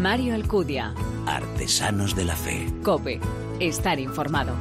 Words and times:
Mario 0.00 0.34
Alcudia. 0.34 0.94
Artesanos 1.26 2.16
de 2.16 2.24
la 2.24 2.34
Fe. 2.34 2.66
Cope. 2.82 3.20
Estar 3.60 4.00
informado. 4.00 4.54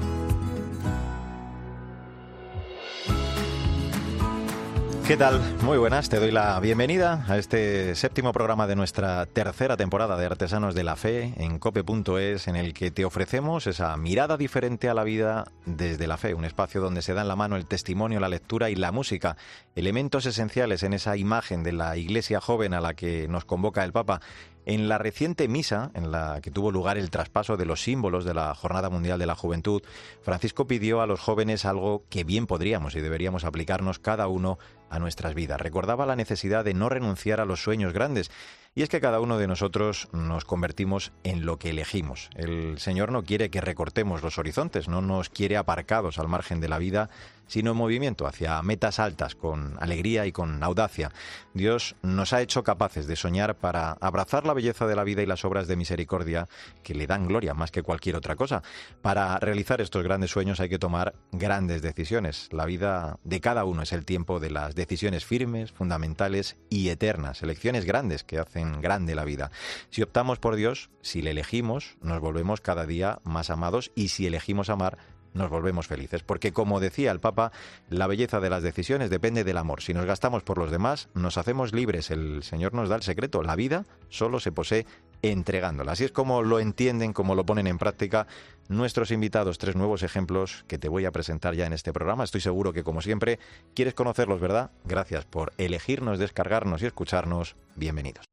¿Qué 5.10 5.18
tal? 5.18 5.42
Muy 5.64 5.80
buenas, 5.80 6.08
te 6.08 6.20
doy 6.20 6.30
la 6.30 6.60
bienvenida 6.60 7.26
a 7.28 7.40
este 7.40 7.96
séptimo 7.96 8.32
programa 8.32 8.68
de 8.68 8.76
nuestra 8.76 9.26
tercera 9.26 9.76
temporada 9.76 10.16
de 10.16 10.28
Artesanos 10.28 10.75
de 10.75 10.84
la 10.84 10.96
Fe 10.96 11.34
en 11.38 11.57
cope.es 11.57 12.48
en 12.48 12.55
el 12.55 12.75
que 12.75 12.92
te 12.92 13.05
ofrecemos 13.05 13.66
esa 13.66 13.98
mirada 13.98 14.38
diferente 14.38 14.88
a 14.88 14.93
la 14.93 15.04
vida 15.04 15.46
desde 15.66 16.06
la 16.06 16.18
fe, 16.18 16.36
un 16.36 16.46
espacio 16.46 16.80
donde 16.80 17.02
se 17.02 17.16
da 17.16 17.24
en 17.24 17.28
la 17.28 17.36
mano 17.36 17.56
el 17.56 17.66
testimonio, 17.66 18.20
la 18.20 18.30
lectura 18.30 18.70
y 18.70 18.75
la 18.75 18.92
música, 18.92 19.36
elementos 19.75 20.28
esenciales 20.28 20.84
en 20.84 20.93
esa 20.93 21.18
imagen 21.18 21.64
de 21.64 21.71
la 21.71 21.98
iglesia 21.98 22.39
joven 22.39 22.76
a 22.76 22.80
la 22.80 22.94
que 22.94 23.28
nos 23.28 23.46
convoca 23.46 23.84
el 23.84 23.91
Papa 23.91 24.21
en 24.68 24.88
la 24.88 25.00
reciente 25.00 25.48
misa, 25.48 25.89
en 25.96 26.12
la 26.12 26.41
que 26.41 26.52
tuvo 26.52 26.69
lugar 26.71 27.00
el 27.00 27.10
traspaso 27.10 27.57
de 27.57 27.66
los 27.66 27.82
símbolos 27.82 28.25
de 28.25 28.36
la 28.36 28.54
Jornada 28.54 28.91
Mundial 28.91 29.18
de 29.18 29.25
la 29.25 29.33
Juventud, 29.33 29.82
Francisco 30.21 30.68
pidió 30.68 31.02
a 31.02 31.07
los 31.07 31.19
jóvenes 31.19 31.66
algo 31.66 32.03
que 32.09 32.23
bien 32.23 32.45
podríamos 32.45 32.94
y 32.94 33.02
deberíamos 33.02 33.45
aplicarnos 33.45 33.97
cada 33.97 34.28
uno 34.28 34.59
a 34.89 35.00
nuestras 35.00 35.34
vidas. 35.34 35.61
Recordaba 35.61 36.06
la 36.06 36.16
necesidad 36.16 36.66
de 36.66 36.73
no 36.73 36.89
renunciar 36.89 37.39
a 37.39 37.45
los 37.45 37.61
sueños 37.61 37.94
grandes. 37.94 38.31
Y 38.75 38.84
es 38.84 38.89
que 38.89 39.02
cada 39.02 39.20
uno 39.20 39.38
de 39.38 39.47
nosotros 39.47 40.09
nos 40.14 40.45
convertimos 40.45 41.11
en 41.23 41.45
lo 41.45 41.58
que 41.58 41.72
elegimos. 41.72 42.30
El 42.36 42.80
Señor 42.80 43.11
no 43.11 43.23
quiere 43.23 43.50
que 43.50 43.61
recortemos 43.61 44.22
los 44.22 44.38
horizontes, 44.38 44.88
no 44.88 45.02
nos 45.02 45.30
quiere 45.30 45.58
aparcados 45.58 46.20
al 46.20 46.28
margen 46.28 46.59
de 46.59 46.70
la 46.70 46.78
vida, 46.78 47.09
sino 47.50 47.72
en 47.72 47.78
movimiento 47.78 48.26
hacia 48.26 48.62
metas 48.62 49.00
altas, 49.00 49.36
con 49.36 49.76
alegría 49.81 50.26
y 50.26 50.31
con 50.31 50.64
audacia. 50.64 51.12
Dios 51.53 51.98
nos 52.02 52.31
ha 52.31 52.42
hecho 52.42 52.64
capaces 52.64 53.08
de 53.08 53.17
soñar 53.17 53.58
para 53.58 53.92
abrazar 54.00 54.45
la 54.45 54.53
belleza 54.53 54.88
de 54.88 54.95
la 54.95 55.03
vida 55.03 55.22
y 55.22 55.25
las 55.25 55.44
obras 55.44 55.67
de 55.67 55.75
misericordia 55.75 56.48
que 56.84 56.95
le 56.95 57.08
dan 57.08 57.28
gloria 57.28 57.53
más 57.53 57.72
que 57.72 57.84
cualquier 57.84 58.16
otra 58.16 58.38
cosa. 58.38 58.64
Para 59.02 59.38
realizar 59.39 59.81
estos 59.81 60.03
grandes 60.03 60.31
sueños 60.31 60.59
hay 60.59 60.69
que 60.69 60.80
tomar 60.80 61.16
grandes 61.31 61.81
decisiones. 61.81 62.47
La 62.52 62.66
vida 62.66 63.19
de 63.23 63.41
cada 63.41 63.66
uno 63.66 63.81
es 63.81 63.91
el 63.91 64.06
tiempo 64.06 64.39
de 64.39 64.52
las 64.52 64.75
decisiones 64.75 65.25
firmes, 65.25 65.72
fundamentales 65.72 66.56
y 66.69 66.89
eternas, 66.89 67.41
elecciones 67.41 67.86
grandes 67.86 68.23
que 68.23 68.39
hacen 68.39 68.80
grande 68.81 69.16
la 69.16 69.25
vida. 69.25 69.52
Si 69.89 70.02
optamos 70.02 70.39
por 70.39 70.56
Dios, 70.56 70.89
si 71.02 71.22
le 71.22 71.31
elegimos, 71.31 71.97
nos 72.02 72.22
volvemos 72.22 72.61
cada 72.61 72.86
día 72.86 73.19
más 73.23 73.50
amados 73.50 73.91
y 73.95 74.09
si 74.09 74.28
elegimos 74.28 74.69
amar, 74.69 74.97
nos 75.33 75.49
volvemos 75.49 75.88
felices. 75.88 76.23
Porque 76.23 76.52
como 76.52 76.80
decía 76.80 77.11
el 77.11 77.19
Papa, 77.19 77.52
la 77.89 78.08
belleza 78.08 78.39
de 78.39 78.49
las 78.49 78.63
decisiones 78.63 79.09
depende 79.09 79.44
del 79.44 79.58
amor. 79.58 79.81
Si 79.81 79.94
nos 79.94 80.05
gastamos 80.05 80.44
por 80.44 80.58
los 80.58 80.72
demás, 80.72 81.09
nos 81.13 81.38
hacemos 81.38 81.73
libres. 81.73 82.11
El 82.11 82.44
Señor 82.44 82.73
nos 82.73 82.89
da 82.89 82.95
el 82.95 83.03
secreto. 83.03 83.44
La 83.44 83.55
vida 83.55 83.85
solo 84.09 84.39
se 84.39 84.52
posee 84.52 84.85
entregándola. 85.22 85.94
Así 85.94 86.05
es 86.05 86.11
como 86.11 86.41
lo 86.44 86.59
entienden, 86.59 87.13
como 87.13 87.35
lo 87.35 87.45
ponen 87.45 87.67
en 87.67 87.77
práctica 87.77 88.27
nuestros 88.67 89.11
invitados. 89.11 89.57
Tres 89.57 89.75
nuevos 89.75 90.03
ejemplos 90.03 90.63
que 90.67 90.77
te 90.77 90.89
voy 90.89 91.05
a 91.05 91.11
presentar 91.11 91.55
ya 91.55 91.66
en 91.66 91.73
este 91.73 91.94
programa. 91.94 92.23
Estoy 92.23 92.41
seguro 92.41 92.73
que, 92.73 92.83
como 92.83 93.02
siempre, 93.02 93.39
quieres 93.73 93.94
conocerlos, 93.94 94.39
¿verdad? 94.39 94.72
Gracias 94.85 95.25
por 95.25 95.53
elegirnos, 95.57 96.19
descargarnos 96.19 96.81
y 96.81 96.85
escucharnos. 96.85 97.55
Bienvenidos. 97.75 98.25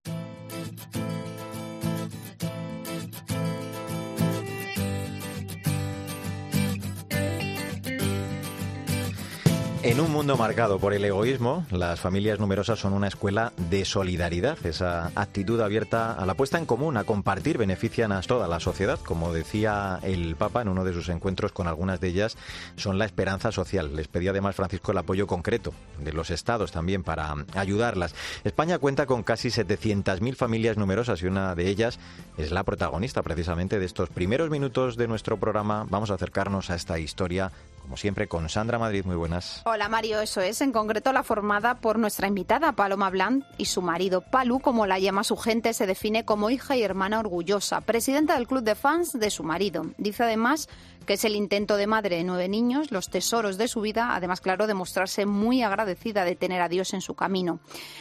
En 9.87 10.01
un 10.01 10.11
mundo 10.11 10.37
marcado 10.37 10.81
por 10.81 10.95
el 10.95 11.05
egoísmo, 11.05 11.65
las 11.71 12.01
familias 12.01 12.41
numerosas 12.41 12.81
son 12.81 12.93
una 12.93 13.07
escuela 13.07 13.53
de 13.71 13.85
solidaridad. 13.85 14.59
Esa 14.67 15.13
actitud 15.15 15.61
abierta 15.61 16.13
a 16.13 16.27
la 16.27 16.35
puesta 16.35 16.59
en 16.59 16.67
común, 16.67 16.97
a 16.97 17.05
compartir, 17.05 17.57
benefician 17.57 18.11
a 18.11 18.21
toda 18.23 18.49
la 18.49 18.59
sociedad. 18.59 18.99
Como 18.99 19.33
decía 19.33 20.01
el 20.03 20.35
Papa 20.35 20.63
en 20.63 20.71
uno 20.71 20.83
de 20.83 20.93
sus 20.93 21.09
encuentros 21.09 21.53
con 21.53 21.69
algunas 21.69 22.01
de 22.01 22.09
ellas, 22.09 22.37
son 22.75 22.99
la 22.99 23.05
esperanza 23.05 23.53
social. 23.53 23.95
Les 23.95 24.09
pedía 24.09 24.31
además 24.31 24.57
Francisco 24.57 24.91
el 24.91 24.99
apoyo 24.99 25.29
concreto 25.29 25.73
de 26.01 26.13
los 26.13 26.31
estados 26.31 26.73
también 26.73 27.05
para 27.05 27.33
ayudarlas. 27.55 28.13
España 28.43 28.81
cuenta 28.81 29.07
con 29.07 29.23
casi 29.23 29.51
700.000 29.51 30.35
familias 30.35 30.77
numerosas 30.77 31.23
y 31.23 31.27
una 31.27 31.55
de 31.55 31.69
ellas 31.69 32.01
es 32.39 32.51
la 32.51 32.65
protagonista 32.65 33.23
precisamente 33.23 33.79
de 33.79 33.87
estos 33.87 34.09
primeros 34.09 34.51
minutos 34.51 34.97
de 34.97 35.07
nuestro 35.07 35.37
programa. 35.37 35.87
Vamos 35.89 36.11
a 36.11 36.15
acercarnos 36.15 36.71
a 36.71 36.75
esta 36.75 36.99
historia 36.99 37.53
como 37.87 37.97
siempre, 37.97 38.27
con 38.27 38.49
Sandra 38.49 38.81
Madrid. 38.81 39.05
Muy 39.05 39.15
buenas. 39.15 39.63
Hola 39.65 39.89
Mario, 39.89 40.21
eso 40.21 40.41
es. 40.41 40.61
En 40.61 40.73
concreto, 40.73 41.13
la 41.13 41.23
formada 41.23 41.77
por 41.77 42.01
nuestra 42.01 42.27
invitada 42.27 42.73
Paloma 42.73 43.11
Blanc 43.11 43.45
y 43.59 43.67
su 43.67 43.81
marido 43.81 44.23
Palu, 44.23 44.59
como 44.59 44.87
la 44.87 44.99
llama 44.99 45.23
su 45.23 45.37
gente, 45.37 45.73
se 45.73 45.87
define 45.87 46.25
como 46.25 46.51
hija 46.51 46.77
y 46.77 46.83
hermana 46.83 47.21
orgullosa, 47.21 47.83
presidenta 47.83 48.35
del 48.35 48.49
club 48.49 48.65
de 48.65 48.75
fans 48.75 49.13
de 49.13 49.31
su 49.31 49.45
marido. 49.45 49.87
Dice 49.99 50.25
además 50.25 50.69
que 51.07 51.15
es 51.15 51.25
el 51.25 51.37
intento 51.37 51.77
de 51.77 51.87
madre 51.87 52.17
de 52.17 52.25
nueve 52.25 52.49
niños, 52.49 52.91
los 52.91 53.09
tesoros 53.09 53.57
de 53.59 53.69
su 53.69 53.81
vida, 53.81 54.17
además, 54.17 54.41
claro, 54.41 54.67
de 54.67 54.75
mostrarse 54.75 55.25
muy 55.25 55.63
agradecida 55.63 56.25
de 56.25 56.35
tener 56.35 56.61
a 56.61 56.69
Dios 56.69 56.93
en 56.95 57.01
su 57.01 57.15
camino. 57.15 57.61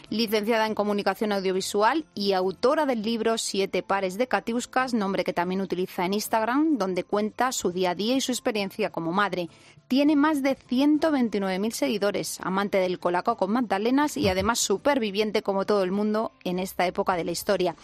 Licenciada 0.10 0.66
en 0.66 0.74
Comunicación 0.74 1.32
Audiovisual 1.32 2.06
y 2.16 2.34
autora 2.34 2.88
del 2.88 3.04
libro 3.04 3.38
Siete 3.38 3.84
pares 3.84 4.18
de 4.18 4.28
Katiuskas, 4.28 4.96
nombre 4.96 5.24
que 5.24 5.34
también 5.34 5.62
utiliza 5.62 6.04
en 6.04 6.16
Instagram, 6.16 6.80
donde 6.80 7.04
cuenta 7.04 7.52
su 7.52 7.72
día 7.72 7.92
a 7.92 7.96
día 7.96 8.16
y 8.16 8.22
su 8.22 8.32
experiencia 8.32 8.90
como 8.90 9.12
madre. 9.12 9.50
Tiene 9.88 10.16
más 10.16 10.42
de 10.42 10.58
129.000 10.58 11.72
seguidores, 11.72 12.40
amante 12.42 12.80
del 12.80 13.00
colaco 13.00 13.38
con 13.38 13.52
magdalenas 13.52 14.18
y 14.18 14.28
además 14.30 14.60
superviviente 14.60 15.44
como 15.44 15.66
todo 15.66 15.84
el 15.84 15.92
mundo 15.92 16.32
en 16.44 16.58
esta 16.58 16.88
época 16.88 17.16
de 17.16 17.24
la 17.24 17.32
historia. 17.32 17.76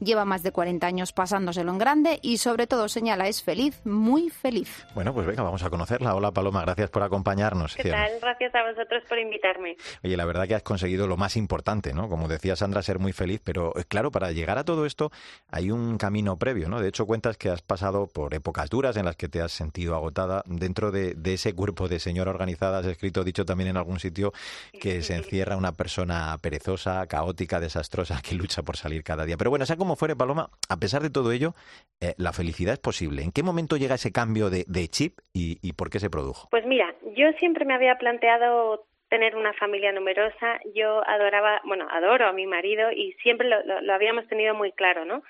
Lleva 0.00 0.24
más 0.24 0.42
de 0.42 0.52
40 0.52 0.86
años 0.86 1.12
pasándoselo 1.12 1.72
en 1.72 1.78
grande 1.78 2.18
y 2.22 2.38
sobre 2.38 2.66
todo 2.66 2.88
señala 2.88 3.28
es 3.28 3.42
feliz, 3.42 3.84
muy 3.84 4.30
feliz. 4.30 4.86
Bueno, 4.94 5.12
pues 5.12 5.26
venga, 5.26 5.42
vamos 5.42 5.62
a 5.62 5.70
conocerla. 5.70 6.14
Hola 6.14 6.32
Paloma, 6.32 6.62
gracias 6.62 6.88
por 6.88 7.02
acompañarnos. 7.02 7.76
¿Qué 7.76 7.90
tal? 7.90 8.10
Gracias 8.20 8.54
a 8.54 8.62
vosotros 8.66 9.02
por 9.08 9.18
invitarme. 9.18 9.76
Oye, 10.02 10.16
la 10.16 10.24
verdad 10.24 10.48
que 10.48 10.54
has 10.54 10.62
conseguido 10.62 11.06
lo 11.06 11.16
más 11.16 11.36
importante, 11.36 11.92
¿no? 11.92 12.08
Como 12.08 12.26
decía 12.26 12.56
Sandra, 12.56 12.82
ser 12.82 12.98
muy 12.98 13.12
feliz, 13.12 13.40
pero 13.44 13.76
eh, 13.76 13.84
claro, 13.86 14.10
para 14.10 14.32
llegar 14.32 14.56
a 14.56 14.64
todo 14.64 14.86
esto 14.86 15.10
hay 15.50 15.70
un 15.70 15.98
camino 15.98 16.38
previo, 16.38 16.68
¿no? 16.68 16.80
De 16.80 16.88
hecho, 16.88 17.06
cuentas 17.06 17.36
que 17.36 17.50
has 17.50 17.62
pasado 17.62 18.06
por 18.06 18.34
épocas 18.34 18.70
duras 18.70 18.96
en 18.96 19.04
las 19.04 19.16
que 19.16 19.28
te 19.28 19.40
has 19.42 19.52
sentido 19.52 19.94
agotada. 19.94 20.42
Dentro 20.46 20.90
de, 20.90 21.14
ese 21.24 21.49
cuerpo 21.54 21.88
de 21.88 21.98
señora 21.98 22.30
organizada, 22.30 22.78
has 22.78 22.86
escrito, 22.86 23.24
dicho 23.24 23.44
también 23.44 23.70
en 23.70 23.76
algún 23.76 23.98
sitio, 23.98 24.32
que 24.80 25.02
se 25.02 25.16
encierra 25.16 25.56
una 25.56 25.72
persona 25.72 26.36
perezosa, 26.40 27.06
caótica, 27.08 27.58
desastrosa, 27.58 28.20
que 28.22 28.36
lucha 28.36 28.62
por 28.62 28.76
salir 28.76 29.02
cada 29.02 29.24
día. 29.24 29.36
Pero 29.36 29.50
bueno, 29.50 29.66
sea 29.66 29.76
como 29.76 29.96
fuere, 29.96 30.14
Paloma, 30.14 30.50
a 30.68 30.76
pesar 30.76 31.02
de 31.02 31.10
todo 31.10 31.32
ello, 31.32 31.54
eh, 32.00 32.14
la 32.18 32.32
felicidad 32.32 32.74
es 32.74 32.80
posible. 32.80 33.22
¿En 33.22 33.32
qué 33.32 33.42
momento 33.42 33.76
llega 33.76 33.96
ese 33.96 34.12
cambio 34.12 34.48
de 34.48 34.60
de, 34.66 34.88
chip 34.88 35.18
y, 35.32 35.72
por 35.72 35.90
qué 35.90 35.98
se 35.98 36.10
produjo? 36.10 36.48
Pues 36.50 36.66
mira, 36.66 36.94
yo 37.16 37.32
siempre 37.38 37.64
me 37.64 37.74
había 37.74 37.96
planteado 37.96 38.84
tener 39.08 39.36
una 39.36 39.52
familia 39.54 39.92
numerosa. 39.92 40.60
Yo 40.74 41.06
adoraba, 41.06 41.60
bueno, 41.64 41.86
adoro 41.90 42.26
a 42.26 42.32
mi 42.32 42.46
marido 42.46 42.90
y 42.92 43.12
siempre 43.22 43.48
lo, 43.48 43.92
habíamos 43.92 44.26
tenido 44.28 44.54
muy 44.54 44.72
claro, 44.72 45.04
¿no? 45.04 45.22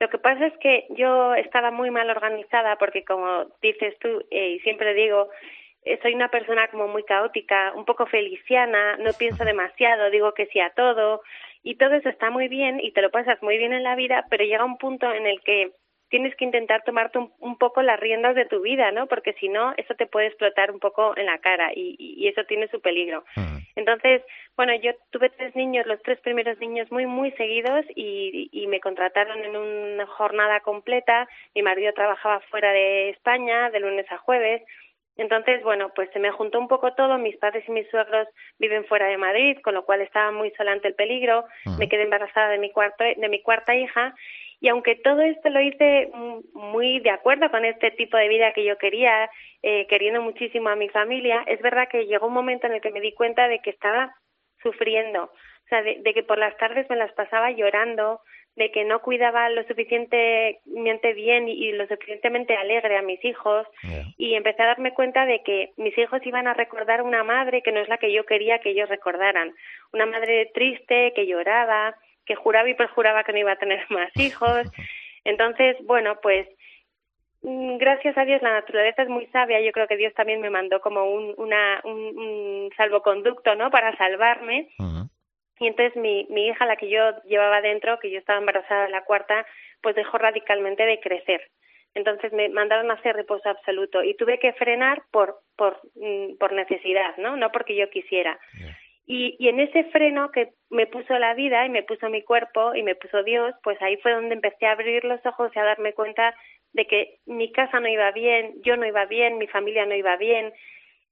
Lo 0.00 0.08
que 0.08 0.18
pasa 0.18 0.46
es 0.46 0.56
que 0.58 0.86
yo 0.90 1.34
estaba 1.34 1.70
muy 1.70 1.90
mal 1.90 2.08
organizada 2.08 2.76
porque, 2.76 3.04
como 3.04 3.46
dices 3.60 3.98
tú, 3.98 4.24
eh, 4.30 4.50
y 4.50 4.60
siempre 4.60 4.94
digo, 4.94 5.28
soy 6.02 6.14
una 6.14 6.28
persona 6.28 6.68
como 6.68 6.88
muy 6.88 7.02
caótica, 7.04 7.72
un 7.74 7.84
poco 7.84 8.06
feliciana, 8.06 8.96
no 8.98 9.12
pienso 9.12 9.44
demasiado, 9.44 10.10
digo 10.10 10.32
que 10.34 10.46
sí 10.46 10.60
a 10.60 10.70
todo, 10.70 11.22
y 11.62 11.76
todo 11.76 11.94
eso 11.94 12.08
está 12.08 12.30
muy 12.30 12.48
bien 12.48 12.80
y 12.80 12.92
te 12.92 13.02
lo 13.02 13.10
pasas 13.10 13.42
muy 13.42 13.58
bien 13.58 13.72
en 13.72 13.82
la 13.82 13.96
vida, 13.96 14.26
pero 14.30 14.44
llega 14.44 14.64
un 14.64 14.78
punto 14.78 15.12
en 15.12 15.26
el 15.26 15.40
que 15.42 15.72
tienes 16.08 16.34
que 16.36 16.44
intentar 16.44 16.82
tomarte 16.84 17.18
un, 17.18 17.58
poco 17.58 17.82
las 17.82 18.00
riendas 18.00 18.34
de 18.34 18.46
tu 18.46 18.62
vida, 18.62 18.90
¿no? 18.92 19.06
Porque 19.06 19.34
si 19.34 19.48
no, 19.48 19.74
eso 19.76 19.94
te 19.94 20.06
puede 20.06 20.28
explotar 20.28 20.70
un 20.70 20.78
poco 20.78 21.16
en 21.16 21.26
la 21.26 21.38
cara 21.38 21.70
y, 21.74 21.96
y 21.98 22.28
eso 22.28 22.44
tiene 22.44 22.68
su 22.68 22.80
peligro. 22.80 23.24
Mm. 23.36 23.58
Entonces, 23.76 24.22
bueno, 24.56 24.74
yo 24.74 24.92
tuve 25.10 25.30
tres 25.30 25.54
niños, 25.54 25.86
los 25.86 26.02
tres 26.02 26.18
primeros 26.20 26.58
niños 26.58 26.90
muy, 26.90 27.06
muy 27.06 27.30
seguidos 27.32 27.84
y, 27.94 28.48
y 28.52 28.66
me 28.66 28.80
contrataron 28.80 29.44
en 29.44 29.56
una 29.56 30.06
jornada 30.06 30.60
completa. 30.60 31.28
Mi 31.54 31.62
marido 31.62 31.92
trabajaba 31.92 32.40
fuera 32.50 32.72
de 32.72 33.10
España, 33.10 33.70
de 33.70 33.80
lunes 33.80 34.10
a 34.10 34.18
jueves. 34.18 34.62
Entonces, 35.18 35.62
bueno, 35.62 35.90
pues 35.94 36.08
se 36.12 36.18
me 36.18 36.30
juntó 36.30 36.58
un 36.58 36.68
poco 36.68 36.94
todo. 36.94 37.18
Mis 37.18 37.36
padres 37.36 37.64
y 37.68 37.72
mis 37.72 37.88
suegros 37.90 38.28
viven 38.58 38.86
fuera 38.86 39.06
de 39.06 39.18
Madrid, 39.18 39.58
con 39.62 39.74
lo 39.74 39.84
cual 39.84 40.00
estaba 40.00 40.30
muy 40.30 40.50
sola 40.52 40.72
ante 40.72 40.88
el 40.88 40.94
peligro. 40.94 41.44
Me 41.78 41.88
quedé 41.88 42.04
embarazada 42.04 42.48
de 42.48 42.58
mi, 42.58 42.70
cuarto, 42.70 43.04
de 43.04 43.28
mi 43.28 43.42
cuarta 43.42 43.74
hija 43.74 44.14
y 44.60 44.68
aunque 44.68 44.96
todo 44.96 45.20
esto 45.20 45.50
lo 45.50 45.60
hice 45.60 46.10
muy 46.52 46.98
de 47.00 47.10
acuerdo 47.10 47.50
con 47.50 47.64
este 47.64 47.92
tipo 47.92 48.16
de 48.16 48.28
vida 48.28 48.52
que 48.52 48.64
yo 48.64 48.76
quería, 48.76 49.30
eh, 49.62 49.86
queriendo 49.88 50.20
muchísimo 50.20 50.68
a 50.68 50.76
mi 50.76 50.88
familia, 50.88 51.44
es 51.46 51.60
verdad 51.62 51.88
que 51.88 52.06
llegó 52.06 52.26
un 52.26 52.34
momento 52.34 52.66
en 52.66 52.74
el 52.74 52.80
que 52.80 52.90
me 52.90 53.00
di 53.00 53.12
cuenta 53.12 53.46
de 53.46 53.60
que 53.60 53.70
estaba 53.70 54.14
sufriendo, 54.60 55.30
o 55.68 55.70
sea, 55.70 55.82
de, 55.82 56.02
que 56.14 56.22
por 56.22 56.38
las 56.38 56.56
tardes 56.56 56.88
me 56.88 56.96
las 56.96 57.12
pasaba 57.12 57.50
llorando, 57.50 58.22
de 58.56 58.72
que 58.72 58.84
no 58.84 59.00
cuidaba 59.00 59.50
lo 59.50 59.62
suficientemente 59.64 61.12
bien 61.12 61.46
y, 61.46 61.72
lo 61.72 61.86
suficientemente 61.86 62.56
alegre 62.56 62.96
a 62.96 63.02
mis 63.02 63.22
hijos 63.22 63.66
y 64.16 64.34
empecé 64.34 64.62
a 64.62 64.68
darme 64.68 64.94
cuenta 64.94 65.26
de 65.26 65.42
que 65.42 65.72
mis 65.76 65.96
hijos 65.98 66.24
iban 66.24 66.48
a 66.48 66.54
recordar 66.54 67.02
una 67.02 67.22
madre 67.22 67.60
que 67.62 67.70
no 67.70 67.80
es 67.80 67.88
la 67.88 67.98
que 67.98 68.12
yo 68.12 68.24
quería 68.24 68.60
que 68.60 68.70
ellos 68.70 68.88
recordaran, 68.88 69.54
una 69.92 70.06
madre 70.06 70.50
triste 70.54 71.12
que 71.14 71.26
lloraba, 71.26 71.94
que 72.24 72.34
juraba 72.34 72.68
y 72.70 72.74
perjuraba 72.74 73.22
que 73.22 73.32
no 73.32 73.38
iba 73.38 73.52
a 73.52 73.58
tener 73.58 73.84
más 73.90 74.10
hijos 74.16 74.66
Entonces, 75.24 75.76
bueno, 75.84 76.18
pues 76.22 76.48
mm, 77.42 77.76
gracias 77.76 78.16
a 78.16 78.24
Dios 78.24 78.40
la 78.40 78.52
naturaleza 78.54 79.02
es 79.02 79.10
muy 79.10 79.26
sabia. 79.26 79.60
Yo 79.60 79.72
creo 79.72 79.86
que 79.86 79.98
Dios 79.98 80.14
también 80.14 80.40
me 80.40 80.48
mandó 80.48 80.80
como 80.80 81.04
un, 81.04 81.34
una, 81.36 81.82
un, 81.84 82.70
salvoconducto, 82.76 83.54
¿no? 83.54 83.70
Para 83.70 83.94
salvarme. 83.98 84.68
Y 85.60 85.66
entonces 85.66 85.96
mi, 85.96 86.26
mi 86.30 86.48
hija, 86.48 86.66
la 86.66 86.76
que 86.76 86.88
yo 86.88 87.22
llevaba 87.24 87.60
dentro, 87.60 87.98
que 87.98 88.10
yo 88.10 88.18
estaba 88.18 88.38
embarazada 88.38 88.84
de 88.84 88.90
la 88.90 89.04
cuarta, 89.04 89.46
pues 89.82 89.96
dejó 89.96 90.18
radicalmente 90.18 90.84
de 90.84 91.00
crecer. 91.00 91.42
Entonces 91.94 92.32
me 92.32 92.48
mandaron 92.48 92.90
a 92.90 92.94
hacer 92.94 93.16
reposo 93.16 93.48
absoluto 93.48 94.02
y 94.02 94.14
tuve 94.14 94.38
que 94.38 94.52
frenar 94.52 95.02
por, 95.10 95.40
por, 95.56 95.80
mm, 95.94 96.36
por 96.38 96.52
necesidad, 96.52 97.16
¿no? 97.16 97.36
No 97.36 97.50
porque 97.50 97.74
yo 97.74 97.90
quisiera. 97.90 98.38
Y, 99.06 99.36
y 99.38 99.48
en 99.48 99.58
ese 99.58 99.84
freno 99.84 100.30
que 100.30 100.50
me 100.68 100.86
puso 100.86 101.18
la 101.18 101.34
vida 101.34 101.64
y 101.64 101.70
me 101.70 101.82
puso 101.82 102.10
mi 102.10 102.22
cuerpo 102.22 102.74
y 102.74 102.82
me 102.82 102.94
puso 102.94 103.22
Dios, 103.22 103.54
pues 103.62 103.80
ahí 103.80 103.96
fue 103.96 104.12
donde 104.12 104.34
empecé 104.34 104.66
a 104.66 104.72
abrir 104.72 105.02
los 105.04 105.24
ojos 105.24 105.50
y 105.54 105.58
a 105.58 105.64
darme 105.64 105.94
cuenta 105.94 106.34
de 106.72 106.86
que 106.86 107.18
mi 107.24 107.50
casa 107.50 107.80
no 107.80 107.88
iba 107.88 108.12
bien, 108.12 108.54
yo 108.62 108.76
no 108.76 108.86
iba 108.86 109.06
bien, 109.06 109.38
mi 109.38 109.46
familia 109.46 109.86
no 109.86 109.94
iba 109.94 110.16
bien. 110.16 110.52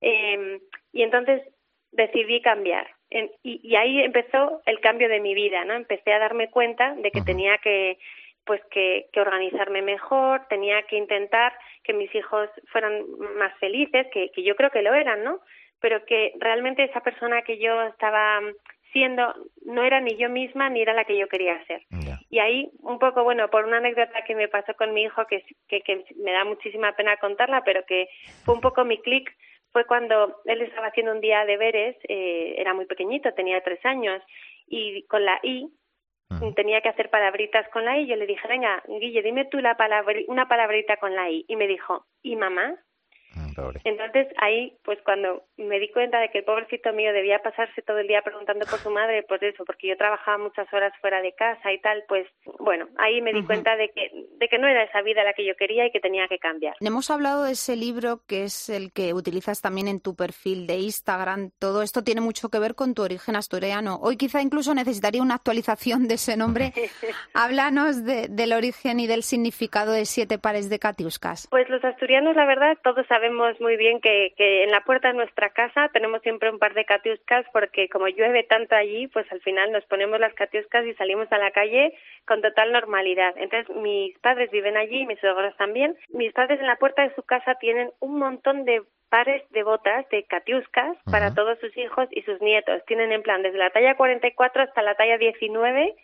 Eh, 0.03 0.61
y 0.93 1.03
entonces 1.03 1.43
decidí 1.91 2.43
cambiar. 2.43 2.87
Y, 3.11 3.61
y, 3.63 3.77
ahí 3.77 4.03
empezó 4.03 4.63
el 4.67 4.81
cambio 4.81 5.09
de 5.09 5.21
mi 5.21 5.35
vida, 5.35 5.65
¿no? 5.65 5.75
Empecé 5.75 6.13
a 6.13 6.19
darme 6.19 6.51
cuenta 6.51 6.95
de 6.95 7.11
que 7.11 7.23
tenía 7.23 7.59
que 7.59 7.99
pues 8.45 8.63
que, 8.71 9.09
que, 9.13 9.21
organizarme 9.21 9.83
mejor, 9.83 10.47
tenía 10.49 10.83
que 10.83 10.97
intentar 10.97 11.53
que 11.83 11.93
mis 11.93 12.15
hijos 12.15 12.49
fueran 12.71 13.05
más 13.37 13.53
felices, 13.59 14.07
que, 14.13 14.31
que 14.31 14.45
yo 14.45 14.55
creo 14.55 14.71
que 14.71 14.83
lo 14.83 14.95
eran, 14.95 15.25
¿no? 15.25 15.41
Pero 15.81 16.05
que 16.07 16.33
realmente 16.39 16.85
esa 16.85 17.01
persona 17.01 17.43
que 17.43 17.59
yo 17.59 17.83
estaba 17.83 18.41
siendo 18.93 19.35
no 19.65 19.83
era 19.83 20.01
ni 20.01 20.17
yo 20.17 20.31
misma 20.31 20.71
ni 20.71 20.81
era 20.81 20.95
la 20.95 21.05
que 21.05 21.19
yo 21.19 21.29
quería 21.29 21.63
ser. 21.67 21.83
Y 22.31 22.39
ahí, 22.39 22.71
un 22.81 22.99
poco, 22.99 23.25
bueno, 23.25 23.49
por 23.51 23.65
una 23.65 23.79
anécdota 23.79 24.23
que 24.25 24.35
me 24.35 24.49
pasó 24.49 24.75
con 24.75 24.95
mi 24.95 25.03
hijo, 25.03 25.27
que, 25.27 25.45
que, 25.69 25.81
que 25.81 26.05
me 26.17 26.33
da 26.33 26.45
muchísima 26.45 26.93
pena 26.93 27.17
contarla, 27.17 27.63
pero 27.65 27.85
que 27.85 28.09
fue 28.45 28.55
un 28.55 28.61
poco 28.61 28.85
mi 28.85 28.99
clic, 28.99 29.37
fue 29.77 29.85
cuando 29.85 30.41
él 30.47 30.63
estaba 30.63 30.87
haciendo 30.87 31.13
un 31.13 31.21
día 31.21 31.41
de 31.41 31.53
deberes, 31.53 31.97
eh, 32.09 32.55
era 32.57 32.73
muy 32.73 32.87
pequeñito, 32.87 33.35
tenía 33.35 33.61
tres 33.61 33.85
años, 33.85 34.23
y 34.67 35.03
con 35.03 35.23
la 35.27 35.39
I 35.43 35.69
tenía 36.55 36.81
que 36.81 36.89
hacer 36.89 37.11
palabritas 37.11 37.69
con 37.69 37.85
la 37.85 37.99
I. 37.99 38.07
Yo 38.07 38.17
le 38.17 38.27
dije, 38.27 38.49
venga, 38.49 38.83
Guille, 38.89 39.21
dime 39.21 39.45
tú 39.45 39.59
la 39.59 39.77
una 40.29 40.49
palabrita 40.49 40.97
con 40.97 41.15
la 41.15 41.29
I. 41.29 41.45
Y 41.47 41.57
me 41.57 41.67
dijo, 41.67 42.07
¿y 42.23 42.37
mamá? 42.37 42.75
Mm, 43.35 43.79
Entonces 43.85 44.29
ahí, 44.39 44.77
pues 44.85 44.99
cuando 45.05 45.45
me 45.57 45.79
di 45.79 45.91
cuenta 45.91 46.19
de 46.21 46.31
que 46.31 46.39
el 46.39 46.45
pobrecito 46.45 46.93
mío 46.93 47.13
debía 47.13 47.41
pasarse 47.41 47.83
todo 47.83 47.99
el 47.99 48.09
día 48.09 48.23
preguntando 48.23 48.67
por 48.67 48.79
su 48.79 48.91
madre, 48.91 49.25
pues 49.29 49.43
eso, 49.43 49.65
porque 49.65 49.89
yo 49.89 49.97
trabajaba 49.97 50.39
muchas 50.39 50.73
horas 50.73 50.93
fuera 51.01 51.21
de 51.21 51.33
casa 51.33 51.73
y 51.73 51.81
tal, 51.81 52.05
pues 52.09 52.27
bueno, 52.59 52.89
ahí 52.99 53.21
me 53.21 53.33
di 53.33 53.43
cuenta 53.45 53.77
de 53.77 53.91
que, 53.91 54.11
de 54.39 54.49
que 54.49 54.59
no 54.59 54.69
era 54.69 54.85
esa 54.85 55.03
vida 55.03 55.25
la 55.25 55.33
que 55.33 55.47
yo 55.47 55.55
quería 55.57 55.87
y 55.87 55.91
que 55.91 56.01
tenía 56.01 56.29
que 56.29 56.39
cambiar. 56.39 56.77
Hemos 56.81 57.11
hablado 57.11 57.45
de 57.45 57.53
ese 57.53 57.77
libro 57.77 58.21
que 58.27 58.45
es 58.45 58.69
el 58.69 58.93
que 58.93 59.13
utilizas 59.15 59.61
también 59.61 59.89
en 59.89 60.01
tu 60.01 60.15
perfil 60.15 60.67
de 60.67 60.77
Instagram. 60.77 61.51
Todo 61.59 61.83
esto 61.83 62.03
tiene 62.03 62.21
mucho 62.21 62.49
que 62.49 62.59
ver 62.59 62.75
con 62.75 62.95
tu 62.95 63.03
origen 63.03 63.37
asturiano. 63.37 63.99
Hoy 64.03 64.17
quizá 64.17 64.41
incluso 64.41 64.75
necesitaría 64.75 65.23
una 65.23 65.35
actualización 65.35 66.09
de 66.09 66.15
ese 66.15 66.37
nombre. 66.37 66.73
Háblanos 67.35 68.05
de, 68.05 68.29
del 68.29 68.53
origen 68.53 69.01
y 69.01 69.07
del 69.07 69.23
significado 69.23 69.93
de 69.93 70.05
siete 70.05 70.39
pares 70.39 70.71
de 70.71 70.79
catiuscas. 70.79 71.49
Pues 71.51 71.69
los 71.69 71.85
asturianos, 71.85 72.37
la 72.37 72.47
verdad, 72.47 72.77
todos 72.83 73.07
saben 73.07 73.26
sabemos 73.27 73.61
muy 73.61 73.77
bien 73.77 74.01
que, 74.01 74.35
que 74.37 74.63
en 74.63 74.71
la 74.71 74.83
puerta 74.83 75.09
de 75.09 75.15
nuestra 75.15 75.51
casa 75.51 75.89
tenemos 75.93 76.23
siempre 76.23 76.49
un 76.49 76.61
par 76.61 76.75
de 76.75 76.85
catiuscas 76.85 77.45
porque 77.53 77.89
como 77.89 78.07
llueve 78.07 78.45
tanto 78.45 78.77
allí, 78.77 79.09
pues 79.09 79.27
al 79.33 79.41
final 79.41 79.73
nos 79.73 79.85
ponemos 79.87 80.21
las 80.21 80.33
catiuscas 80.35 80.87
y 80.87 80.95
salimos 80.95 81.31
a 81.33 81.39
la 81.39 81.51
calle 81.51 81.93
con 82.25 82.41
total 82.41 82.71
normalidad. 82.71 83.35
Entonces 83.37 83.75
mis 83.77 84.17
padres 84.21 84.51
viven 84.53 84.77
allí, 84.77 85.07
mis 85.07 85.19
suegros 85.19 85.57
también. 85.57 85.97
Mis 86.11 86.33
padres 86.33 86.61
en 86.61 86.67
la 86.67 86.77
puerta 86.77 87.03
de 87.03 87.15
su 87.17 87.23
casa 87.25 87.57
tienen 87.57 87.91
un 87.99 88.17
montón 88.19 88.65
de 88.65 88.83
pares 89.09 89.43
de 89.51 89.65
botas 89.65 90.09
de 90.11 90.23
catiuscas 90.25 90.97
para 91.11 91.35
todos 91.35 91.59
sus 91.59 91.77
hijos 91.77 92.07
y 92.13 92.23
sus 92.23 92.41
nietos. 92.41 92.85
Tienen 92.87 93.11
en 93.11 93.23
plan 93.23 93.43
desde 93.43 93.59
la 93.59 93.71
talla 93.71 93.97
44 93.97 94.63
hasta 94.63 94.83
la 94.83 94.95
talla 94.95 95.19
19 95.19 95.97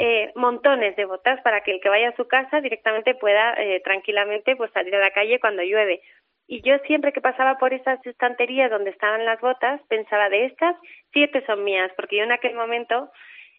eh, 0.00 0.30
montones 0.36 0.94
de 0.94 1.06
botas 1.06 1.40
para 1.42 1.62
que 1.62 1.72
el 1.72 1.80
que 1.80 1.88
vaya 1.88 2.10
a 2.10 2.16
su 2.16 2.28
casa 2.28 2.60
directamente 2.60 3.16
pueda 3.16 3.54
eh, 3.54 3.80
tranquilamente 3.82 4.54
pues 4.54 4.70
salir 4.70 4.94
a 4.94 5.00
la 5.00 5.10
calle 5.10 5.40
cuando 5.40 5.62
llueve. 5.62 6.02
Y 6.48 6.62
yo 6.62 6.78
siempre 6.86 7.12
que 7.12 7.20
pasaba 7.20 7.58
por 7.58 7.74
esas 7.74 8.04
estanterías 8.06 8.70
donde 8.70 8.90
estaban 8.90 9.24
las 9.26 9.40
botas, 9.40 9.80
pensaba 9.88 10.30
de 10.30 10.46
estas, 10.46 10.74
siete 11.12 11.44
son 11.46 11.62
mías, 11.62 11.92
porque 11.94 12.16
yo 12.16 12.24
en 12.24 12.32
aquel 12.32 12.54
momento 12.54 13.10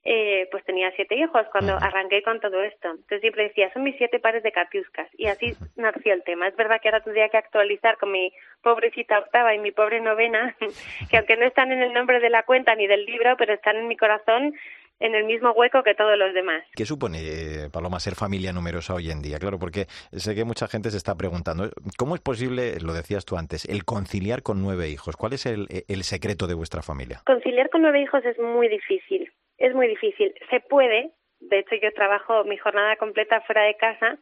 eh, 0.04 0.48
pues 0.50 0.64
tenía 0.64 0.92
siete 0.96 1.16
hijos 1.16 1.46
cuando 1.52 1.76
arranqué 1.76 2.24
con 2.24 2.40
todo 2.40 2.64
esto. 2.64 2.90
Entonces 2.90 3.22
siempre 3.22 3.44
decía, 3.44 3.72
son 3.74 3.84
mis 3.84 3.96
siete 3.98 4.20
pares 4.20 4.42
de 4.42 4.52
catiuscas. 4.52 5.08
Y 5.18 5.28
así 5.28 5.54
nació 5.76 6.14
el 6.14 6.24
tema. 6.24 6.48
Es 6.48 6.56
verdad 6.56 6.80
que 6.82 6.88
ahora 6.88 7.04
tendría 7.04 7.30
que 7.30 7.38
actualizar 7.38 7.98
con 7.98 8.12
mi 8.12 8.32
pobrecita 8.64 9.20
octava 9.20 9.54
y 9.54 9.60
mi 9.60 9.72
pobre 9.72 10.00
novena, 10.00 10.56
que 11.12 11.18
aunque 11.18 11.38
no 11.38 11.46
están 11.46 11.72
en 11.72 11.84
el 11.84 11.94
nombre 11.94 12.20
de 12.20 12.30
la 12.30 12.44
cuenta 12.44 12.74
ni 12.76 12.88
del 12.88 13.06
libro, 13.06 13.36
pero 13.38 13.54
están 13.54 13.78
en 13.78 13.88
mi 13.88 13.98
corazón 13.98 14.56
en 15.00 15.16
el 15.16 15.26
mismo 15.26 15.52
hueco 15.52 15.84
que 15.84 15.96
todos 15.96 16.18
los 16.18 16.34
demás. 16.34 16.64
¿Qué 16.76 16.86
supone, 16.86 17.20
eh, 17.22 17.70
Paloma, 17.72 18.00
ser 18.00 18.16
familia 18.16 18.54
numerosa 18.54 18.94
hoy 18.94 19.12
en 19.12 19.22
día? 19.22 19.40
Claro, 19.40 19.60
porque 19.60 19.86
sé 20.12 20.36
que 20.36 20.44
mucha 20.44 20.68
gente 20.68 20.92
se 20.92 20.98
está 20.98 21.16
preguntando, 21.16 21.70
¿cómo 21.98 22.16
es 22.16 22.22
posible, 22.22 22.80
lo 22.82 22.94
decías 22.94 23.26
tú 23.26 23.38
antes, 23.38 23.66
el 23.66 23.86
conciliar 23.86 24.44
con 24.44 24.62
nueve 24.62 24.90
hijos? 24.90 25.16
¿Cuál 25.16 25.34
es 25.34 25.46
el, 25.46 25.68
el 25.88 26.04
secreto 26.04 26.48
de 26.48 26.54
vuestra 26.54 26.82
familia? 26.82 27.22
Conciliar 27.26 27.70
con 27.70 27.82
nueve 27.82 28.02
hijos 28.02 28.24
es 28.26 28.38
muy 28.40 28.68
difícil, 28.68 29.32
es 29.58 29.74
muy 29.74 29.88
difícil. 29.88 30.34
Se 30.50 30.60
puede, 30.60 31.12
de 31.40 31.60
hecho 31.60 31.76
yo 31.82 31.92
trabajo 31.94 32.44
mi 32.44 32.58
jornada 32.58 32.96
completa 32.98 33.42
fuera 33.42 33.64
de 33.64 33.76
casa, 33.76 34.18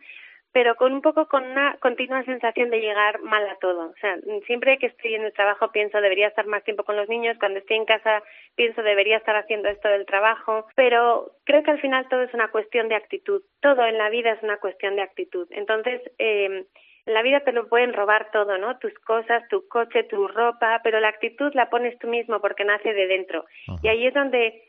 pero 0.58 0.74
con 0.74 0.92
un 0.92 1.04
poco 1.04 1.28
con 1.28 1.44
una 1.44 1.78
continua 1.78 2.24
sensación 2.24 2.72
de 2.72 2.80
llegar 2.80 3.22
mal 3.22 3.48
a 3.48 3.60
todo. 3.60 3.92
O 3.92 3.96
sea, 4.02 4.18
siempre 4.48 4.80
que 4.80 4.88
estoy 4.88 5.14
en 5.14 5.24
el 5.24 5.32
trabajo 5.32 5.72
pienso 5.72 6.02
debería 6.02 6.30
estar 6.30 6.48
más 6.48 6.64
tiempo 6.64 6.84
con 6.84 6.96
los 6.96 7.08
niños, 7.08 7.38
cuando 7.38 7.60
estoy 7.60 7.78
en 7.78 7.86
casa 7.86 8.24
pienso 8.56 8.82
debería 8.82 9.18
estar 9.18 9.36
haciendo 9.36 9.70
esto 9.70 9.88
del 9.88 10.08
trabajo, 10.08 10.66
pero 10.74 11.30
creo 11.44 11.62
que 11.62 11.70
al 11.70 11.80
final 11.80 12.10
todo 12.10 12.24
es 12.24 12.34
una 12.34 12.48
cuestión 12.48 12.90
de 12.90 12.96
actitud. 12.96 13.44
Todo 13.62 13.86
en 13.86 14.00
la 14.00 14.10
vida 14.10 14.32
es 14.32 14.42
una 14.42 14.58
cuestión 14.58 14.96
de 14.96 15.04
actitud. 15.04 15.48
Entonces, 15.52 16.02
eh, 16.18 16.66
en 17.08 17.14
la 17.14 17.22
vida 17.22 17.42
te 17.42 17.52
lo 17.52 17.70
pueden 17.70 17.94
robar 17.94 18.32
todo, 18.32 18.58
¿no? 18.58 18.80
Tus 18.80 18.94
cosas, 19.06 19.48
tu 19.50 19.68
coche, 19.68 20.06
tu 20.06 20.28
ropa, 20.28 20.82
pero 20.84 21.00
la 21.00 21.10
actitud 21.10 21.54
la 21.54 21.70
pones 21.70 22.00
tú 22.00 22.08
mismo 22.08 22.42
porque 22.42 22.66
nace 22.66 22.96
de 22.96 23.06
dentro. 23.06 23.46
Y 23.84 23.90
ahí 23.90 24.08
es 24.08 24.14
donde 24.16 24.67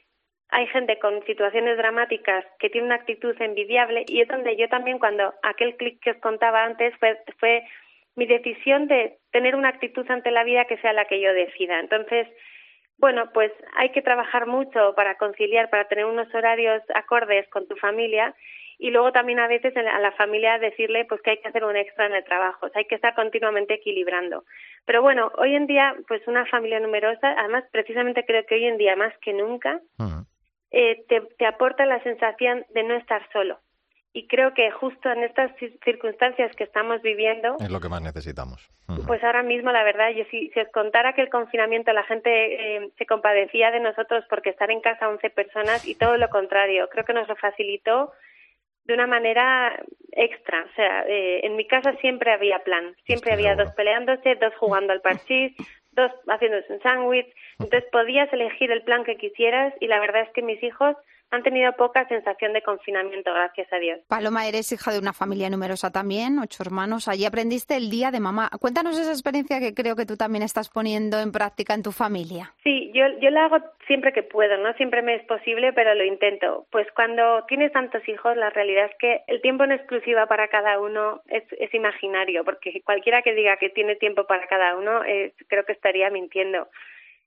hay 0.51 0.67
gente 0.69 0.99
con 0.99 1.23
situaciones 1.25 1.77
dramáticas 1.77 2.45
que 2.59 2.71
tiene 2.71 2.87
una 2.87 2.97
actitud 2.97 3.35
envidiable 3.41 4.05
y 4.07 4.23
es 4.23 4.29
donde 4.29 4.57
yo 4.57 4.69
también 4.69 4.99
cuando 4.99 5.35
aquel 5.43 5.77
clic 5.77 6.01
que 6.01 6.13
os 6.13 6.17
contaba 6.19 6.65
antes 6.65 6.95
fue, 6.99 7.19
fue 7.39 7.65
mi 8.17 8.27
decisión 8.27 8.89
de 8.89 9.19
tener 9.31 9.55
una 9.55 9.69
actitud 9.69 10.11
ante 10.11 10.31
la 10.31 10.45
vida 10.45 10.65
que 10.65 10.79
sea 10.79 10.93
la 10.93 11.05
que 11.05 11.21
yo 11.21 11.33
decida. 11.33 11.79
Entonces, 11.81 12.27
bueno, 12.99 13.31
pues 13.33 13.53
hay 13.77 13.91
que 13.91 14.03
trabajar 14.03 14.47
mucho 14.47 14.95
para 14.97 15.17
conciliar, 15.17 15.71
para 15.71 15.87
tener 15.87 16.07
unos 16.07 16.35
horarios 16.35 16.83
acordes 16.95 17.49
con 17.49 17.69
tu 17.69 17.77
familia 17.77 18.35
y 18.79 18.91
luego 18.91 19.13
también 19.13 19.41
a 19.41 19.49
veces 19.49 19.77
a 19.77 19.99
la 19.99 20.13
familia 20.13 20.59
decirle 20.59 21.05
pues 21.05 21.21
que 21.23 21.31
hay 21.31 21.39
que 21.39 21.49
hacer 21.49 21.65
un 21.65 21.77
extra 21.77 22.07
en 22.07 22.15
el 22.15 22.25
trabajo, 22.25 22.69
hay 22.75 22.87
que 22.87 22.95
estar 22.95 23.15
continuamente 23.15 23.75
equilibrando. 23.75 24.45
Pero 24.85 25.03
bueno, 25.03 25.31
hoy 25.37 25.55
en 25.55 25.67
día 25.67 25.95
pues 26.07 26.27
una 26.27 26.47
familia 26.47 26.81
numerosa, 26.81 27.35
además 27.37 27.65
precisamente 27.71 28.25
creo 28.25 28.47
que 28.47 28.55
hoy 28.55 28.65
en 28.65 28.79
día 28.79 28.97
más 28.97 29.17
que 29.19 29.33
nunca, 29.33 29.81
eh, 30.71 31.05
te, 31.09 31.21
te 31.39 31.47
aporta 31.47 31.87
la 31.87 32.03
sensación 32.03 32.65
de 32.75 32.83
no 32.83 32.95
estar 32.95 33.23
solo. 33.33 33.59
Y 34.13 34.27
creo 34.27 34.55
que 34.55 34.71
justo 34.71 35.11
en 35.11 35.23
estas 35.23 35.53
circunstancias 35.85 36.51
que 36.57 36.65
estamos 36.65 37.03
viviendo... 37.03 37.57
Es 37.61 37.71
lo 37.71 37.79
que 37.79 37.89
más 37.89 38.03
necesitamos. 38.03 38.69
Pues 39.07 39.23
ahora 39.23 39.43
mismo, 39.43 39.71
la 39.71 39.85
verdad, 39.85 40.11
yo 40.11 40.25
si, 40.31 40.49
si 40.49 40.61
os 40.61 40.69
contara 40.73 41.13
que 41.13 41.21
el 41.21 41.29
confinamiento 41.29 41.93
la 41.93 42.05
gente 42.05 42.31
eh, 42.77 42.91
se 42.97 43.07
compadecía 43.07 43.71
de 43.71 43.81
nosotros 43.81 44.25
porque 44.31 44.51
estar 44.51 44.71
en 44.71 44.81
casa 44.81 45.09
11 45.09 45.31
personas 45.31 45.87
y 45.87 45.95
todo 45.95 46.17
lo 46.17 46.29
contrario, 46.31 46.89
creo 46.91 47.05
que 47.05 47.13
nos 47.13 47.29
lo 47.29 47.37
facilitó 47.37 48.13
de 48.85 48.95
una 48.95 49.07
manera 49.07 49.79
extra. 50.13 50.65
O 50.65 50.75
sea, 50.75 51.03
eh, 51.07 51.41
en 51.45 51.57
mi 51.57 51.67
casa 51.67 51.93
siempre 52.01 52.33
había 52.33 52.61
plan, 52.61 52.97
siempre 53.05 53.35
había 53.35 53.55
dos 53.55 53.71
peleándose, 53.73 54.37
dos 54.37 54.55
jugando 54.59 54.95
al 54.95 55.03
parchís, 55.03 55.55
dos 55.99 56.13
haciéndose 56.29 56.73
un 56.73 56.81
sándwich. 56.81 57.29
Entonces 57.59 57.85
podías 57.91 58.33
elegir 58.33 58.71
el 58.71 58.83
plan 58.83 59.05
que 59.05 59.17
quisieras 59.17 59.75
y 59.81 59.89
la 59.89 60.01
verdad 60.01 60.23
es 60.23 60.31
que 60.31 60.43
mis 60.43 60.63
hijos 60.63 60.97
han 61.31 61.43
tenido 61.43 61.73
poca 61.73 62.07
sensación 62.09 62.53
de 62.53 62.63
confinamiento, 62.63 63.33
gracias 63.33 63.71
a 63.73 63.79
Dios. 63.79 64.01
Paloma, 64.09 64.47
eres 64.47 64.73
hija 64.73 64.93
de 64.93 64.99
una 64.99 65.13
familia 65.13 65.51
numerosa 65.51 65.91
también, 65.91 66.39
ocho 66.39 66.63
hermanos. 66.63 67.09
Allí 67.09 67.25
aprendiste 67.27 67.77
el 67.77 67.91
día 67.91 68.11
de 68.11 68.21
mamá. 68.21 68.51
Cuéntanos 68.61 68.99
esa 68.99 69.13
experiencia 69.13 69.61
que 69.61 69.75
creo 69.75 69.97
que 69.97 70.07
tú 70.07 70.17
también 70.17 70.43
estás 70.43 70.69
poniendo 70.69 71.21
en 71.21 71.33
práctica 71.33 71.75
en 71.75 71.83
tu 71.83 71.93
familia. 71.93 72.55
Sí, 72.63 72.91
yo, 72.95 73.05
yo 73.21 73.31
la 73.31 73.45
hago 73.45 73.59
siempre 73.87 74.13
que 74.13 74.23
puedo, 74.23 74.57
no 74.59 74.73
siempre 74.75 75.03
me 75.03 75.17
es 75.17 75.25
posible, 75.27 75.73
pero 75.73 75.95
lo 75.95 76.05
intento. 76.05 76.67
Pues 76.71 76.87
cuando 76.93 77.45
tienes 77.47 77.73
tantos 77.73 78.07
hijos, 78.09 78.37
la 78.37 78.51
realidad 78.51 78.87
es 78.87 78.97
que 78.99 79.23
el 79.27 79.41
tiempo 79.43 79.65
en 79.65 79.73
exclusiva 79.73 80.27
para 80.27 80.49
cada 80.49 80.81
uno 80.81 81.21
es, 81.29 81.45
es 81.59 81.73
imaginario, 81.75 82.45
porque 82.45 82.81
cualquiera 82.83 83.23
que 83.23 83.35
diga 83.35 83.57
que 83.57 83.71
tiene 83.71 83.97
tiempo 83.97 84.25
para 84.25 84.47
cada 84.47 84.77
uno, 84.77 85.05
eh, 85.05 85.35
creo 85.49 85.65
que 85.65 85.73
estaría 85.73 86.11
mintiendo. 86.11 86.69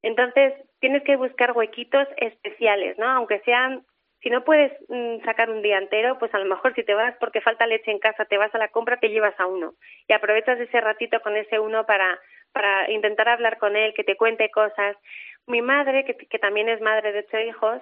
Entonces, 0.03 0.53
tienes 0.79 1.03
que 1.03 1.15
buscar 1.15 1.51
huequitos 1.51 2.07
especiales, 2.17 2.97
¿no? 2.97 3.07
Aunque 3.07 3.39
sean 3.41 3.83
si 4.21 4.29
no 4.29 4.43
puedes 4.43 4.71
mm, 4.87 5.23
sacar 5.25 5.49
un 5.49 5.61
día 5.61 5.77
entero, 5.77 6.17
pues 6.19 6.33
a 6.33 6.39
lo 6.39 6.45
mejor 6.45 6.73
si 6.75 6.83
te 6.83 6.93
vas 6.93 7.15
porque 7.19 7.41
falta 7.41 7.65
leche 7.65 7.91
en 7.91 7.99
casa, 7.99 8.25
te 8.25 8.37
vas 8.37 8.53
a 8.53 8.59
la 8.59 8.69
compra, 8.69 8.97
te 8.97 9.09
llevas 9.09 9.37
a 9.39 9.47
uno 9.47 9.73
y 10.07 10.13
aprovechas 10.13 10.59
ese 10.59 10.79
ratito 10.79 11.19
con 11.21 11.35
ese 11.35 11.59
uno 11.59 11.85
para, 11.85 12.19
para 12.51 12.89
intentar 12.91 13.29
hablar 13.29 13.57
con 13.57 13.75
él, 13.75 13.93
que 13.95 14.03
te 14.03 14.17
cuente 14.17 14.49
cosas. 14.51 14.95
Mi 15.47 15.61
madre, 15.61 16.05
que, 16.05 16.15
que 16.15 16.39
también 16.39 16.69
es 16.69 16.81
madre 16.81 17.11
de 17.11 17.19
ocho 17.19 17.39
hijos, 17.39 17.81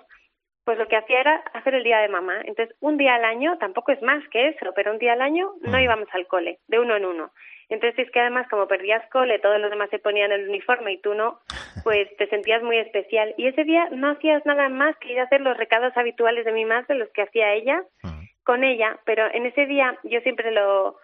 pues 0.63 0.77
lo 0.77 0.87
que 0.87 0.95
hacía 0.95 1.19
era 1.19 1.35
hacer 1.53 1.75
el 1.75 1.83
día 1.83 1.99
de 1.99 2.09
mamá. 2.09 2.41
Entonces, 2.45 2.75
un 2.79 2.97
día 2.97 3.15
al 3.15 3.25
año, 3.25 3.57
tampoco 3.57 3.91
es 3.91 4.01
más 4.01 4.23
que 4.29 4.49
eso, 4.49 4.71
pero 4.75 4.91
un 4.91 4.99
día 4.99 5.13
al 5.13 5.21
año 5.21 5.51
no 5.61 5.77
mm. 5.77 5.81
íbamos 5.81 6.07
al 6.13 6.27
cole, 6.27 6.59
de 6.67 6.79
uno 6.79 6.95
en 6.95 7.05
uno. 7.05 7.31
Entonces 7.69 7.99
es 7.99 8.11
que 8.11 8.19
además 8.19 8.47
como 8.49 8.67
perdías 8.67 9.07
cole, 9.11 9.39
todos 9.39 9.59
los 9.59 9.69
demás 9.69 9.89
se 9.91 9.99
ponían 9.99 10.31
el 10.31 10.49
uniforme 10.49 10.93
y 10.93 11.01
tú 11.01 11.13
no, 11.13 11.39
pues 11.83 12.07
te 12.17 12.27
sentías 12.27 12.63
muy 12.63 12.77
especial. 12.77 13.33
Y 13.37 13.47
ese 13.47 13.63
día 13.63 13.87
no 13.91 14.11
hacías 14.11 14.45
nada 14.45 14.69
más 14.69 14.97
que 14.97 15.13
ir 15.13 15.19
a 15.19 15.23
hacer 15.23 15.41
los 15.41 15.55
recados 15.57 15.95
habituales 15.95 16.45
de 16.45 16.51
mi 16.51 16.65
madre, 16.65 16.95
los 16.95 17.09
que 17.09 17.21
hacía 17.21 17.53
ella, 17.53 17.83
con 18.43 18.63
ella. 18.63 18.99
Pero 19.05 19.31
en 19.31 19.45
ese 19.45 19.65
día 19.67 19.97
yo 20.03 20.19
siempre 20.21 20.51
lo, 20.51 20.97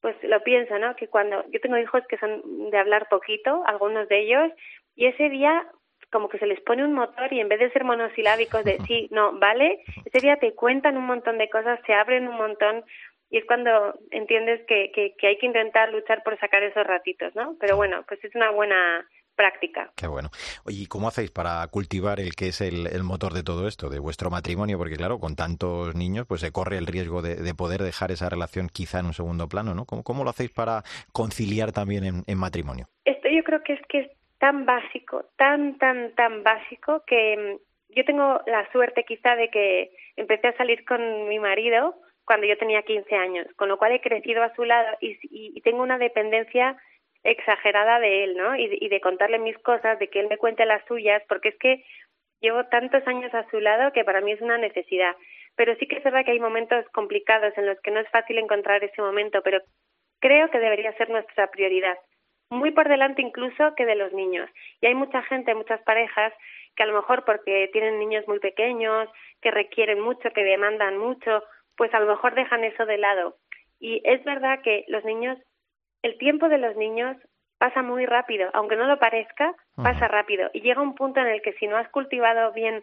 pues 0.00 0.16
lo 0.22 0.42
pienso, 0.42 0.78
¿no? 0.78 0.94
Que 0.96 1.08
cuando 1.08 1.44
yo 1.50 1.60
tengo 1.60 1.76
hijos 1.78 2.02
que 2.08 2.18
son 2.18 2.70
de 2.70 2.78
hablar 2.78 3.08
poquito, 3.08 3.62
algunos 3.66 4.08
de 4.08 4.20
ellos, 4.20 4.52
y 4.94 5.06
ese 5.06 5.28
día 5.28 5.66
como 6.12 6.28
que 6.28 6.38
se 6.38 6.46
les 6.46 6.60
pone 6.60 6.84
un 6.84 6.92
motor 6.92 7.32
y 7.32 7.40
en 7.40 7.48
vez 7.48 7.58
de 7.58 7.70
ser 7.70 7.84
monosilábicos 7.84 8.64
de 8.64 8.78
sí, 8.86 9.08
no, 9.10 9.32
vale, 9.38 9.82
ese 10.04 10.20
día 10.20 10.36
te 10.36 10.54
cuentan 10.54 10.96
un 10.96 11.06
montón 11.06 11.38
de 11.38 11.48
cosas, 11.48 11.80
se 11.86 11.94
abren 11.94 12.28
un 12.28 12.36
montón 12.36 12.84
y 13.32 13.38
es 13.38 13.46
cuando 13.46 13.98
entiendes 14.10 14.60
que, 14.68 14.92
que, 14.92 15.26
hay 15.26 15.38
que 15.38 15.46
intentar 15.46 15.90
luchar 15.90 16.22
por 16.22 16.38
sacar 16.38 16.62
esos 16.62 16.86
ratitos, 16.86 17.34
¿no? 17.34 17.56
Pero 17.58 17.76
bueno, 17.76 18.04
pues 18.06 18.22
es 18.22 18.34
una 18.34 18.50
buena 18.50 19.08
práctica. 19.34 19.90
Qué 19.96 20.06
bueno. 20.06 20.28
Oye, 20.66 20.82
¿y 20.82 20.86
cómo 20.86 21.08
hacéis 21.08 21.30
para 21.30 21.66
cultivar 21.68 22.20
el 22.20 22.34
que 22.36 22.48
es 22.48 22.60
el, 22.60 22.86
el, 22.86 23.02
motor 23.02 23.32
de 23.32 23.42
todo 23.42 23.66
esto, 23.66 23.88
de 23.88 24.00
vuestro 24.00 24.28
matrimonio? 24.28 24.76
Porque 24.76 24.96
claro, 24.96 25.18
con 25.18 25.34
tantos 25.34 25.94
niños, 25.94 26.26
pues 26.28 26.42
se 26.42 26.52
corre 26.52 26.76
el 26.76 26.86
riesgo 26.86 27.22
de, 27.22 27.36
de 27.36 27.54
poder 27.54 27.80
dejar 27.80 28.10
esa 28.10 28.28
relación 28.28 28.68
quizá 28.68 29.00
en 29.00 29.06
un 29.06 29.14
segundo 29.14 29.48
plano, 29.48 29.74
¿no? 29.74 29.86
¿Cómo, 29.86 30.02
cómo 30.02 30.24
lo 30.24 30.30
hacéis 30.30 30.52
para 30.52 30.82
conciliar 31.12 31.72
también 31.72 32.04
en, 32.04 32.24
en 32.26 32.38
matrimonio? 32.38 32.84
Esto 33.06 33.30
yo 33.30 33.42
creo 33.44 33.62
que 33.62 33.72
es 33.72 33.80
que 33.88 34.00
es 34.00 34.10
tan 34.40 34.66
básico, 34.66 35.24
tan, 35.38 35.78
tan, 35.78 36.14
tan 36.16 36.42
básico 36.42 37.02
que 37.06 37.56
mm, 37.56 37.96
yo 37.96 38.04
tengo 38.04 38.42
la 38.46 38.70
suerte 38.72 39.04
quizá 39.08 39.36
de 39.36 39.48
que 39.48 39.92
empecé 40.16 40.48
a 40.48 40.56
salir 40.58 40.84
con 40.84 41.28
mi 41.28 41.38
marido 41.38 41.96
cuando 42.24 42.46
yo 42.46 42.56
tenía 42.56 42.82
15 42.82 43.14
años, 43.14 43.46
con 43.56 43.68
lo 43.68 43.78
cual 43.78 43.92
he 43.92 44.00
crecido 44.00 44.42
a 44.42 44.54
su 44.54 44.64
lado 44.64 44.96
y, 45.00 45.18
y, 45.22 45.60
tengo 45.62 45.82
una 45.82 45.98
dependencia 45.98 46.76
exagerada 47.24 48.00
de 48.00 48.24
él, 48.24 48.36
¿no? 48.36 48.56
Y, 48.56 48.78
y, 48.80 48.88
de 48.88 49.00
contarle 49.00 49.38
mis 49.38 49.58
cosas, 49.58 49.98
de 49.98 50.08
que 50.08 50.20
él 50.20 50.28
me 50.28 50.38
cuente 50.38 50.66
las 50.66 50.84
suyas, 50.86 51.22
porque 51.28 51.50
es 51.50 51.58
que 51.58 51.84
llevo 52.40 52.64
tantos 52.66 53.06
años 53.06 53.32
a 53.34 53.48
su 53.50 53.60
lado 53.60 53.92
que 53.92 54.04
para 54.04 54.20
mí 54.20 54.32
es 54.32 54.40
una 54.40 54.58
necesidad. 54.58 55.16
Pero 55.56 55.74
sí 55.76 55.86
que 55.86 55.96
es 55.96 56.04
verdad 56.04 56.24
que 56.24 56.32
hay 56.32 56.40
momentos 56.40 56.84
complicados 56.92 57.56
en 57.56 57.66
los 57.66 57.80
que 57.80 57.90
no 57.90 58.00
es 58.00 58.08
fácil 58.10 58.38
encontrar 58.38 58.82
ese 58.82 59.02
momento, 59.02 59.42
pero 59.42 59.60
creo 60.20 60.50
que 60.50 60.58
debería 60.58 60.92
ser 60.96 61.10
nuestra 61.10 61.50
prioridad, 61.50 61.98
muy 62.50 62.70
por 62.70 62.88
delante 62.88 63.22
incluso 63.22 63.74
que 63.74 63.86
de 63.86 63.96
los 63.96 64.12
niños. 64.12 64.48
Y 64.80 64.86
hay 64.86 64.94
mucha 64.94 65.22
gente, 65.22 65.54
muchas 65.54 65.82
parejas 65.82 66.32
que 66.76 66.82
a 66.82 66.86
lo 66.86 66.94
mejor 66.94 67.24
porque 67.24 67.68
tienen 67.72 67.98
niños 67.98 68.26
muy 68.26 68.38
pequeños, 68.38 69.08
que 69.40 69.50
requieren 69.50 70.00
mucho, 70.00 70.30
que 70.30 70.44
demandan 70.44 70.96
mucho, 70.96 71.42
pues 71.76 71.92
a 71.94 72.00
lo 72.00 72.06
mejor 72.06 72.34
dejan 72.34 72.64
eso 72.64 72.86
de 72.86 72.98
lado. 72.98 73.36
Y 73.80 74.00
es 74.04 74.22
verdad 74.24 74.60
que 74.62 74.84
los 74.88 75.04
niños, 75.04 75.38
el 76.02 76.18
tiempo 76.18 76.48
de 76.48 76.58
los 76.58 76.76
niños 76.76 77.16
pasa 77.58 77.82
muy 77.82 78.06
rápido, 78.06 78.50
aunque 78.54 78.76
no 78.76 78.86
lo 78.86 78.98
parezca, 78.98 79.54
pasa 79.76 80.08
rápido. 80.08 80.50
Y 80.52 80.62
llega 80.62 80.82
un 80.82 80.94
punto 80.94 81.20
en 81.20 81.28
el 81.28 81.42
que 81.42 81.52
si 81.54 81.66
no 81.66 81.76
has 81.76 81.88
cultivado 81.90 82.52
bien 82.52 82.82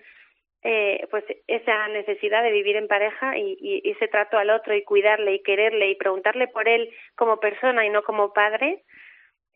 eh, 0.61 1.07
pues 1.09 1.23
esa 1.47 1.87
necesidad 1.87 2.43
de 2.43 2.51
vivir 2.51 2.75
en 2.75 2.87
pareja 2.87 3.37
y, 3.37 3.57
y, 3.61 3.91
ese 3.91 4.09
trato 4.09 4.37
al 4.37 4.49
otro 4.49 4.75
y 4.75 4.83
cuidarle 4.83 5.35
y 5.35 5.43
quererle 5.43 5.89
y 5.89 5.95
preguntarle 5.95 6.47
por 6.49 6.67
él 6.67 6.89
como 7.15 7.39
persona 7.39 7.85
y 7.85 7.89
no 7.89 8.03
como 8.03 8.33
padre, 8.33 8.83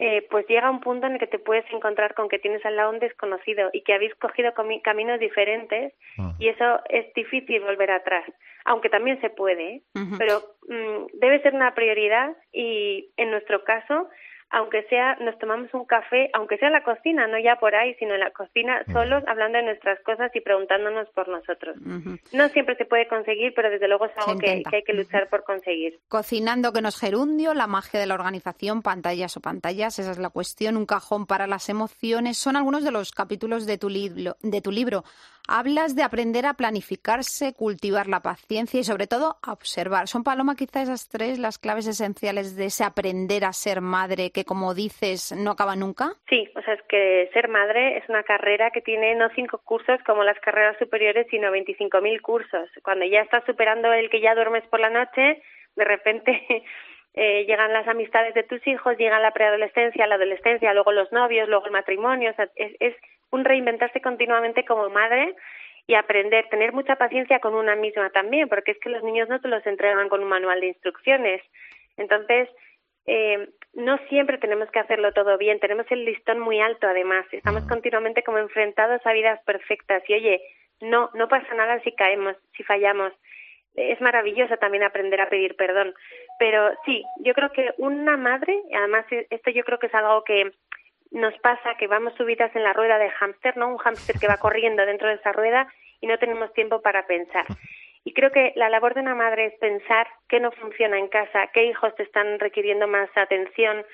eh, 0.05 0.27
pues 0.29 0.45
llega 0.49 0.69
un 0.69 0.81
punto 0.81 1.07
en 1.07 1.13
el 1.13 1.19
que 1.19 1.27
te 1.27 1.39
puedes 1.39 1.63
encontrar 1.71 2.13
con 2.13 2.27
que 2.27 2.37
tienes 2.37 2.65
al 2.65 2.75
lado 2.75 2.89
un 2.89 2.99
desconocido 2.99 3.69
y 3.71 3.83
que 3.83 3.93
habéis 3.93 4.13
cogido 4.15 4.51
caminos 4.83 5.17
diferentes 5.17 5.93
y 6.39 6.49
eso 6.49 6.81
es 6.89 7.13
difícil 7.13 7.61
volver 7.61 7.89
atrás, 7.89 8.25
aunque 8.65 8.89
también 8.89 9.21
se 9.21 9.29
puede, 9.29 9.75
¿eh? 9.75 9.81
pero 10.17 10.41
mm, 10.67 11.05
debe 11.19 11.41
ser 11.41 11.53
una 11.53 11.73
prioridad 11.73 12.35
y 12.51 13.11
en 13.15 13.31
nuestro 13.31 13.63
caso 13.63 14.09
aunque 14.53 14.83
sea, 14.83 15.15
nos 15.15 15.37
tomamos 15.39 15.73
un 15.73 15.83
café, 15.85 16.29
aunque 16.33 16.57
sea 16.57 16.67
en 16.67 16.73
la 16.73 16.83
cocina, 16.83 17.25
no 17.25 17.39
ya 17.39 17.55
por 17.55 17.73
ahí, 17.73 17.95
sino 17.95 18.13
en 18.13 18.19
la 18.19 18.29
cocina, 18.29 18.83
solos, 18.93 19.23
hablando 19.25 19.57
de 19.57 19.63
nuestras 19.63 19.99
cosas 20.03 20.29
y 20.35 20.41
preguntándonos 20.41 21.09
por 21.09 21.27
nosotros. 21.27 21.75
No 22.31 22.49
siempre 22.49 22.75
se 22.75 22.85
puede 22.85 23.07
conseguir, 23.07 23.53
pero 23.55 23.71
desde 23.71 23.87
luego 23.87 24.05
es 24.05 24.11
algo 24.15 24.39
que, 24.39 24.63
hay 24.71 24.83
que 24.83 24.93
luchar 24.93 25.27
por 25.27 25.43
conseguir. 25.43 25.99
Cocinando 26.07 26.71
que 26.71 26.83
nos 26.83 26.99
gerundio, 26.99 27.55
la 27.55 27.65
magia 27.65 27.99
de 27.99 28.05
la 28.05 28.13
organización, 28.13 28.83
pantallas 28.83 29.35
o 29.37 29.41
pantallas, 29.41 29.97
esa 29.97 30.11
es 30.11 30.19
la 30.19 30.29
cuestión, 30.29 30.77
un 30.77 30.85
cajón 30.85 31.25
para 31.25 31.47
las 31.47 31.67
emociones, 31.69 32.37
son 32.37 32.55
algunos 32.55 32.83
de 32.83 32.91
los 32.91 33.11
capítulos 33.11 33.65
de 33.65 33.79
tu 33.79 33.89
libro. 33.89 34.35
De 34.43 34.61
tu 34.61 34.71
libro. 34.71 35.03
Hablas 35.47 35.95
de 35.95 36.03
aprender 36.03 36.45
a 36.45 36.53
planificarse, 36.53 37.53
cultivar 37.53 38.07
la 38.07 38.21
paciencia 38.21 38.79
y 38.79 38.83
sobre 38.83 39.07
todo 39.07 39.35
a 39.41 39.51
observar. 39.51 40.07
¿Son, 40.07 40.23
Paloma, 40.23 40.55
quizá 40.55 40.81
esas 40.81 41.09
tres 41.09 41.37
las 41.37 41.59
claves 41.59 41.85
esenciales 41.85 42.55
de 42.55 42.65
ese 42.65 42.85
aprender 42.85 43.43
a 43.43 43.51
ser 43.51 43.81
madre 43.81 44.31
que, 44.31 44.45
como 44.45 44.73
dices, 44.73 45.33
no 45.37 45.51
acaba 45.51 45.75
nunca? 45.75 46.13
Sí, 46.29 46.49
o 46.55 46.61
sea, 46.61 46.75
es 46.75 46.81
que 46.83 47.29
ser 47.33 47.49
madre 47.49 47.97
es 47.97 48.07
una 48.07 48.23
carrera 48.23 48.71
que 48.71 48.81
tiene 48.81 49.15
no 49.15 49.27
cinco 49.35 49.61
cursos 49.65 49.99
como 50.05 50.23
las 50.23 50.39
carreras 50.39 50.77
superiores, 50.79 51.27
sino 51.29 51.51
25.000 51.51 52.21
cursos. 52.21 52.69
Cuando 52.81 53.05
ya 53.05 53.19
estás 53.19 53.43
superando 53.45 53.91
el 53.91 54.09
que 54.09 54.21
ya 54.21 54.35
duermes 54.35 54.65
por 54.67 54.79
la 54.79 54.89
noche, 54.89 55.41
de 55.75 55.83
repente 55.83 56.41
eh, 57.15 57.45
llegan 57.45 57.73
las 57.73 57.87
amistades 57.89 58.33
de 58.33 58.43
tus 58.43 58.65
hijos, 58.65 58.97
llega 58.97 59.19
la 59.19 59.31
preadolescencia, 59.31 60.07
la 60.07 60.15
adolescencia, 60.15 60.73
luego 60.73 60.93
los 60.93 61.11
novios, 61.11 61.49
luego 61.49 61.65
el 61.65 61.71
matrimonio. 61.73 62.31
O 62.31 62.35
sea, 62.35 62.47
es, 62.55 62.75
es 62.79 62.95
un 63.33 63.43
reinventarse 63.43 63.99
continuamente 63.99 64.63
como 64.63 64.89
madre 64.89 65.35
y 65.87 65.95
aprender, 65.95 66.47
tener 66.49 66.71
mucha 66.71 66.95
paciencia 66.95 67.39
con 67.39 67.55
una 67.55 67.75
misma 67.75 68.09
también, 68.11 68.47
porque 68.47 68.71
es 68.71 68.79
que 68.79 68.89
los 68.89 69.03
niños 69.03 69.27
no 69.27 69.41
te 69.41 69.47
los 69.47 69.65
entregan 69.65 70.07
con 70.07 70.21
un 70.21 70.29
manual 70.29 70.61
de 70.61 70.67
instrucciones. 70.67 71.41
Entonces, 71.97 72.47
eh, 73.07 73.49
no 73.73 73.97
siempre 74.09 74.37
tenemos 74.37 74.69
que 74.69 74.79
hacerlo 74.79 75.11
todo 75.13 75.37
bien, 75.37 75.59
tenemos 75.59 75.85
el 75.89 76.05
listón 76.05 76.39
muy 76.39 76.61
alto 76.61 76.87
además, 76.87 77.25
estamos 77.31 77.67
continuamente 77.67 78.23
como 78.23 78.37
enfrentados 78.37 79.01
a 79.05 79.13
vidas 79.13 79.41
perfectas 79.45 80.03
y 80.07 80.13
oye, 80.13 80.41
no, 80.79 81.09
no 81.15 81.27
pasa 81.27 81.53
nada 81.55 81.81
si 81.81 81.91
caemos, 81.93 82.37
si 82.55 82.63
fallamos. 82.63 83.13
Es 83.75 83.99
maravilloso 83.99 84.55
también 84.57 84.83
aprender 84.83 85.19
a 85.19 85.29
pedir 85.29 85.55
perdón. 85.55 85.95
Pero 86.37 86.71
sí, 86.85 87.03
yo 87.21 87.33
creo 87.33 87.51
que 87.51 87.73
una 87.77 88.15
madre, 88.17 88.61
además 88.77 89.05
esto 89.09 89.49
yo 89.49 89.63
creo 89.63 89.79
que 89.79 89.87
es 89.87 89.95
algo 89.95 90.23
que 90.23 90.51
nos 91.13 91.37
pasa 91.39 91.75
que 91.77 91.87
vamos 91.87 92.13
subidas 92.15 92.53
en 92.55 92.63
la 92.63 92.73
rueda 92.73 92.97
de 92.97 93.09
hámster, 93.11 93.55
¿no? 93.55 93.69
Un 93.69 93.77
hámster 93.77 94.17
que 94.19 94.27
va 94.27 94.37
corriendo 94.37 94.85
dentro 94.85 95.07
de 95.07 95.15
esa 95.15 95.31
rueda 95.31 95.71
y 96.01 96.07
no 96.07 96.17
tenemos 96.17 96.51
tiempo 96.53 96.81
para 96.81 97.05
pensar. 97.05 97.45
Y 98.03 98.13
creo 98.13 98.31
que 98.31 98.51
la 98.55 98.69
labor 98.69 98.95
de 98.95 99.01
una 99.01 99.15
madre 99.15 99.45
es 99.45 99.53
pensar 99.59 100.07
qué 100.27 100.39
no 100.39 100.51
funciona 100.51 100.97
en 100.97 101.07
casa, 101.07 101.47
qué 101.53 101.65
hijos 101.65 101.95
te 101.95 102.03
están 102.03 102.39
requiriendo 102.39 102.87
más 102.87 103.09
atención 103.15 103.85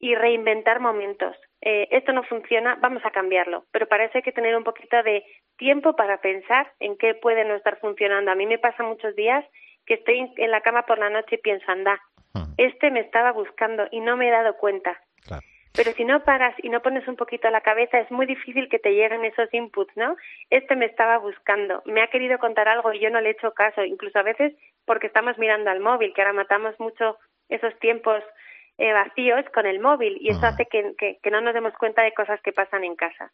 y 0.00 0.14
reinventar 0.14 0.80
momentos. 0.80 1.36
Eh, 1.60 1.88
esto 1.92 2.12
no 2.12 2.24
funciona, 2.24 2.76
vamos 2.80 3.04
a 3.04 3.10
cambiarlo, 3.10 3.64
pero 3.72 3.86
para 3.86 4.04
eso 4.04 4.18
hay 4.18 4.22
que 4.22 4.32
tener 4.32 4.56
un 4.56 4.64
poquito 4.64 5.02
de 5.02 5.24
tiempo 5.56 5.94
para 5.96 6.20
pensar 6.20 6.72
en 6.80 6.98
qué 6.98 7.14
puede 7.14 7.44
no 7.44 7.54
estar 7.54 7.78
funcionando. 7.78 8.30
A 8.30 8.34
mí 8.34 8.46
me 8.46 8.58
pasa 8.58 8.82
muchos 8.82 9.14
días 9.16 9.44
que 9.86 9.94
estoy 9.94 10.30
en 10.36 10.50
la 10.50 10.60
cama 10.60 10.82
por 10.82 10.98
la 10.98 11.08
noche 11.08 11.36
y 11.36 11.38
pienso, 11.38 11.70
anda, 11.70 12.00
este 12.58 12.90
me 12.90 13.00
estaba 13.00 13.32
buscando 13.32 13.86
y 13.90 14.00
no 14.00 14.16
me 14.16 14.28
he 14.28 14.30
dado 14.30 14.56
cuenta. 14.56 15.00
Pero 15.74 15.92
si 15.92 16.04
no 16.04 16.24
paras 16.24 16.54
y 16.62 16.68
no 16.68 16.80
pones 16.82 17.06
un 17.06 17.16
poquito 17.16 17.48
la 17.50 17.60
cabeza, 17.60 17.98
es 17.98 18.10
muy 18.10 18.26
difícil 18.26 18.68
que 18.68 18.78
te 18.78 18.90
lleguen 18.90 19.24
esos 19.24 19.52
inputs, 19.52 19.96
¿no? 19.96 20.16
Este 20.50 20.76
me 20.76 20.86
estaba 20.86 21.18
buscando, 21.18 21.82
me 21.84 22.02
ha 22.02 22.08
querido 22.08 22.38
contar 22.38 22.68
algo 22.68 22.92
y 22.92 23.00
yo 23.00 23.10
no 23.10 23.20
le 23.20 23.28
he 23.28 23.32
hecho 23.32 23.52
caso, 23.52 23.84
incluso 23.84 24.18
a 24.18 24.22
veces 24.22 24.54
porque 24.84 25.06
estamos 25.06 25.38
mirando 25.38 25.70
al 25.70 25.80
móvil, 25.80 26.12
que 26.14 26.22
ahora 26.22 26.32
matamos 26.32 26.78
mucho 26.80 27.18
esos 27.48 27.78
tiempos 27.78 28.22
eh, 28.78 28.92
vacíos 28.92 29.44
con 29.54 29.66
el 29.66 29.80
móvil 29.80 30.18
y 30.20 30.30
eso 30.30 30.46
hace 30.46 30.66
que, 30.66 30.94
que 30.96 31.30
no 31.30 31.40
nos 31.40 31.54
demos 31.54 31.74
cuenta 31.74 32.02
de 32.02 32.12
cosas 32.12 32.40
que 32.42 32.52
pasan 32.52 32.84
en 32.84 32.96
casa. 32.96 33.32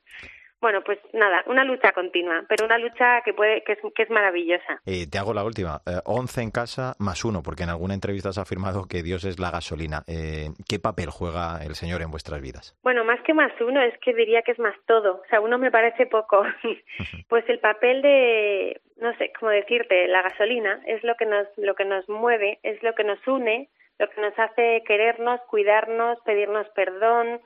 Bueno, 0.61 0.83
pues 0.83 0.99
nada, 1.13 1.43
una 1.47 1.65
lucha 1.65 1.93
continua, 1.93 2.45
pero 2.49 2.65
una 2.65 2.79
lucha 2.79 3.21
que 3.23 3.35
puede 3.35 3.63
que 3.65 3.73
es, 3.73 3.79
que 3.95 4.03
es 4.03 4.11
maravillosa. 4.11 4.81
Eh, 4.87 5.07
te 5.11 5.19
hago 5.19 5.35
la 5.35 5.45
última. 5.45 5.83
Eh, 5.87 6.01
once 6.05 6.41
en 6.41 6.51
casa 6.51 6.95
más 6.99 7.25
uno, 7.25 7.43
porque 7.43 7.65
en 7.65 7.71
alguna 7.71 7.95
entrevista 7.95 8.31
has 8.31 8.39
afirmado 8.39 8.87
que 8.89 9.03
Dios 9.03 9.25
es 9.25 9.39
la 9.39 9.51
gasolina. 9.51 10.05
Eh, 10.07 10.49
¿Qué 10.69 10.79
papel 10.79 11.11
juega 11.11 11.63
el 11.65 11.75
Señor 11.75 12.01
en 12.03 12.11
vuestras 12.11 12.41
vidas? 12.41 12.77
Bueno, 12.83 13.05
más 13.05 13.21
que 13.23 13.35
más 13.35 13.53
uno, 13.61 13.83
es 13.83 13.97
que 13.99 14.15
diría 14.15 14.43
que 14.43 14.53
es 14.53 14.59
más 14.59 14.75
todo. 14.87 15.21
O 15.25 15.29
sea, 15.29 15.41
uno 15.41 15.59
me 15.59 15.71
parece 15.71 16.07
poco. 16.07 16.43
pues 17.29 17.45
el 17.49 17.59
papel 17.59 18.01
de, 18.03 18.81
no 18.97 19.15
sé, 19.17 19.33
cómo 19.39 19.51
decirte, 19.51 20.09
la 20.09 20.23
gasolina 20.23 20.81
es 20.87 21.03
lo 21.05 21.15
que 21.17 21.27
nos, 21.27 21.47
lo 21.57 21.75
que 21.75 21.85
nos 21.85 22.09
mueve, 22.09 22.59
es 22.63 22.83
lo 22.83 22.95
que 22.95 23.05
nos 23.05 23.19
une, 23.27 23.69
lo 23.99 24.09
que 24.09 24.21
nos 24.21 24.39
hace 24.39 24.83
querernos, 24.87 25.41
cuidarnos, 25.49 26.19
pedirnos 26.25 26.67
perdón, 26.71 27.41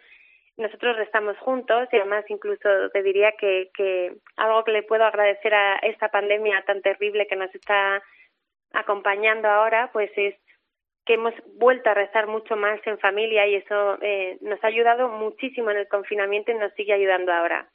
nosotros 0.59 0.99
estamos 0.99 1.39
juntos 1.39 1.89
y 1.93 1.97
además 1.97 2.25
incluso 2.29 2.91
te 2.93 3.03
diría 3.03 3.33
que, 3.39 3.71
que 3.75 4.17
algo 4.37 4.65
que 4.65 4.73
le 4.73 4.83
puedo 4.83 5.05
agradecer 5.05 5.55
a 5.55 5.77
esta 5.77 6.09
pandemia 6.09 6.63
tan 6.67 6.83
terrible 6.83 7.27
que 7.27 7.37
nos 7.37 7.55
está 7.55 8.03
acompañando 8.73 9.49
ahora, 9.49 9.91
pues 9.93 10.11
es 10.17 10.35
que 11.07 11.15
hemos 11.15 11.33
vuelto 11.55 11.89
a 11.89 11.95
rezar 11.95 12.27
mucho 12.27 12.57
más 12.57 12.79
en 12.87 12.99
familia 12.99 13.47
y 13.47 13.55
eso 13.55 13.99
eh, 14.03 14.37
nos 14.43 14.63
ha 14.63 14.67
ayudado 14.67 15.09
muchísimo 15.09 15.71
en 15.71 15.79
el 15.79 15.89
confinamiento 15.89 16.51
y 16.51 16.57
nos 16.57 16.73
sigue 16.75 16.93
ayudando 16.93 17.33
ahora. 17.33 17.67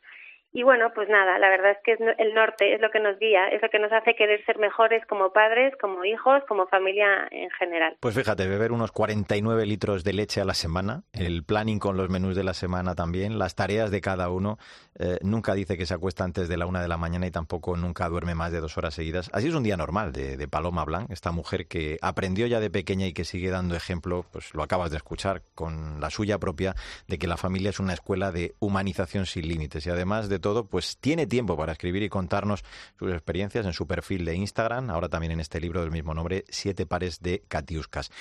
Y 0.55 0.62
bueno, 0.62 0.91
pues 0.93 1.10
nada, 1.10 1.39
la 1.39 1.50
verdad 1.50 1.72
es 1.72 1.77
que 1.83 1.93
es 1.93 2.00
el 2.19 2.36
norte 2.36 2.75
es 2.75 2.79
lo 2.79 2.91
que 2.91 3.00
nos 3.00 3.17
guía, 3.17 3.48
es 3.48 3.60
lo 3.60 3.69
que 3.69 3.79
nos 3.79 3.91
hace 3.91 4.13
querer 4.13 4.45
ser 4.45 4.60
mejores 4.60 5.03
como 5.07 5.33
padres, 5.33 5.74
como 5.81 6.05
hijos, 6.05 6.43
como 6.48 6.67
familia 6.67 7.27
en 7.31 7.50
general. 7.50 7.98
Pues 8.00 8.13
fíjate, 8.13 8.48
beber 8.48 8.72
unos 8.72 8.91
49 8.91 9.65
litros 9.65 10.03
de 10.03 10.13
leche 10.13 10.41
a 10.41 10.45
la 10.45 10.53
semana, 10.53 11.01
el 11.13 11.43
planning 11.43 11.79
con 11.79 11.98
los 11.98 12.10
menús 12.10 12.36
de 12.36 12.43
la 12.43 12.53
semana 12.53 12.93
también, 12.93 13.39
las 13.39 13.55
tareas 13.55 13.89
de 13.89 14.00
cada 14.00 14.29
uno. 14.29 14.60
Eh, 15.00 15.17
nunca 15.24 15.55
dice 15.55 15.75
que 15.75 15.88
se 15.88 15.95
acuesta 15.95 16.24
antes 16.24 16.48
de 16.48 16.55
la 16.55 16.67
una 16.67 16.83
de 16.83 16.88
la 16.88 16.98
mañana 16.98 17.25
y 17.25 17.31
tampoco 17.31 17.75
nunca 17.75 18.07
duerme 18.07 18.36
más 18.36 18.51
de 18.51 18.60
dos 18.60 18.77
horas 18.77 18.93
seguidas. 18.93 19.31
Así 19.33 19.48
es 19.48 19.55
un 19.55 19.63
día 19.63 19.75
normal 19.75 20.12
de, 20.12 20.38
de 20.38 20.48
Paloma 20.48 20.86
Blanc, 20.86 21.10
esta 21.10 21.31
mujer 21.31 21.65
que 21.65 21.98
aprendió 22.03 22.45
ya 22.45 22.60
de 22.60 22.69
pequeña 22.69 23.07
y 23.07 23.13
que 23.13 23.24
sigue 23.24 23.50
dando 23.50 23.75
ejemplo, 23.75 24.24
pues 24.31 24.53
lo 24.53 24.62
acabas 24.62 24.91
de 24.91 24.98
escuchar, 24.98 25.41
con 25.55 26.00
la 26.00 26.12
suya 26.12 26.38
propia, 26.38 26.75
de 27.07 27.17
que 27.17 27.25
la 27.25 27.38
familia 27.38 27.72
es 27.72 27.79
una 27.79 27.93
escuela 27.93 28.31
de 28.31 28.53
humanización 28.60 29.25
sin 29.25 29.48
límites 29.48 29.88
y 29.88 29.89
además 29.89 30.29
de 30.29 30.43
todo, 30.44 30.68
pues 30.68 31.00
tiene 31.00 31.26
tiempo 31.26 31.58
para 31.58 31.72
escribir 31.72 32.04
y 32.04 32.10
contarnos 32.10 32.64
sus 33.00 33.12
experiencias 33.12 33.66
en 33.66 33.74
su 33.74 33.88
perfil 33.88 34.26
de 34.26 34.36
Instagram, 34.36 34.92
ahora 34.92 35.10
también 35.10 35.32
en 35.32 35.40
este 35.40 35.60
libro 35.60 35.82
del 35.82 35.90
mismo 35.90 36.14
nombre, 36.14 36.44
Siete 36.50 36.86
pares 36.86 37.24
de 37.24 37.42
Catiuscas. 37.48 38.12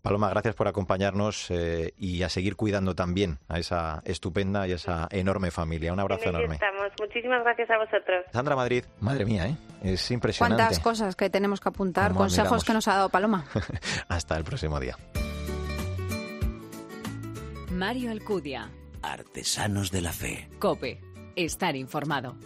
Paloma, 0.00 0.30
gracias 0.30 0.54
por 0.54 0.68
acompañarnos 0.68 1.50
eh, 1.50 1.92
y 1.98 2.22
a 2.22 2.30
seguir 2.30 2.56
cuidando 2.56 2.94
también 2.94 3.38
a 3.48 3.58
esa 3.58 4.00
estupenda 4.06 4.66
y 4.66 4.72
esa 4.72 5.08
enorme 5.10 5.50
familia. 5.50 5.92
Un 5.92 6.00
abrazo 6.00 6.30
enorme. 6.30 6.54
Estamos. 6.54 6.90
Muchísimas 6.98 7.42
gracias 7.42 7.68
a 7.68 7.76
vosotros. 7.76 8.24
Sandra 8.32 8.56
Madrid, 8.56 8.84
madre 9.00 9.26
mía, 9.26 9.48
¿eh? 9.48 9.56
es 9.82 10.10
impresionante. 10.10 10.62
Cuántas 10.62 10.80
cosas 10.80 11.16
que 11.16 11.28
tenemos 11.28 11.60
que 11.60 11.68
apuntar, 11.68 12.14
consejos 12.14 12.64
que 12.64 12.72
nos 12.72 12.88
ha 12.88 12.94
dado 12.94 13.08
Paloma. 13.10 13.44
Hasta 14.08 14.38
el 14.38 14.44
próximo 14.44 14.80
día. 14.80 14.96
Mario 17.70 18.12
Alcudia. 18.12 18.70
Artesanos 19.02 19.90
de 19.90 20.00
la 20.00 20.12
Fe. 20.12 20.48
Cope 20.60 21.11
estar 21.36 21.76
informado. 21.76 22.36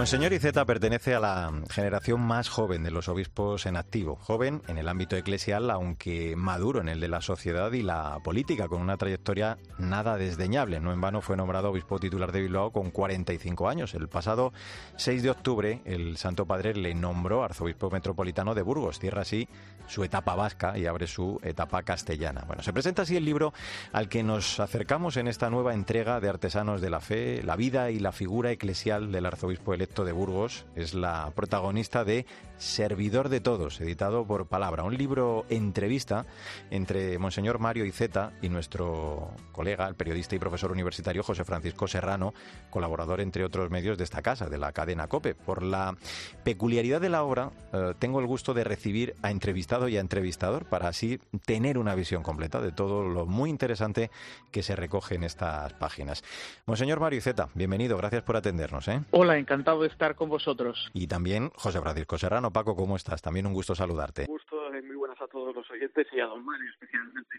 Monseñor 0.00 0.32
Iceta 0.32 0.64
pertenece 0.64 1.14
a 1.14 1.20
la 1.20 1.52
generación 1.68 2.22
más 2.22 2.48
joven 2.48 2.82
de 2.82 2.90
los 2.90 3.10
obispos 3.10 3.66
en 3.66 3.76
activo, 3.76 4.16
joven 4.16 4.62
en 4.66 4.78
el 4.78 4.88
ámbito 4.88 5.14
eclesial, 5.14 5.70
aunque 5.70 6.36
maduro 6.36 6.80
en 6.80 6.88
el 6.88 7.00
de 7.00 7.08
la 7.08 7.20
sociedad 7.20 7.70
y 7.72 7.82
la 7.82 8.18
política, 8.24 8.66
con 8.66 8.80
una 8.80 8.96
trayectoria 8.96 9.58
nada 9.76 10.16
desdeñable. 10.16 10.80
No 10.80 10.94
en 10.94 11.02
vano 11.02 11.20
fue 11.20 11.36
nombrado 11.36 11.68
obispo 11.68 11.98
titular 11.98 12.32
de 12.32 12.40
Bilbao 12.40 12.72
con 12.72 12.90
45 12.90 13.68
años. 13.68 13.92
El 13.92 14.08
pasado 14.08 14.54
6 14.96 15.22
de 15.22 15.28
octubre, 15.28 15.82
el 15.84 16.16
Santo 16.16 16.46
Padre 16.46 16.72
le 16.72 16.94
nombró 16.94 17.44
arzobispo 17.44 17.90
metropolitano 17.90 18.54
de 18.54 18.62
Burgos, 18.62 19.00
cierra 19.00 19.20
así 19.20 19.50
su 19.86 20.04
etapa 20.04 20.34
vasca 20.34 20.78
y 20.78 20.86
abre 20.86 21.08
su 21.08 21.38
etapa 21.42 21.82
castellana. 21.82 22.44
Bueno, 22.46 22.62
se 22.62 22.72
presenta 22.72 23.02
así 23.02 23.16
el 23.16 23.24
libro 23.24 23.52
al 23.92 24.08
que 24.08 24.22
nos 24.22 24.60
acercamos 24.60 25.16
en 25.18 25.26
esta 25.28 25.50
nueva 25.50 25.74
entrega 25.74 26.20
de 26.20 26.28
Artesanos 26.28 26.80
de 26.80 26.90
la 26.90 27.00
Fe, 27.00 27.42
la 27.42 27.56
vida 27.56 27.90
y 27.90 27.98
la 27.98 28.12
figura 28.12 28.52
eclesial 28.52 29.10
del 29.12 29.26
arzobispo 29.26 29.74
electo 29.74 29.89
de 29.98 30.12
Burgos. 30.12 30.64
Es 30.76 30.94
la 30.94 31.32
protagonista 31.34 32.04
de 32.04 32.24
Servidor 32.60 33.30
de 33.30 33.40
Todos, 33.40 33.80
editado 33.80 34.26
por 34.26 34.46
Palabra, 34.46 34.84
un 34.84 34.94
libro 34.94 35.46
entrevista 35.48 36.26
entre 36.70 37.18
Monseñor 37.18 37.58
Mario 37.58 37.86
Iceta 37.86 38.32
y 38.42 38.50
nuestro 38.50 39.30
colega, 39.50 39.88
el 39.88 39.94
periodista 39.94 40.36
y 40.36 40.38
profesor 40.38 40.70
universitario 40.70 41.22
José 41.22 41.44
Francisco 41.44 41.88
Serrano, 41.88 42.34
colaborador 42.68 43.22
entre 43.22 43.46
otros 43.46 43.70
medios 43.70 43.96
de 43.96 44.04
esta 44.04 44.20
casa, 44.20 44.50
de 44.50 44.58
la 44.58 44.72
cadena 44.72 45.08
COPE. 45.08 45.34
Por 45.34 45.62
la 45.62 45.96
peculiaridad 46.44 47.00
de 47.00 47.08
la 47.08 47.22
obra, 47.22 47.50
eh, 47.72 47.94
tengo 47.98 48.20
el 48.20 48.26
gusto 48.26 48.52
de 48.52 48.62
recibir 48.62 49.14
a 49.22 49.30
entrevistado 49.30 49.88
y 49.88 49.96
a 49.96 50.00
entrevistador 50.00 50.66
para 50.66 50.88
así 50.88 51.18
tener 51.46 51.78
una 51.78 51.94
visión 51.94 52.22
completa 52.22 52.60
de 52.60 52.72
todo 52.72 53.08
lo 53.08 53.24
muy 53.24 53.48
interesante 53.48 54.10
que 54.50 54.62
se 54.62 54.76
recoge 54.76 55.14
en 55.14 55.24
estas 55.24 55.72
páginas. 55.74 56.22
Monseñor 56.66 57.00
Mario 57.00 57.20
Iceta, 57.20 57.48
bienvenido, 57.54 57.96
gracias 57.96 58.22
por 58.22 58.36
atendernos. 58.36 58.86
¿eh? 58.88 59.00
Hola, 59.12 59.38
encantado 59.38 59.80
de 59.80 59.88
estar 59.88 60.14
con 60.14 60.28
vosotros. 60.28 60.90
Y 60.92 61.06
también 61.06 61.50
José 61.56 61.80
Francisco 61.80 62.18
Serrano. 62.18 62.49
Paco, 62.52 62.76
¿cómo 62.76 62.96
estás? 62.96 63.22
También 63.22 63.46
un 63.46 63.52
gusto 63.52 63.74
saludarte. 63.74 64.22
Un 64.22 64.34
gusto, 64.34 64.56
muy 64.86 64.96
buenas 64.96 65.20
a 65.20 65.26
todos 65.26 65.54
los 65.54 65.70
oyentes 65.70 66.06
y 66.12 66.20
a 66.20 66.26
don 66.26 66.44
Mario 66.44 66.70
especialmente. 66.70 67.36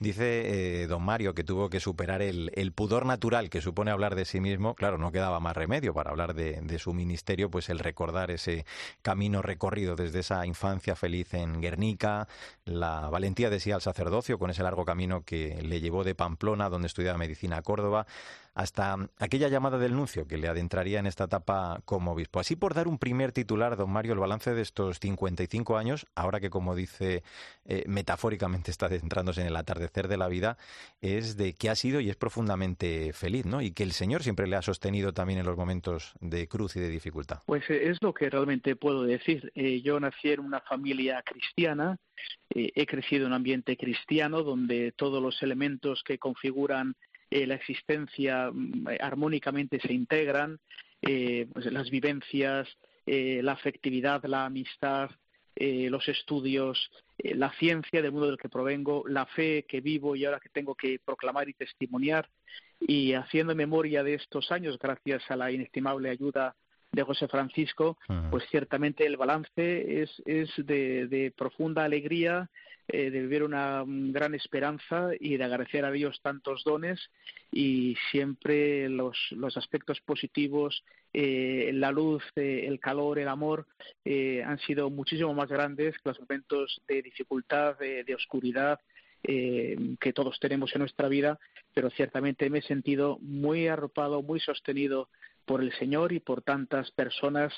Dice 0.00 0.82
eh, 0.82 0.86
don 0.88 1.02
Mario 1.02 1.32
que 1.32 1.44
tuvo 1.44 1.70
que 1.70 1.78
superar 1.78 2.22
el, 2.22 2.72
pudor 2.74 3.06
natural 3.06 3.50
que 3.50 3.60
supone 3.60 3.90
hablar 3.90 4.14
de 4.14 4.24
sí 4.24 4.40
mismo. 4.40 4.74
Claro, 4.74 4.98
no 4.98 5.12
quedaba 5.12 5.38
más 5.40 5.56
remedio 5.56 5.94
para 5.94 6.10
hablar 6.10 6.34
de, 6.34 6.60
de, 6.60 6.78
su 6.78 6.92
ministerio, 6.92 7.50
pues 7.50 7.68
el 7.68 7.78
recordar 7.78 8.30
ese 8.30 8.66
camino 9.02 9.40
recorrido 9.42 9.94
desde 9.94 10.20
esa 10.20 10.44
infancia 10.46 10.96
feliz 10.96 11.34
en 11.34 11.60
Guernica, 11.60 12.26
la 12.64 13.08
valentía 13.10 13.50
de 13.50 13.60
sí 13.60 13.70
al 13.70 13.80
sacerdocio 13.80 14.38
con 14.38 14.50
ese 14.50 14.62
largo 14.62 14.84
camino 14.84 15.22
que 15.22 15.62
le 15.62 15.80
llevó 15.80 16.02
de 16.02 16.14
Pamplona, 16.14 16.68
donde 16.68 16.86
estudiaba 16.86 17.18
medicina 17.18 17.58
a 17.58 17.62
Córdoba, 17.62 18.06
hasta 18.58 18.96
aquella 19.20 19.46
llamada 19.46 19.78
del 19.78 19.94
nuncio 19.94 20.26
que 20.26 20.36
le 20.36 20.48
adentraría 20.48 20.98
en 20.98 21.06
esta 21.06 21.24
etapa 21.24 21.80
como 21.84 22.10
obispo. 22.10 22.40
Así 22.40 22.56
por 22.56 22.74
dar 22.74 22.88
un 22.88 22.98
primer 22.98 23.30
titular, 23.30 23.76
don 23.76 23.88
Mario, 23.88 24.14
el 24.14 24.18
balance 24.18 24.52
de 24.52 24.62
estos 24.62 24.98
55 24.98 25.76
años, 25.76 26.08
ahora 26.16 26.40
que 26.40 26.50
como 26.50 26.74
dice 26.74 27.22
eh, 27.66 27.84
metafóricamente 27.86 28.72
está 28.72 28.86
adentrándose 28.86 29.42
en 29.42 29.46
el 29.46 29.54
atardecer 29.54 30.08
de 30.08 30.16
la 30.16 30.26
vida, 30.26 30.58
es 31.00 31.36
de 31.36 31.52
que 31.52 31.70
ha 31.70 31.76
sido 31.76 32.00
y 32.00 32.10
es 32.10 32.16
profundamente 32.16 33.12
feliz, 33.12 33.46
¿no? 33.46 33.62
Y 33.62 33.70
que 33.70 33.84
el 33.84 33.92
Señor 33.92 34.24
siempre 34.24 34.48
le 34.48 34.56
ha 34.56 34.62
sostenido 34.62 35.12
también 35.12 35.38
en 35.38 35.46
los 35.46 35.56
momentos 35.56 36.14
de 36.18 36.48
cruz 36.48 36.74
y 36.74 36.80
de 36.80 36.88
dificultad. 36.88 37.38
Pues 37.46 37.62
eh, 37.70 37.90
es 37.90 37.98
lo 38.02 38.12
que 38.12 38.28
realmente 38.28 38.74
puedo 38.74 39.04
decir. 39.04 39.52
Eh, 39.54 39.82
yo 39.82 40.00
nací 40.00 40.32
en 40.32 40.40
una 40.40 40.62
familia 40.62 41.22
cristiana, 41.22 41.96
he 42.50 42.86
crecido 42.86 43.26
en 43.26 43.28
un 43.28 43.34
ambiente 43.34 43.76
cristiano 43.76 44.42
donde 44.42 44.90
todos 44.90 45.22
los 45.22 45.40
elementos 45.44 46.02
que 46.02 46.18
configuran 46.18 46.96
eh, 47.30 47.46
la 47.46 47.54
existencia 47.54 48.50
mm, 48.52 48.86
armónicamente 49.00 49.80
se 49.80 49.92
integran, 49.92 50.58
eh, 51.02 51.46
pues 51.52 51.66
las 51.66 51.90
vivencias, 51.90 52.68
eh, 53.06 53.40
la 53.42 53.52
afectividad, 53.52 54.24
la 54.24 54.46
amistad, 54.46 55.10
los 55.60 56.06
estudios, 56.06 56.88
la 57.18 57.50
ciencia 57.54 58.00
del 58.00 58.12
mundo 58.12 58.28
del 58.28 58.38
que 58.38 58.48
provengo, 58.48 59.02
la 59.08 59.26
fe 59.26 59.64
que 59.66 59.80
vivo 59.80 60.14
y 60.14 60.24
ahora 60.24 60.38
que 60.38 60.50
tengo 60.50 60.76
que 60.76 61.00
proclamar 61.04 61.48
y 61.48 61.54
testimoniar. 61.54 62.28
Y 62.78 63.14
haciendo 63.14 63.56
memoria 63.56 64.04
de 64.04 64.14
estos 64.14 64.52
años, 64.52 64.78
gracias 64.78 65.28
a 65.28 65.34
la 65.34 65.50
inestimable 65.50 66.10
ayuda 66.10 66.54
de 66.92 67.02
José 67.02 67.26
Francisco, 67.26 67.98
pues 68.30 68.44
ciertamente 68.52 69.04
el 69.04 69.16
balance 69.16 70.02
es, 70.02 70.22
es 70.26 70.48
de, 70.58 71.08
de 71.08 71.32
profunda 71.36 71.82
alegría, 71.82 72.48
eh, 72.90 73.10
de 73.10 73.20
vivir 73.20 73.42
una 73.42 73.84
gran 73.86 74.34
esperanza 74.34 75.10
y 75.20 75.36
de 75.36 75.44
agradecer 75.44 75.84
a 75.84 75.90
Dios 75.90 76.18
tantos 76.22 76.64
dones 76.64 76.98
y 77.52 77.94
siempre 78.10 78.88
los, 78.88 79.14
los 79.32 79.58
aspectos 79.58 80.00
positivos, 80.00 80.82
eh, 81.12 81.70
la 81.74 81.92
luz, 81.92 82.22
eh, 82.34 82.64
el 82.66 82.80
calor, 82.80 83.18
el 83.18 83.28
amor 83.28 83.66
han 84.06 84.58
sido 84.60 84.88
muchísimo 84.88 85.34
más 85.34 85.50
grandes 85.50 85.96
que 85.96 86.08
los 86.08 86.18
momentos 86.18 86.80
de 86.88 87.02
dificultad, 87.02 87.78
de, 87.78 88.04
de 88.04 88.14
oscuridad, 88.14 88.80
que 89.22 90.12
todos 90.14 90.38
tenemos 90.40 90.72
en 90.74 90.78
nuestra 90.78 91.08
vida, 91.08 91.38
pero 91.74 91.90
ciertamente 91.90 92.48
me 92.48 92.60
he 92.60 92.62
sentido 92.62 93.18
muy 93.20 93.68
arropado, 93.68 94.22
muy 94.22 94.40
sostenido 94.40 95.10
por 95.44 95.60
el 95.60 95.72
Señor 95.74 96.12
y 96.12 96.20
por 96.20 96.40
tantas 96.40 96.90
personas 96.92 97.52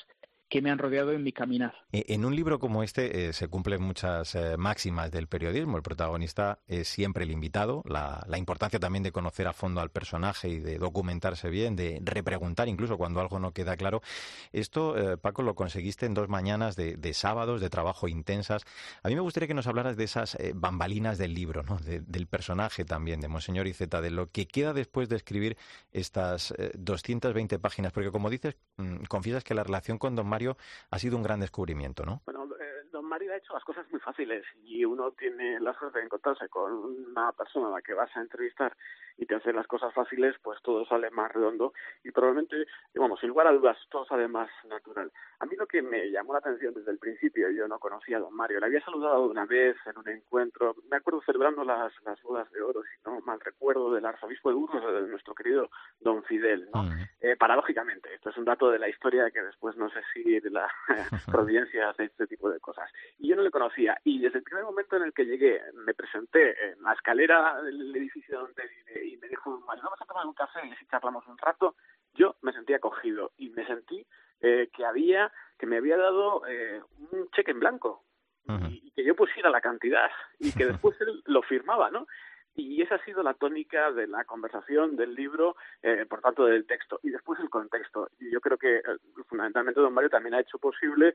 que 0.51 0.61
me 0.61 0.69
han 0.69 0.77
rodeado 0.77 1.13
en 1.13 1.23
mi 1.23 1.31
caminar. 1.31 1.73
E, 1.93 2.05
en 2.09 2.25
un 2.25 2.35
libro 2.35 2.59
como 2.59 2.83
este 2.83 3.29
eh, 3.29 3.33
se 3.33 3.47
cumplen 3.47 3.81
muchas 3.81 4.35
eh, 4.35 4.57
máximas 4.57 5.09
del 5.09 5.27
periodismo. 5.27 5.77
El 5.77 5.81
protagonista 5.81 6.59
es 6.67 6.89
siempre 6.89 7.23
el 7.23 7.31
invitado, 7.31 7.81
la, 7.85 8.21
importancia 8.37 8.79
también 8.79 9.01
de 9.01 9.13
conocer 9.13 9.47
a 9.47 9.53
fondo 9.53 9.79
al 9.79 9.91
personaje 9.91 10.49
y 10.49 10.59
de 10.59 10.77
documentarse 10.77 11.49
bien, 11.49 11.75
de 11.77 12.01
repreguntar 12.03 12.67
incluso 12.67 12.97
cuando 12.97 13.21
algo 13.21 13.39
no 13.39 13.53
queda 13.53 13.77
claro. 13.77 14.01
Esto, 14.51 14.97
eh, 14.97 15.17
Paco, 15.17 15.41
lo 15.41 15.55
conseguiste 15.55 16.05
en 16.05 16.13
dos 16.13 16.27
mañanas 16.27 16.75
de, 16.75 17.13
sábados 17.13 17.61
de 17.61 17.69
trabajo 17.69 18.09
intensas. 18.09 18.63
A 19.03 19.07
mí 19.07 19.15
me 19.15 19.21
gustaría 19.21 19.47
que 19.47 19.53
nos 19.53 19.67
hablaras 19.67 19.95
de 19.95 20.03
esas 20.03 20.37
bambalinas 20.53 21.17
del 21.17 21.33
libro, 21.33 21.63
¿no? 21.63 21.77
del 21.77 22.27
personaje 22.27 22.83
también, 22.83 23.21
de 23.21 23.29
Monseñor 23.29 23.67
Iceta, 23.67 24.01
de 24.01 24.11
lo 24.11 24.29
que 24.29 24.47
queda 24.47 24.73
después 24.73 25.07
de 25.07 25.15
escribir 25.15 25.57
estas 25.91 26.53
220 26.73 27.57
páginas, 27.59 27.93
porque 27.93 28.11
como 28.11 28.29
dices, 28.29 28.57
mm, 28.77 29.03
confiesas 29.07 29.43
que 29.45 29.53
la 29.53 29.63
relación 29.63 29.97
con 29.97 30.15
Don 30.15 30.27
Mario 30.27 30.40
ha 30.89 30.99
sido 30.99 31.17
un 31.17 31.23
gran 31.23 31.39
descubrimiento, 31.39 32.05
¿no? 32.05 32.21
Ha 33.33 33.37
hecho 33.37 33.53
las 33.53 33.63
cosas 33.63 33.89
muy 33.91 33.99
fáciles 33.99 34.43
y 34.63 34.85
uno 34.85 35.11
tiene 35.11 35.59
la 35.59 35.73
suerte 35.73 35.99
de 35.99 36.05
encontrarse 36.05 36.49
con 36.49 36.71
una 36.73 37.31
persona 37.31 37.67
a 37.67 37.71
la 37.71 37.81
que 37.81 37.93
vas 37.93 38.15
a 38.15 38.21
entrevistar 38.21 38.75
y 39.17 39.25
te 39.25 39.35
hace 39.35 39.53
las 39.53 39.67
cosas 39.67 39.93
fáciles, 39.93 40.35
pues 40.41 40.61
todo 40.63 40.85
sale 40.85 41.09
más 41.11 41.31
redondo 41.31 41.73
y 42.03 42.11
probablemente, 42.11 42.65
bueno, 42.95 43.17
sin 43.17 43.29
lugar 43.29 43.47
a 43.47 43.51
dudas, 43.51 43.77
todo 43.89 44.05
sale 44.05 44.27
más 44.27 44.49
natural. 44.67 45.11
A 45.39 45.45
mí 45.45 45.55
lo 45.55 45.67
que 45.67 45.81
me 45.81 46.09
llamó 46.09 46.33
la 46.33 46.39
atención 46.39 46.73
desde 46.73 46.91
el 46.91 46.97
principio, 46.97 47.49
yo 47.51 47.67
no 47.67 47.79
conocía 47.79 48.17
a 48.17 48.21
don 48.21 48.33
Mario, 48.33 48.59
le 48.59 48.65
había 48.65 48.83
saludado 48.83 49.27
una 49.27 49.45
vez 49.45 49.75
en 49.85 49.97
un 49.97 50.09
encuentro, 50.09 50.75
me 50.89 50.97
acuerdo 50.97 51.21
celebrando 51.25 51.63
las, 51.63 51.93
las 52.03 52.21
bodas 52.23 52.51
de 52.51 52.61
oro, 52.61 52.81
si 52.83 53.09
no 53.09 53.21
mal 53.21 53.39
recuerdo, 53.39 53.93
del 53.93 54.05
arzobispo 54.05 54.49
de 54.49 54.55
Burgos, 54.55 54.93
de 54.93 55.07
nuestro 55.07 55.35
querido 55.35 55.69
don 55.99 56.23
Fidel, 56.23 56.69
¿no? 56.73 56.89
Eh, 57.19 57.35
paradójicamente, 57.37 58.13
esto 58.15 58.29
es 58.31 58.37
un 58.37 58.45
dato 58.45 58.71
de 58.71 58.79
la 58.79 58.89
historia 58.89 59.29
que 59.29 59.41
después 59.41 59.75
no 59.77 59.89
sé 59.89 59.99
si 60.13 60.39
de 60.39 60.49
la 60.49 60.67
providencia 61.31 61.89
hace 61.89 62.05
este 62.05 62.27
tipo 62.27 62.49
de 62.49 62.59
cosas. 62.59 62.89
Y 63.21 63.27
yo 63.27 63.35
no 63.35 63.43
le 63.43 63.51
conocía, 63.51 63.95
y 64.03 64.17
desde 64.19 64.39
el 64.39 64.43
primer 64.43 64.63
momento 64.63 64.95
en 64.97 65.03
el 65.03 65.13
que 65.13 65.25
llegué, 65.25 65.61
me 65.85 65.93
presenté 65.93 66.71
en 66.71 66.81
la 66.81 66.93
escalera 66.93 67.61
del 67.61 67.95
edificio 67.95 68.39
donde 68.39 68.63
vive 68.67 69.05
y 69.09 69.17
me 69.17 69.27
dijo, 69.27 69.59
Mario, 69.67 69.83
vamos 69.83 70.01
a 70.01 70.05
tomar 70.05 70.25
un 70.25 70.33
café 70.33 70.65
y 70.65 70.75
si 70.77 70.87
charlamos 70.87 71.27
un 71.27 71.37
rato, 71.37 71.75
yo 72.15 72.35
me 72.41 72.51
sentí 72.51 72.73
acogido 72.73 73.31
y 73.37 73.51
me 73.51 73.63
sentí 73.67 74.03
eh, 74.39 74.71
que 74.75 74.83
había, 74.83 75.31
que 75.59 75.67
me 75.67 75.77
había 75.77 75.97
dado 75.97 76.47
eh, 76.47 76.81
un 77.11 77.29
cheque 77.29 77.51
en 77.51 77.59
blanco 77.59 78.05
y, 78.47 78.87
y, 78.87 78.91
que 78.91 79.03
yo 79.03 79.15
pusiera 79.15 79.51
la 79.51 79.61
cantidad 79.61 80.09
y 80.39 80.51
que 80.51 80.65
después 80.81 80.99
él 81.01 81.21
lo 81.27 81.43
firmaba, 81.43 81.91
¿no? 81.91 82.07
Y 82.55 82.81
esa 82.81 82.95
ha 82.95 83.05
sido 83.05 83.23
la 83.23 83.33
tónica 83.33 83.91
de 83.91 84.07
la 84.07 84.25
conversación, 84.25 84.97
del 84.97 85.15
libro, 85.15 85.55
eh, 85.81 86.05
por 86.09 86.21
tanto 86.21 86.45
del 86.45 86.65
texto. 86.65 86.99
Y 87.01 87.09
después 87.09 87.39
el 87.39 87.49
contexto. 87.49 88.09
Y 88.19 88.29
yo 88.29 88.41
creo 88.41 88.57
que 88.57 88.77
eh, 88.77 88.83
fundamentalmente 89.27 89.79
don 89.79 89.93
Mario 89.93 90.09
también 90.09 90.33
ha 90.33 90.41
hecho 90.41 90.57
posible 90.57 91.13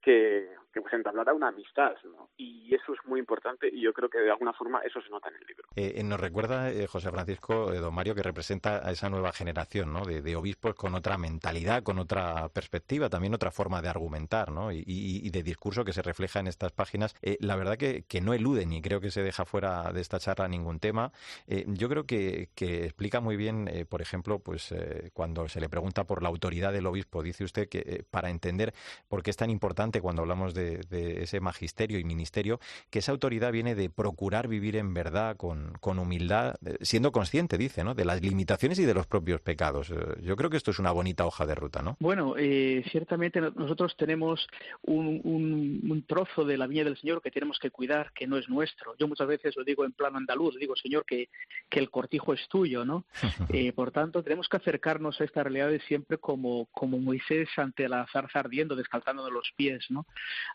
que, 0.00 0.48
que 0.72 0.80
pues 0.80 0.92
entablara 0.94 1.32
una 1.32 1.48
amistad, 1.48 1.94
¿no? 2.04 2.30
Y 2.36 2.74
eso 2.74 2.92
es 2.92 2.98
muy 3.06 3.18
importante 3.18 3.68
y 3.72 3.80
yo 3.80 3.92
creo 3.92 4.08
que 4.08 4.18
de 4.18 4.30
alguna 4.30 4.52
forma 4.52 4.80
eso 4.80 5.00
se 5.00 5.08
nota 5.08 5.28
en 5.28 5.36
el 5.36 5.46
libro. 5.46 5.64
Eh, 5.76 6.02
nos 6.04 6.20
recuerda, 6.20 6.70
eh, 6.70 6.86
José 6.86 7.10
Francisco, 7.10 7.72
eh, 7.72 7.78
don 7.78 7.94
Mario, 7.94 8.14
que 8.14 8.22
representa 8.22 8.86
a 8.86 8.90
esa 8.90 9.08
nueva 9.08 9.32
generación, 9.32 9.92
¿no? 9.92 10.04
De, 10.04 10.22
de, 10.22 10.36
obispos 10.36 10.74
con 10.74 10.94
otra 10.94 11.16
mentalidad, 11.18 11.82
con 11.82 11.98
otra 11.98 12.48
perspectiva, 12.50 13.08
también 13.08 13.34
otra 13.34 13.50
forma 13.50 13.82
de 13.82 13.88
argumentar, 13.88 14.52
¿no? 14.52 14.70
Y, 14.70 14.78
y, 14.86 15.26
y 15.26 15.30
de 15.30 15.42
discurso 15.42 15.84
que 15.84 15.92
se 15.92 16.02
refleja 16.02 16.40
en 16.40 16.46
estas 16.46 16.72
páginas. 16.72 17.14
la 17.40 17.56
verdad 17.56 17.76
que, 17.76 18.04
que, 18.06 18.20
no 18.20 18.34
eluden 18.34 18.72
y 18.72 18.82
creo 18.82 19.00
que 19.00 19.10
se 19.10 19.22
deja 19.22 19.44
fuera 19.44 19.92
de 19.92 20.00
esta 20.00 20.18
charla 20.18 20.48
ningún 20.48 20.80
tema. 20.80 21.12
yo 21.46 21.88
creo 21.88 22.04
que, 22.04 22.50
que, 22.54 22.84
explica 22.84 23.20
muy 23.20 23.36
bien, 23.36 23.86
por 23.88 24.02
ejemplo, 24.02 24.38
pues 24.40 24.74
cuando 25.12 25.48
se 25.48 25.60
le 25.60 25.68
pregunta 25.68 26.04
por 26.04 26.22
la 26.22 26.28
autoridad 26.28 26.72
del 26.72 26.86
obispo, 26.86 27.22
dice 27.22 27.44
usted 27.44 27.68
que 27.68 28.04
para 28.10 28.30
entender 28.30 28.74
por 29.08 29.22
qué 29.22 29.30
es 29.30 29.36
tan 29.36 29.50
importante 29.50 29.87
cuando 30.00 30.22
hablamos 30.22 30.54
de, 30.54 30.78
de, 30.88 31.22
ese 31.22 31.40
magisterio 31.40 31.98
y 31.98 32.04
ministerio, 32.04 32.60
que 32.90 33.00
esa 33.00 33.12
autoridad 33.12 33.52
viene 33.52 33.74
de 33.74 33.90
procurar 33.90 34.48
vivir 34.48 34.76
en 34.76 34.94
verdad, 34.94 35.36
con, 35.36 35.72
con 35.80 35.98
humildad, 35.98 36.56
siendo 36.80 37.12
consciente, 37.12 37.58
dice, 37.58 37.84
¿no? 37.84 37.94
de 37.94 38.04
las 38.04 38.22
limitaciones 38.22 38.78
y 38.78 38.84
de 38.84 38.94
los 38.94 39.06
propios 39.06 39.40
pecados. 39.40 39.90
Eh, 39.90 39.94
yo 40.22 40.36
creo 40.36 40.50
que 40.50 40.56
esto 40.56 40.70
es 40.70 40.78
una 40.78 40.92
bonita 40.92 41.26
hoja 41.26 41.46
de 41.46 41.54
ruta, 41.54 41.82
¿no? 41.82 41.96
Bueno, 42.00 42.34
eh, 42.36 42.84
ciertamente 42.90 43.40
nosotros 43.40 43.96
tenemos 43.96 44.46
un, 44.82 45.20
un, 45.24 45.90
un, 45.90 46.02
trozo 46.06 46.44
de 46.44 46.56
la 46.56 46.66
viña 46.66 46.84
del 46.84 46.96
Señor 46.96 47.20
que 47.22 47.30
tenemos 47.30 47.58
que 47.58 47.70
cuidar, 47.70 48.12
que 48.12 48.26
no 48.26 48.36
es 48.36 48.48
nuestro. 48.48 48.94
Yo 48.98 49.08
muchas 49.08 49.26
veces 49.26 49.56
lo 49.56 49.64
digo 49.64 49.84
en 49.84 49.92
plano 49.92 50.18
andaluz, 50.18 50.56
digo, 50.58 50.76
Señor, 50.76 51.04
que, 51.04 51.28
que 51.68 51.78
el 51.78 51.90
cortijo 51.90 52.32
es 52.32 52.46
tuyo, 52.48 52.84
¿no? 52.84 53.04
eh, 53.52 53.72
por 53.72 53.90
tanto, 53.90 54.22
tenemos 54.22 54.48
que 54.48 54.56
acercarnos 54.56 55.20
a 55.20 55.24
estas 55.24 55.44
realidades 55.44 55.82
siempre 55.86 56.18
como, 56.18 56.66
como 56.72 56.98
Moisés 56.98 57.48
ante 57.56 57.88
la 57.88 58.06
zarza 58.12 58.40
ardiendo, 58.40 58.76
descalzándonos 58.76 59.32
los 59.32 59.52
pies, 59.56 59.77
¿no? 59.90 60.06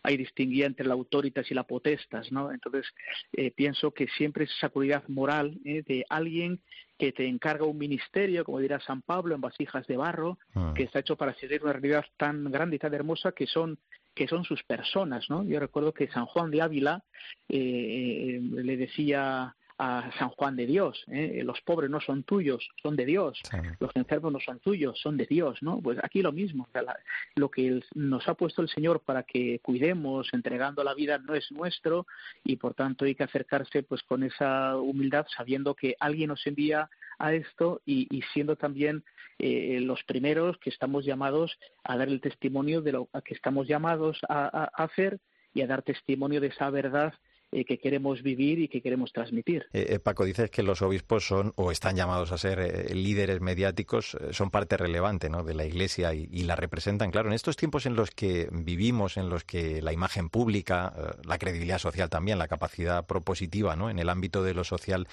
Ahí 0.04 0.18
distinguía 0.18 0.66
entre 0.66 0.88
la 0.88 0.94
autoritas 0.94 1.50
y 1.50 1.54
la 1.54 1.64
potestas, 1.64 2.32
¿no? 2.32 2.52
Entonces, 2.52 2.86
eh, 3.34 3.52
pienso 3.52 3.92
que 3.92 4.08
siempre 4.08 4.46
es 4.46 4.52
esa 4.52 4.70
cualidad 4.70 5.04
moral 5.08 5.60
¿eh? 5.66 5.84
de 5.86 6.06
alguien 6.10 6.62
que 6.98 7.12
te 7.12 7.28
encarga 7.28 7.66
un 7.66 7.78
ministerio, 7.78 8.46
como 8.46 8.60
dirá 8.60 8.80
San 8.80 9.02
Pablo, 9.02 9.36
en 9.36 9.42
vasijas 9.42 9.86
de 9.88 9.98
barro, 9.98 10.38
ah. 10.56 10.74
que 10.76 10.84
está 10.84 11.00
hecho 11.00 11.16
para 11.16 11.34
seguir 11.36 11.64
una 11.64 11.74
realidad 11.74 12.06
tan 12.18 12.52
grande 12.52 12.76
y 12.76 12.80
tan 12.80 12.94
hermosa 12.94 13.32
que 13.32 13.48
son 13.48 13.80
que 14.16 14.28
son 14.28 14.44
sus 14.44 14.62
personas, 14.62 15.28
¿no? 15.28 15.44
Yo 15.44 15.60
recuerdo 15.60 15.92
que 15.92 16.08
San 16.10 16.28
Juan 16.28 16.52
de 16.52 16.62
Ávila 16.62 17.04
eh 17.50 18.40
le 18.40 18.78
decía 18.78 19.56
a 19.78 20.12
San 20.18 20.30
Juan 20.30 20.56
de 20.56 20.66
Dios. 20.66 21.04
¿eh? 21.08 21.42
Los 21.44 21.62
pobres 21.62 21.90
no 21.90 22.00
son 22.00 22.24
tuyos, 22.24 22.68
son 22.82 22.96
de 22.96 23.06
Dios. 23.06 23.40
Sí. 23.50 23.58
Los 23.80 23.92
enfermos 23.96 24.32
no 24.32 24.40
son 24.40 24.60
tuyos, 24.60 25.00
son 25.00 25.18
de 25.18 25.26
Dios, 25.26 25.62
¿no? 25.62 25.80
Pues 25.82 25.98
aquí 26.04 26.22
lo 26.22 26.32
mismo. 26.32 26.64
O 26.64 26.72
sea, 26.72 26.84
la, 26.84 26.98
lo 27.36 27.50
que 27.50 27.82
nos 27.96 28.28
ha 28.28 28.34
puesto 28.36 28.62
el 28.62 28.70
Señor 28.70 29.02
para 29.02 29.24
que 29.24 29.60
cuidemos, 29.60 30.30
entregando 30.34 30.84
la 30.84 30.94
vida, 30.94 31.18
no 31.18 31.36
es 31.36 31.52
nuestro 31.52 32.06
y 32.44 32.58
por 32.58 32.74
tanto 32.74 33.06
hay 33.06 33.16
que 33.16 33.24
acercarse 33.24 33.84
pues 33.84 34.04
con 34.04 34.24
esa 34.24 34.78
humildad, 34.78 35.26
sabiendo 35.36 35.76
que 35.76 35.96
alguien 36.00 36.30
nos 36.30 36.46
envía 36.48 36.90
a 37.20 37.34
esto 37.34 37.82
y, 37.86 38.08
y 38.16 38.22
siendo 38.34 38.56
también 38.56 39.04
eh, 39.40 39.80
los 39.82 40.04
primeros 40.04 40.58
que 40.58 40.70
estamos 40.70 41.06
llamados 41.06 41.58
a 41.84 41.98
dar 41.98 42.08
el 42.08 42.22
testimonio 42.22 42.82
de 42.82 42.92
lo 42.92 43.10
que 43.24 43.34
estamos 43.34 43.68
llamados 43.68 44.20
a, 44.28 44.46
a, 44.46 44.64
a 44.76 44.84
hacer 44.86 45.20
y 45.54 45.62
a 45.62 45.68
dar 45.68 45.84
testimonio 45.84 46.42
de 46.42 46.48
esa 46.48 46.70
verdad 46.70 47.14
eh, 47.54 47.66
que 47.66 47.78
queremos 47.78 48.22
vivir 48.22 48.60
y 48.60 48.68
que 48.68 48.82
queremos 48.82 49.14
transmitir. 49.14 49.68
Eh, 49.74 49.88
eh, 49.90 50.00
Paco, 50.00 50.26
dices 50.26 50.50
que 50.50 50.64
los 50.64 50.82
obispos 50.82 51.26
son 51.28 51.54
o 51.56 51.72
están 51.72 51.96
llamados 51.96 52.32
a 52.32 52.38
ser 52.38 52.60
eh, 52.60 52.94
líderes 52.94 53.42
mediáticos, 53.42 54.18
son 54.32 54.50
parte 54.50 54.78
relevante 54.78 55.30
¿no? 55.30 55.44
de 55.44 55.54
la 55.54 55.66
Iglesia 55.66 56.14
y, 56.14 56.28
y, 56.32 56.44
la 56.44 56.56
representan. 56.56 57.12
Claro, 57.12 57.30
en 57.30 57.34
estos 57.34 57.56
tiempos 57.56 57.86
en 57.86 57.96
los 57.96 58.12
que 58.12 58.50
vivimos, 58.52 59.18
en 59.18 59.30
los 59.30 59.44
que 59.44 59.82
la 59.82 59.94
imagen 59.94 60.30
pública, 60.30 61.16
la 61.26 61.38
credibilidad 61.38 61.80
social 61.80 62.10
también, 62.10 62.38
la 62.38 62.48
capacidad 62.48 63.06
propositiva 63.06 63.76
¿no? 63.76 63.90
en 63.90 64.00
el 64.00 64.10
ámbito 64.10 64.44
de 64.44 64.54
lo 64.54 64.64
social 64.64 65.08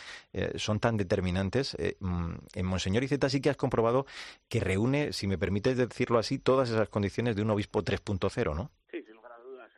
son 0.56 0.80
tan 0.80 0.96
determinantes, 0.96 1.76
mm, 2.00 2.32
en 2.54 2.66
Monseñor 2.66 3.04
Iceta 3.04 3.28
sí 3.28 3.40
que 3.40 3.50
has 3.50 3.56
comprobado 3.56 4.06
que 4.48 4.60
reúne, 4.60 5.12
si 5.12 5.26
me 5.26 5.38
permites 5.38 5.76
decirlo 5.76 6.18
así, 6.18 6.38
todas 6.38 6.70
esas 6.70 6.88
condiciones 6.88 7.36
de 7.36 7.42
un 7.42 7.50
obispo 7.50 7.82
3.0, 7.82 8.54
¿no? 8.54 8.70
Sí, 8.90 9.02
sin 9.02 9.14
lugar 9.14 9.32
a 9.32 9.38
dudas. 9.38 9.70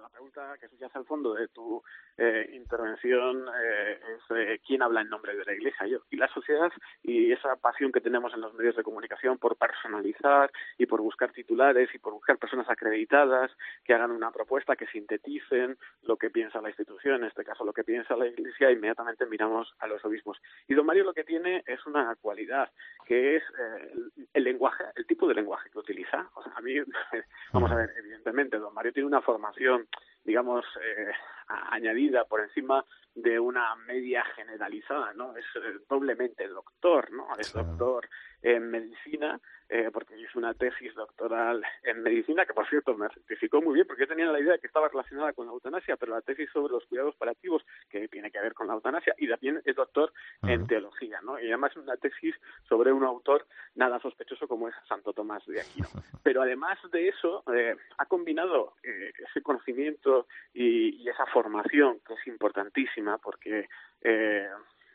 la 0.00 0.08
pregunta 0.56 0.58
que 0.58 0.68
subyace 0.68 0.98
al 0.98 1.04
fondo 1.04 1.34
de 1.34 1.48
tu 1.48 1.82
eh, 2.16 2.50
intervención 2.52 3.46
eh, 3.62 3.98
es 4.16 4.36
eh, 4.36 4.60
quién 4.66 4.82
habla 4.82 5.02
en 5.02 5.08
nombre 5.08 5.36
de 5.36 5.44
la 5.44 5.52
Iglesia, 5.52 5.86
yo. 5.86 5.98
Y 6.10 6.16
la 6.16 6.28
sociedad 6.28 6.72
y 7.02 7.32
esa 7.32 7.56
pasión 7.56 7.92
que 7.92 8.00
tenemos 8.00 8.32
en 8.34 8.40
los 8.40 8.54
medios 8.54 8.76
de 8.76 8.82
comunicación 8.82 9.38
por 9.38 9.56
personalizar 9.56 10.50
y 10.78 10.86
por 10.86 11.00
buscar 11.00 11.32
titulares 11.32 11.94
y 11.94 11.98
por 11.98 12.14
buscar 12.14 12.38
personas 12.38 12.68
acreditadas 12.68 13.50
que 13.84 13.94
hagan 13.94 14.10
una 14.10 14.30
propuesta, 14.30 14.76
que 14.76 14.86
sinteticen 14.86 15.76
lo 16.02 16.16
que 16.16 16.30
piensa 16.30 16.60
la 16.60 16.68
institución, 16.68 17.16
en 17.16 17.24
este 17.24 17.44
caso 17.44 17.64
lo 17.64 17.72
que 17.72 17.84
piensa 17.84 18.16
la 18.16 18.26
Iglesia, 18.26 18.70
inmediatamente 18.70 19.26
miramos 19.26 19.74
a 19.78 19.86
los 19.86 20.04
obispos. 20.04 20.38
Y 20.68 20.74
don 20.74 20.86
Mario 20.86 21.04
lo 21.04 21.14
que 21.14 21.24
tiene 21.24 21.62
es 21.66 21.84
una 21.86 22.14
cualidad, 22.16 22.70
que 23.06 23.36
es 23.36 23.42
eh, 23.42 23.92
el, 23.92 24.28
el 24.32 24.44
lenguaje, 24.44 24.84
el 24.94 25.06
tipo 25.06 25.28
de 25.28 25.34
lenguaje 25.34 25.70
que 25.70 25.78
utiliza. 25.78 26.28
O 26.34 26.42
sea, 26.42 26.52
a 26.56 26.60
mí, 26.60 26.74
vamos 27.52 27.70
a 27.70 27.74
ver, 27.74 27.92
evidentemente, 27.98 28.58
don 28.58 28.74
Mario 28.74 28.92
tiene 28.92 29.06
una 29.06 29.20
formación 29.20 29.86
digamos, 30.26 30.64
eh, 30.82 31.12
añadida 31.46 32.24
por 32.24 32.40
encima 32.40 32.84
de 33.14 33.40
una 33.40 33.74
media 33.86 34.24
generalizada, 34.34 35.12
¿no? 35.14 35.34
Es 35.36 35.44
eh, 35.56 35.78
doblemente 35.88 36.46
doctor, 36.48 37.10
¿no? 37.12 37.28
Es 37.38 37.52
doctor 37.52 38.08
en 38.42 38.70
medicina, 38.70 39.40
eh, 39.68 39.90
porque 39.92 40.16
hizo 40.16 40.38
una 40.38 40.54
tesis 40.54 40.94
doctoral 40.94 41.64
en 41.82 42.02
medicina, 42.02 42.44
que 42.44 42.52
por 42.52 42.68
cierto 42.68 42.94
me 42.94 43.08
certificó 43.08 43.60
muy 43.60 43.74
bien, 43.74 43.86
porque 43.86 44.02
yo 44.02 44.08
tenía 44.08 44.26
la 44.26 44.38
idea 44.38 44.52
de 44.52 44.58
que 44.58 44.66
estaba 44.66 44.88
relacionada 44.88 45.32
con 45.32 45.46
la 45.46 45.52
eutanasia, 45.52 45.96
pero 45.96 46.12
la 46.12 46.20
tesis 46.20 46.48
sobre 46.52 46.72
los 46.74 46.84
cuidados 46.86 47.16
paliativos, 47.16 47.64
que 47.88 48.06
tiene 48.08 48.30
que 48.30 48.38
ver 48.38 48.54
con 48.54 48.66
la 48.66 48.74
eutanasia, 48.74 49.14
y 49.18 49.28
también 49.28 49.60
es 49.64 49.74
doctor 49.74 50.12
uh 50.42 50.46
-huh. 50.46 50.52
en 50.52 50.66
teología, 50.66 51.20
¿no? 51.22 51.40
Y 51.40 51.46
además 51.46 51.74
una 51.76 51.96
tesis 51.96 52.34
sobre 52.68 52.92
un 52.92 53.02
autor 53.02 53.46
nada 53.74 53.98
sospechoso 53.98 54.46
como 54.46 54.68
es 54.68 54.74
Santo 54.88 55.12
Tomás 55.12 55.44
de 55.46 55.60
Aquino. 55.60 55.88
Pero 56.22 56.42
además 56.42 56.78
de 56.92 57.08
eso, 57.08 57.42
eh, 57.52 57.76
ha 57.98 58.06
combinado 58.06 58.74
eh, 58.82 59.12
ese 59.28 59.42
conocimiento 59.42 60.26
y, 60.52 61.02
y, 61.02 61.08
esa 61.08 61.26
formación, 61.36 62.00
que 62.00 62.14
es 62.14 62.26
importantísima, 62.28 63.18
porque 63.18 63.68
eh, 64.00 64.48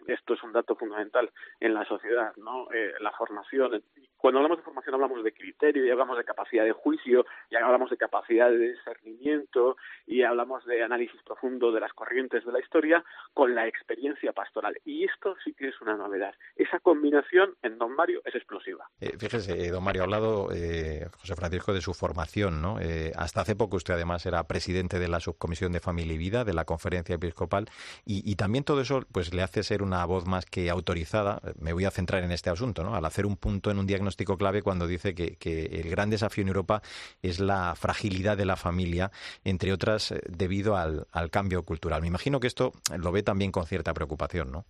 esto 0.08 0.34
es 0.34 0.44
un 0.44 0.54
dato 0.54 0.76
fundamental 0.76 1.32
en 1.60 1.74
la 1.74 1.86
sociedad, 1.86 2.34
¿no? 2.38 2.72
Eh, 2.72 2.94
la 3.00 3.12
formación. 3.12 3.84
Cuando 4.18 4.40
hablamos 4.40 4.58
de 4.60 4.64
formación 4.64 4.96
hablamos 4.96 5.24
de 5.24 5.34
criterio 5.34 5.86
y 5.86 5.90
hablamos 5.90 6.18
de 6.18 6.24
capacidad 6.24 6.64
de 6.64 6.72
juicio 6.72 7.26
y 7.50 7.56
hablamos 7.56 7.90
de 7.90 7.98
capacidad 7.98 8.50
de 8.50 8.74
discernimiento 8.74 9.78
y 10.06 10.24
hablamos 10.24 10.66
de 10.66 10.84
análisis 10.84 11.22
profundo 11.24 11.72
de 11.72 11.80
las 11.80 11.94
corrientes 11.94 12.46
de 12.46 12.52
la 12.52 12.60
historia 12.60 13.04
con 13.34 13.56
la 13.56 13.68
experiencia 13.68 14.34
pastoral. 14.34 14.78
Y 14.86 15.06
esto 15.06 15.36
sí 15.44 15.54
que 15.54 15.70
es 15.70 15.82
una 15.82 15.96
novedad. 15.96 16.34
Esa 16.56 16.80
combinación 16.80 17.56
en 17.62 17.78
Don 17.78 17.96
Mario 17.96 18.22
es 18.26 18.36
explosiva. 18.36 18.90
Eh, 19.00 19.18
fíjese, 19.18 19.70
Don 19.70 19.84
Mario, 19.84 20.02
ha 20.02 20.06
hablado 20.06 20.50
eh, 20.54 21.08
José 21.20 21.36
Francisco 21.36 21.74
de 21.74 21.82
su 21.82 21.94
formación, 21.94 22.62
¿no? 22.62 22.80
Eh, 22.80 23.12
hasta 23.16 23.42
hace 23.42 23.56
poco 23.56 23.78
usted 23.78 23.94
además 23.94 24.26
era 24.26 24.44
presidente 24.48 25.00
de 25.00 25.08
la 25.08 25.20
subcomisión 25.20 25.72
de 25.72 25.80
Familia 25.80 26.14
y 26.14 26.18
Vida 26.18 26.44
de 26.44 26.54
la 26.54 26.66
Conferencia 26.66 27.16
Episcopal 27.16 27.70
y, 28.06 28.30
y 28.30 28.36
también 28.36 28.64
todo 28.64 28.82
eso 28.82 29.02
pues 29.12 29.34
le 29.34 29.42
hace 29.42 29.64
ser 29.64 29.82
una 29.92 30.06
voz 30.06 30.26
más 30.26 30.46
que 30.46 30.70
autorizada. 30.70 31.42
Me 31.60 31.74
voy 31.74 31.84
a 31.84 31.92
centrar 31.92 32.24
en 32.24 32.32
este 32.32 32.50
asunto, 32.50 32.82
¿no? 32.84 32.96
Al 32.96 33.04
hacer 33.04 33.26
un 33.26 33.36
punto 33.36 33.72
en 33.72 33.78
un 33.78 33.86
diagnóstico 33.86 34.38
clave 34.38 34.62
cuando 34.62 34.88
dice 34.88 35.14
que, 35.14 35.38
el 35.72 35.90
gran 35.90 36.10
desafío 36.10 36.44
en 36.44 36.48
Europa 36.48 36.82
es 37.22 37.40
la 37.40 37.76
fragilidad 37.76 38.38
de 38.38 38.46
la 38.46 38.56
familia, 38.56 39.12
entre 39.44 39.74
otras 39.74 40.12
eh, 40.12 40.22
debido 40.30 40.78
al, 40.78 41.06
cambio 41.30 41.64
cultural. 41.64 42.02
Me 42.02 42.08
imagino 42.08 42.40
que 42.40 42.48
esto 42.48 42.72
lo 42.98 43.12
ve 43.12 43.22
también 43.22 43.52
con 43.52 43.66
cierta 43.66 43.94
preocupación, 43.94 44.52
¿no? 44.52 44.66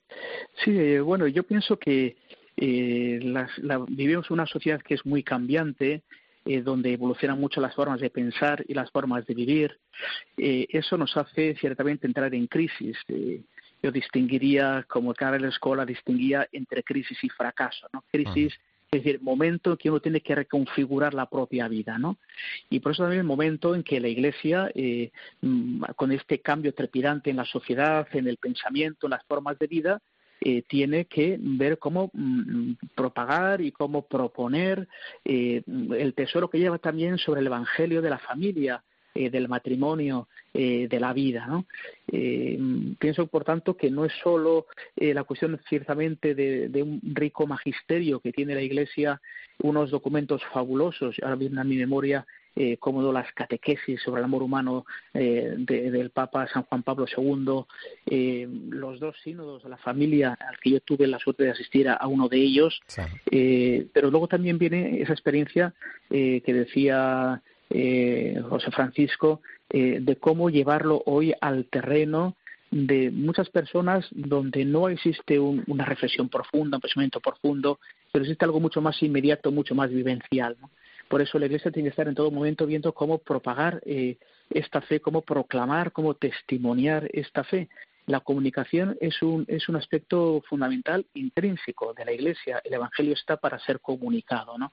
Sí, 0.63 0.71
eh, 0.77 0.99
bueno, 0.99 1.27
yo 1.27 1.43
pienso 1.43 1.77
que 1.77 2.17
eh, 2.57 3.19
vivimos 3.89 4.31
una 4.31 4.45
sociedad 4.47 4.81
que 4.81 4.95
es 4.95 5.05
muy 5.05 5.23
cambiante, 5.23 6.01
donde 6.63 6.93
evolucionan 6.93 7.39
mucho 7.39 7.61
las 7.61 7.75
formas 7.75 8.01
de 8.01 8.09
pensar 8.09 8.65
y 8.67 8.73
las 8.73 8.89
formas 8.89 9.27
de 9.27 9.35
vivir. 9.35 9.77
eso 10.35 10.97
nos 10.97 11.15
hace 11.15 11.55
ciertamente 11.59 12.07
entrar 12.07 12.33
en 12.33 12.47
crisis 12.47 12.97
yo 13.81 13.91
distinguiría, 13.91 14.85
como 14.87 15.13
cara 15.13 15.33
de 15.33 15.41
la 15.41 15.49
escuela, 15.49 15.85
distinguía 15.85 16.47
entre 16.51 16.83
crisis 16.83 17.17
y 17.23 17.29
fracaso, 17.29 17.87
¿no? 17.93 18.03
Crisis, 18.11 18.53
es 18.91 19.03
decir, 19.03 19.21
momento 19.21 19.71
en 19.71 19.77
que 19.77 19.89
uno 19.89 19.99
tiene 19.99 20.21
que 20.21 20.35
reconfigurar 20.35 21.13
la 21.13 21.25
propia 21.25 21.67
vida, 21.67 21.97
¿no? 21.97 22.17
Y 22.69 22.79
por 22.79 22.91
eso 22.91 23.03
también 23.03 23.21
el 23.21 23.27
momento 23.27 23.73
en 23.73 23.83
que 23.83 23.99
la 23.99 24.09
Iglesia, 24.09 24.69
eh, 24.75 25.11
mm, 25.41 25.83
con 25.95 26.11
este 26.11 26.39
cambio 26.39 26.73
trepidante 26.73 27.29
en 27.29 27.37
la 27.37 27.45
sociedad, 27.45 28.07
en 28.11 28.27
el 28.27 28.37
pensamiento, 28.37 29.07
en 29.07 29.11
las 29.11 29.23
formas 29.25 29.57
de 29.57 29.67
vida, 29.67 30.01
eh, 30.43 30.63
tiene 30.63 31.05
que 31.05 31.37
ver 31.39 31.77
cómo 31.77 32.09
mm, 32.13 32.73
propagar 32.95 33.61
y 33.61 33.71
cómo 33.71 34.07
proponer 34.07 34.87
eh, 35.23 35.61
el 35.67 36.13
tesoro 36.15 36.49
que 36.49 36.57
lleva 36.57 36.79
también 36.79 37.17
sobre 37.17 37.41
el 37.41 37.47
Evangelio 37.47 38.01
de 38.01 38.09
la 38.09 38.17
familia, 38.17 38.83
eh, 39.13 39.29
del 39.29 39.49
matrimonio, 39.49 40.29
eh, 40.53 40.87
de 40.89 40.99
la 41.01 41.11
vida. 41.11 41.45
¿no? 41.45 41.65
Eh, 42.09 42.57
pienso, 42.97 43.27
por 43.27 43.43
tanto, 43.43 43.75
que 43.75 43.91
no 43.91 44.05
es 44.05 44.13
solo 44.23 44.67
la 44.95 45.25
cuestión 45.25 45.59
ciertamente 45.67 46.33
de, 46.33 46.81
un 46.81 47.01
rico 47.03 47.45
magisterio 47.45 48.21
que 48.21 48.31
tiene 48.31 48.55
la 48.55 48.61
Iglesia, 48.61 49.21
unos 49.63 49.91
documentos 49.91 50.41
fabulosos, 50.53 51.17
ahora 51.21 51.35
viene 51.35 51.59
a 51.59 51.65
mi 51.65 51.75
memoria 51.75 52.25
como 52.79 53.11
las 53.13 53.31
catequesis 53.31 54.01
sobre 54.01 54.19
el 54.19 54.25
amor 54.25 54.43
humano 54.43 54.85
del 55.13 56.11
Papa 56.13 56.47
San 56.47 56.63
Juan 56.63 56.83
Pablo 56.83 57.05
II, 57.05 57.65
los 58.69 58.99
dos 58.99 59.15
sínodos 59.23 59.63
de 59.63 59.69
la 59.69 59.77
familia, 59.77 60.37
al 60.39 60.59
que 60.59 60.71
yo 60.71 60.79
tuve 60.81 61.07
la 61.07 61.19
suerte 61.19 61.43
de 61.43 61.51
asistir 61.51 61.87
a, 61.89 62.05
uno 62.07 62.27
de 62.27 62.37
ellos, 62.37 62.81
pero 63.25 64.11
luego 64.11 64.27
también 64.27 64.57
viene 64.57 65.01
esa 65.01 65.13
experiencia 65.13 65.73
que 66.09 66.43
decía 66.45 67.41
eh, 67.73 68.41
José 68.49 68.71
Francisco, 68.71 69.41
eh, 69.69 69.99
de 70.01 70.15
cómo 70.17 70.49
llevarlo 70.49 71.01
hoy 71.05 71.33
al 71.41 71.65
terreno 71.65 72.35
de 72.71 73.11
muchas 73.11 73.49
personas 73.49 74.07
donde 74.11 74.63
no 74.63 74.87
existe 74.87 75.37
una 75.39 75.83
reflexión 75.83 76.29
profunda, 76.29 76.77
un 76.77 76.81
pensamiento 76.81 77.19
profundo, 77.19 77.79
pero 78.11 78.23
existe 78.23 78.45
algo 78.45 78.61
mucho 78.61 78.81
más 78.81 79.01
inmediato, 79.03 79.51
mucho 79.51 79.75
más 79.75 79.89
vivencial. 79.89 80.55
Por 81.09 81.21
eso 81.21 81.37
la 81.37 81.47
Iglesia 81.47 81.71
tiene 81.71 81.87
que 81.87 81.91
estar 81.91 82.07
en 82.07 82.15
todo 82.15 82.31
momento 82.31 82.65
viendo 82.65 82.93
cómo 82.93 83.17
propagar 83.17 83.81
eh, 83.85 84.17
esta 84.49 84.79
fe, 84.79 85.01
cómo 85.01 85.21
proclamar, 85.21 85.91
cómo 85.91 86.13
testimoniar 86.13 87.09
esta 87.11 87.43
fe 87.43 87.67
la 88.07 88.19
comunicación 88.19 88.97
es 88.99 89.21
un, 89.21 89.45
es 89.47 89.69
un 89.69 89.75
aspecto 89.75 90.41
fundamental 90.47 91.05
intrínseco 91.13 91.93
de 91.93 92.05
la 92.05 92.11
Iglesia. 92.11 92.61
El 92.63 92.73
Evangelio 92.73 93.13
está 93.13 93.37
para 93.37 93.59
ser 93.59 93.79
comunicado, 93.79 94.57
¿no? 94.57 94.71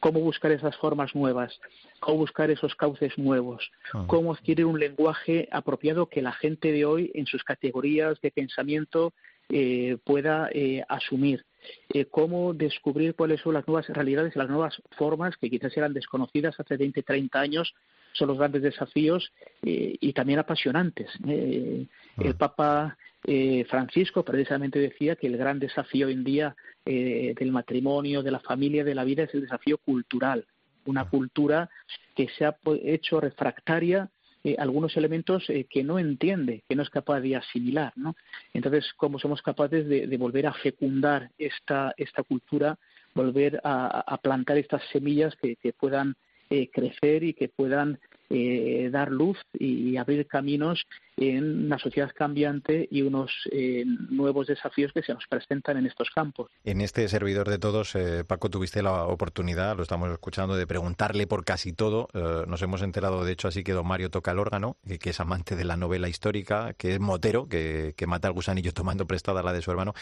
Cómo 0.00 0.20
buscar 0.20 0.50
esas 0.52 0.76
formas 0.76 1.14
nuevas, 1.14 1.60
cómo 2.00 2.18
buscar 2.18 2.50
esos 2.50 2.74
cauces 2.74 3.16
nuevos, 3.18 3.70
ah. 3.92 4.04
cómo 4.06 4.32
adquirir 4.32 4.64
un 4.64 4.78
lenguaje 4.78 5.48
apropiado 5.52 6.06
que 6.06 6.22
la 6.22 6.32
gente 6.32 6.72
de 6.72 6.84
hoy, 6.84 7.10
en 7.14 7.26
sus 7.26 7.44
categorías 7.44 8.20
de 8.20 8.30
pensamiento, 8.30 9.12
eh, 9.50 9.98
pueda 10.04 10.48
eh, 10.52 10.84
asumir. 10.88 11.44
Eh, 11.92 12.06
cómo 12.06 12.54
descubrir 12.54 13.14
cuáles 13.14 13.40
son 13.42 13.54
las 13.54 13.66
nuevas 13.66 13.86
realidades, 13.88 14.34
las 14.34 14.48
nuevas 14.48 14.80
formas 14.96 15.36
que 15.36 15.50
quizás 15.50 15.76
eran 15.76 15.92
desconocidas 15.92 16.58
hace 16.58 16.76
20, 16.76 17.02
30 17.02 17.38
años 17.38 17.74
son 18.12 18.28
los 18.28 18.38
grandes 18.38 18.62
desafíos 18.62 19.32
eh, 19.62 19.96
y 20.00 20.12
también 20.12 20.38
apasionantes. 20.38 21.10
Eh, 21.26 21.86
el 22.18 22.32
ah. 22.32 22.38
Papa 22.38 22.98
eh, 23.24 23.64
Francisco 23.68 24.24
precisamente 24.24 24.78
decía 24.78 25.16
que 25.16 25.26
el 25.26 25.36
gran 25.36 25.58
desafío 25.58 26.06
hoy 26.06 26.14
en 26.14 26.24
día 26.24 26.56
del 26.84 27.52
matrimonio, 27.52 28.22
de 28.22 28.30
la 28.32 28.40
familia, 28.40 28.82
de 28.82 28.94
la 28.94 29.04
vida 29.04 29.24
es 29.24 29.34
el 29.34 29.42
desafío 29.42 29.78
cultural, 29.78 30.46
una 30.86 31.02
ah. 31.02 31.08
cultura 31.08 31.70
que 32.16 32.28
se 32.36 32.44
ha 32.44 32.56
hecho 32.82 33.20
refractaria 33.20 34.08
algunos 34.56 34.96
elementos 34.96 35.46
que 35.68 35.84
no 35.84 35.98
entiende, 35.98 36.64
que 36.66 36.74
no 36.74 36.82
es 36.82 36.88
capaz 36.88 37.20
de 37.20 37.36
asimilar, 37.36 37.92
¿no? 37.94 38.16
Entonces, 38.54 38.90
¿cómo 38.96 39.18
somos 39.18 39.42
capaces 39.42 39.86
de, 39.86 40.16
volver 40.16 40.46
a 40.46 40.54
fecundar 40.54 41.30
esta, 41.36 41.92
esta 41.98 42.22
cultura, 42.22 42.78
volver 43.14 43.60
a, 43.62 44.18
plantar 44.22 44.56
estas 44.56 44.82
semillas 44.90 45.36
que 45.36 45.74
puedan 45.74 46.16
eh, 46.50 46.68
crecer 46.72 47.22
y 47.22 47.34
que 47.34 47.48
puedan 47.48 47.98
eh, 48.32 48.90
dar 48.92 49.10
luz 49.10 49.38
y 49.52 49.96
abrir 49.96 50.26
caminos 50.28 50.86
en 51.16 51.66
una 51.66 51.78
sociedad 51.78 52.10
cambiante 52.16 52.88
y 52.90 53.02
unos 53.02 53.30
eh, 53.50 53.84
nuevos 54.08 54.46
desafíos 54.46 54.92
que 54.92 55.02
se 55.02 55.12
nos 55.12 55.26
presentan 55.28 55.76
en 55.76 55.86
estos 55.86 56.10
campos. 56.10 56.48
En 56.64 56.80
este 56.80 57.06
servidor 57.08 57.48
de 57.50 57.58
todos, 57.58 57.94
eh, 57.96 58.24
Paco, 58.24 58.48
tuviste 58.48 58.82
la 58.82 59.04
oportunidad, 59.04 59.76
lo 59.76 59.82
estamos 59.82 60.10
escuchando, 60.10 60.56
de 60.56 60.66
preguntarle 60.66 61.26
por 61.26 61.44
casi 61.44 61.72
todo. 61.72 62.08
nos 62.46 62.62
hemos 62.62 62.82
enterado, 62.82 63.24
de 63.24 63.32
hecho, 63.32 63.48
así 63.48 63.64
que 63.64 63.72
don 63.72 63.86
Mario 63.86 64.10
toca 64.10 64.30
el 64.30 64.38
órgano, 64.38 64.76
que, 64.86 65.10
es 65.10 65.20
amante 65.20 65.56
de 65.56 65.64
la 65.64 65.76
novela 65.76 66.08
histórica, 66.08 66.72
que 66.74 66.94
es 66.94 67.00
motero, 67.00 67.48
que, 67.48 67.94
mata 68.06 68.28
al 68.28 68.34
gusanillo 68.34 68.72
tomando 68.72 69.06
prestada 69.06 69.42
la 69.42 69.52
de 69.52 69.62
su 69.62 69.70
hermano. 69.70 69.94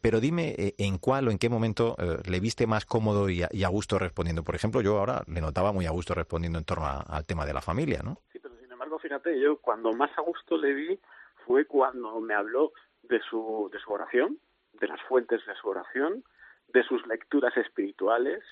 pero 0.00 0.20
dime, 0.20 0.74
¿en 0.78 0.98
cuál 0.98 1.28
o 1.28 1.30
en 1.30 1.38
qué 1.38 1.48
momento 1.48 1.96
le 2.28 2.40
viste 2.40 2.66
más 2.66 2.84
cómodo 2.84 3.30
y 3.30 3.42
a, 3.42 3.68
gusto 3.68 3.98
respondiendo? 3.98 4.42
Por 4.44 4.56
ejemplo, 4.56 4.80
yo 4.80 4.98
ahora 4.98 5.22
le 5.26 5.40
notaba 5.40 5.72
muy 5.72 5.86
a 5.86 5.90
gusto 5.90 6.14
respondiendo 6.14 6.58
en 6.58 6.64
torno 6.64 6.86
al 6.86 7.24
tema 7.24 7.46
de 7.46 7.54
la 7.54 7.60
familia, 7.60 7.75
¿no? 8.02 8.18
fíjate, 8.98 9.38
yo 9.40 9.58
cuando 9.58 9.92
más 9.92 10.10
a 10.16 10.22
gusto 10.22 10.56
le 10.56 10.74
vi 10.74 11.00
fue 11.46 11.66
cuando 11.66 12.20
me 12.20 12.34
habló 12.34 12.72
de 13.02 13.20
su, 13.20 13.68
de 13.72 13.78
su 13.78 13.92
oración, 13.92 14.38
de 14.72 14.88
las 14.88 15.00
fuentes 15.02 15.44
de 15.46 15.54
su 15.54 15.68
oración, 15.68 16.24
de 16.68 16.82
sus 16.82 17.06
lecturas 17.06 17.56
espirituales, 17.56 18.42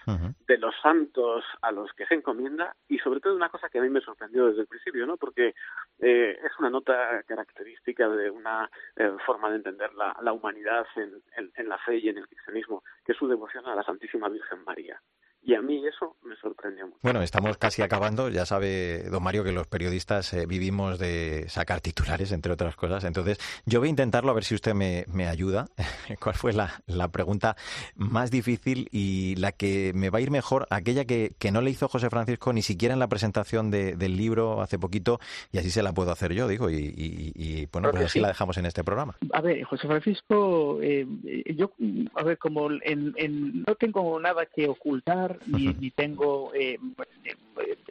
de 0.46 0.58
los 0.58 0.74
santos 0.80 1.44
a 1.60 1.72
los 1.72 1.92
que 1.94 2.06
se 2.06 2.14
encomienda 2.14 2.76
y 2.88 2.98
sobre 2.98 3.20
todo 3.20 3.34
una 3.34 3.48
cosa 3.48 3.68
que 3.68 3.78
a 3.78 3.82
mí 3.82 3.88
me 3.88 4.00
sorprendió 4.00 4.46
desde 4.46 4.60
el 4.60 4.68
principio, 4.68 5.04
¿no? 5.04 5.16
Porque 5.16 5.54
eh, 5.98 6.38
es 6.42 6.52
una 6.60 6.70
nota 6.70 7.22
característica 7.26 8.08
de 8.08 8.30
una 8.30 8.70
eh, 8.96 9.16
forma 9.26 9.50
de 9.50 9.56
entender 9.56 9.92
la, 9.94 10.16
la 10.22 10.32
humanidad 10.32 10.86
en, 10.94 11.22
en, 11.56 11.68
la 11.68 11.78
fe 11.78 11.98
y 11.98 12.08
en 12.08 12.18
el 12.18 12.28
cristianismo, 12.28 12.84
que 13.04 13.12
es 13.12 13.18
su 13.18 13.26
devoción 13.26 13.66
a 13.66 13.74
la 13.74 13.82
Santísima 13.82 14.28
Virgen 14.28 14.62
María. 14.64 15.00
Y 15.46 15.54
a 15.54 15.60
mí 15.60 15.82
eso 15.86 16.16
me 16.22 16.34
sorprendió 16.36 16.86
mucho. 16.86 16.98
Bueno, 17.02 17.20
estamos 17.20 17.58
casi 17.58 17.82
acabando. 17.82 18.30
Ya 18.30 18.46
sabe, 18.46 19.04
don 19.10 19.22
Mario, 19.22 19.44
que 19.44 19.52
los 19.52 19.66
periodistas 19.66 20.32
eh, 20.32 20.46
vivimos 20.46 20.98
de 20.98 21.44
sacar 21.48 21.82
titulares, 21.82 22.32
entre 22.32 22.52
otras 22.52 22.76
cosas. 22.76 23.04
Entonces, 23.04 23.38
yo 23.66 23.78
voy 23.80 23.88
a 23.88 23.90
intentarlo 23.90 24.30
a 24.30 24.34
ver 24.34 24.44
si 24.44 24.54
usted 24.54 24.72
me, 24.72 25.04
me 25.12 25.28
ayuda. 25.28 25.66
¿Cuál 26.20 26.34
fue 26.34 26.54
la, 26.54 26.82
la, 26.86 27.08
pregunta 27.08 27.56
más 27.94 28.30
difícil 28.30 28.88
y 28.90 29.36
la 29.36 29.52
que 29.52 29.92
me 29.94 30.08
va 30.08 30.18
a 30.18 30.22
ir 30.22 30.30
mejor? 30.30 30.66
Aquella 30.70 31.04
que, 31.04 31.34
que 31.38 31.52
no 31.52 31.60
le 31.60 31.70
hizo 31.70 31.88
José 31.88 32.08
Francisco 32.08 32.54
ni 32.54 32.62
siquiera 32.62 32.94
en 32.94 33.00
la 33.00 33.08
presentación 33.08 33.70
de, 33.70 33.96
del 33.96 34.16
libro 34.16 34.62
hace 34.62 34.78
poquito, 34.78 35.20
y 35.52 35.58
así 35.58 35.68
se 35.68 35.82
la 35.82 35.92
puedo 35.92 36.10
hacer 36.10 36.32
yo, 36.32 36.48
digo, 36.48 36.70
y, 36.70 36.94
y, 36.96 37.66
bueno, 37.70 37.90
pues 37.90 38.04
así 38.04 38.18
la 38.18 38.28
dejamos 38.28 38.56
en 38.56 38.64
este 38.64 38.82
programa. 38.82 39.14
A 39.32 39.42
ver, 39.42 39.62
José 39.64 39.86
Francisco, 39.86 40.78
eh, 40.80 41.06
yo, 41.54 41.70
a 42.14 42.22
ver, 42.22 42.38
como 42.38 42.70
en, 42.70 43.12
en, 43.16 43.62
no 43.62 43.74
tengo 43.74 44.18
nada 44.18 44.46
que 44.46 44.68
ocultar 44.68 45.33
ni, 45.46 45.90
tengo 45.90 46.52
eh, 46.54 46.78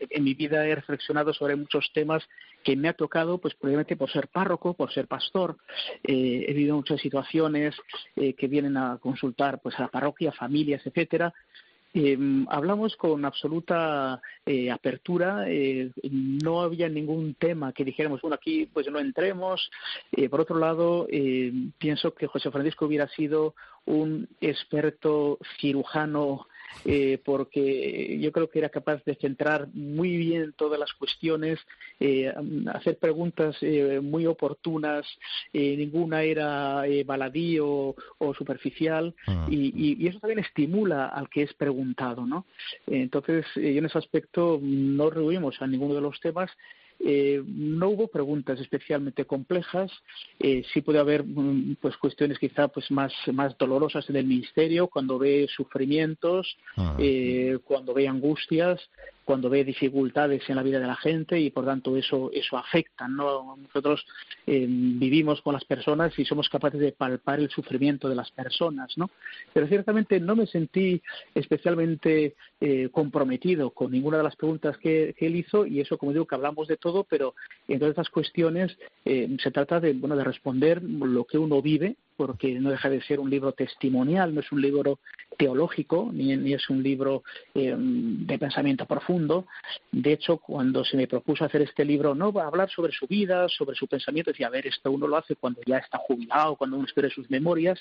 en 0.10 0.23
mi 0.23 0.34
vida 0.34 0.65
he 0.67 0.75
reflexionado 0.75 1.34
sobre 1.34 1.56
muchos 1.56 1.89
temas 1.93 2.23
que 2.63 2.75
me 2.75 2.89
ha 2.89 2.93
tocado, 2.93 3.38
pues 3.38 3.53
probablemente 3.56 3.95
por 3.95 4.12
ser 4.12 4.27
párroco, 4.27 4.73
por 4.73 4.91
ser 4.91 5.08
pastor, 5.08 5.58
eh, 6.03 6.45
he 6.47 6.53
vivido 6.53 6.75
muchas 6.75 7.01
situaciones 7.01 7.75
eh, 8.15 8.34
que 8.34 8.47
vienen 8.47 8.77
a 8.77 8.97
consultar 8.99 9.60
pues 9.62 9.77
a 9.77 9.84
la 9.84 9.88
parroquia, 9.89 10.32
familias, 10.32 10.86
etcétera, 10.86 11.34
hablamos 12.47 12.95
con 12.95 13.23
absoluta 13.23 14.19
apertura, 14.71 15.45
no 16.10 16.62
había 16.62 16.89
ningún 16.89 17.36
tema 17.36 17.71
que 17.71 17.86
dijéramos, 17.86 18.19
bueno, 18.19 18.34
aquí 18.34 18.65
pues 18.65 18.89
no 18.89 18.97
entremos. 18.97 19.69
por 20.32 20.41
otro 20.41 20.58
lado, 20.58 21.08
pienso 21.77 22.15
que 22.15 22.25
José 22.25 22.49
Francisco 22.49 22.88
hubiera 22.88 23.08
sido 23.10 23.53
un 23.86 24.27
experto 24.41 25.38
cirujano 25.60 26.47
eh, 26.86 27.20
porque 27.24 28.20
yo 28.20 28.32
creo 28.32 28.50
que 28.50 28.60
era 28.60 28.70
capaz 28.70 29.04
de 29.06 29.16
centrar 29.16 29.68
muy 29.74 30.18
bien 30.18 30.54
todas 30.56 30.80
las 30.80 30.94
cuestiones, 30.94 31.60
eh, 32.00 32.34
hacer 32.74 32.98
preguntas 32.98 33.56
eh, 33.62 34.00
muy 34.02 34.26
oportunas, 34.26 35.06
ninguna 35.54 36.24
era 36.24 36.84
baladí 37.06 37.60
o, 37.60 37.96
superficial, 38.38 39.14
ah. 39.28 39.48
y, 39.50 40.08
eso 40.08 40.20
también 40.20 40.40
estimula 40.40 41.08
al 41.08 41.30
que 41.30 41.44
es 41.44 41.54
preguntado, 41.54 42.26
¿no? 42.26 42.46
Entonces, 42.88 43.46
yo 43.56 43.62
en 43.62 43.86
ese 43.86 43.98
aspecto 43.98 44.60
no 44.62 45.10
rehuimos 45.10 45.62
a 45.62 45.68
ninguno 45.68 45.94
de 45.94 46.02
los 46.02 46.20
temas, 46.20 46.52
eh, 47.06 47.44
no 47.46 47.89
hubo 47.89 48.08
preguntas 48.08 48.60
especialmente 48.62 49.26
complejas. 49.26 49.92
Eh, 50.39 50.63
sí 50.74 50.82
puede 50.82 51.00
haber 51.00 51.24
mm, 51.26 51.76
pues 51.82 51.98
cuestiones 51.98 52.39
quizá 52.39 52.70
pues 52.70 52.89
más, 52.92 53.12
más 53.34 53.58
dolorosas 53.58 54.10
en 54.10 54.16
el 54.16 54.26
ministerio 54.26 54.88
cuando 54.88 55.20
ve 55.20 55.48
sufrimientos, 55.54 56.58
ah. 56.78 56.96
eh, 57.00 57.60
cuando 57.66 57.94
ve 57.94 58.08
angustias, 58.08 58.80
cuando 59.24 59.50
ve 59.50 59.64
dificultades 59.64 60.48
en 60.50 60.56
la 60.56 60.64
vida 60.64 60.80
de 60.80 60.88
la 60.88 60.96
gente 60.96 61.40
y 61.40 61.50
por 61.50 61.66
tanto 61.66 61.96
eso 61.98 62.30
eso 62.34 62.58
afecta 62.58 63.08
no 63.08 63.56
nosotros 63.58 64.06
eh, 64.46 64.66
vivimos 64.68 65.42
con 65.42 65.54
las 65.54 65.66
personas 65.66 66.18
y 66.18 66.26
somos 66.26 66.50
capaces 66.50 66.80
de 66.80 66.92
palpar 66.92 67.40
el 67.40 67.50
sufrimiento 67.50 68.10
de 68.10 68.16
las 68.16 68.32
personas 68.32 68.98
no 68.98 69.10
pero 69.54 69.68
ciertamente 69.68 70.20
no 70.20 70.36
me 70.36 70.48
sentí 70.48 71.02
especialmente 71.34 72.36
eh, 72.60 72.90
comprometido 72.92 73.72
con 73.72 73.92
ninguna 73.92 74.18
de 74.18 74.24
las 74.24 74.36
preguntas 74.36 74.78
que, 74.78 75.16
él 75.18 75.36
hizo 75.38 75.66
y 75.66 75.80
eso 75.80 75.98
como 75.98 76.12
digo 76.12 76.26
que 76.26 76.36
hablamos 76.36 76.68
de 76.68 76.78
todo 76.78 77.06
pero 77.06 77.34
en 77.68 77.80
todas 77.80 77.92
estas 77.92 78.10
cuestiones 78.10 78.78
eh, 79.06 79.38
se 79.42 79.52
trata 79.52 79.80
de 79.80 79.94
bueno 79.94 80.18
de 80.18 80.24
responder 80.24 80.84
lo 80.84 81.24
que 81.24 81.38
uno 81.38 81.62
vive 81.62 81.96
porque 82.15 82.60
no 82.60 82.71
deja 82.71 82.89
de 82.89 83.02
ser 83.02 83.19
un 83.19 83.30
libro 83.30 83.52
testimonial, 83.52 84.34
no 84.34 84.41
es 84.41 84.52
un 84.52 84.62
libro 84.62 84.99
teológico, 85.38 86.10
ni, 86.13 86.54
es 86.54 86.69
un 86.69 86.84
libro 86.84 87.23
eh, 87.54 87.76
de 87.78 88.39
pensamiento 88.39 88.86
profundo. 88.86 89.47
De 89.91 90.13
hecho, 90.13 90.38
cuando 90.38 90.84
se 90.86 90.97
me 90.97 91.08
propuso 91.08 91.45
hacer 91.45 91.62
este 91.62 91.86
libro, 91.86 92.15
no 92.15 92.32
va 92.32 92.43
a 92.43 92.47
hablar 92.47 92.69
sobre 92.69 92.91
su 92.91 93.08
vida, 93.08 93.47
sobre 93.49 93.76
su 93.76 93.88
pensamiento, 93.88 94.32
decía, 94.32 94.47
a 94.47 94.52
ver, 94.52 94.67
esto 94.67 94.91
uno 94.91 95.08
lo 95.08 95.17
hace 95.17 95.36
cuando 95.36 95.62
ya 95.65 95.78
está 95.78 95.97
jubilado, 95.97 96.56
cuando 96.56 96.78
uno 96.78 96.86
espera 96.86 97.10
sus 97.10 97.30
memorias. 97.30 97.80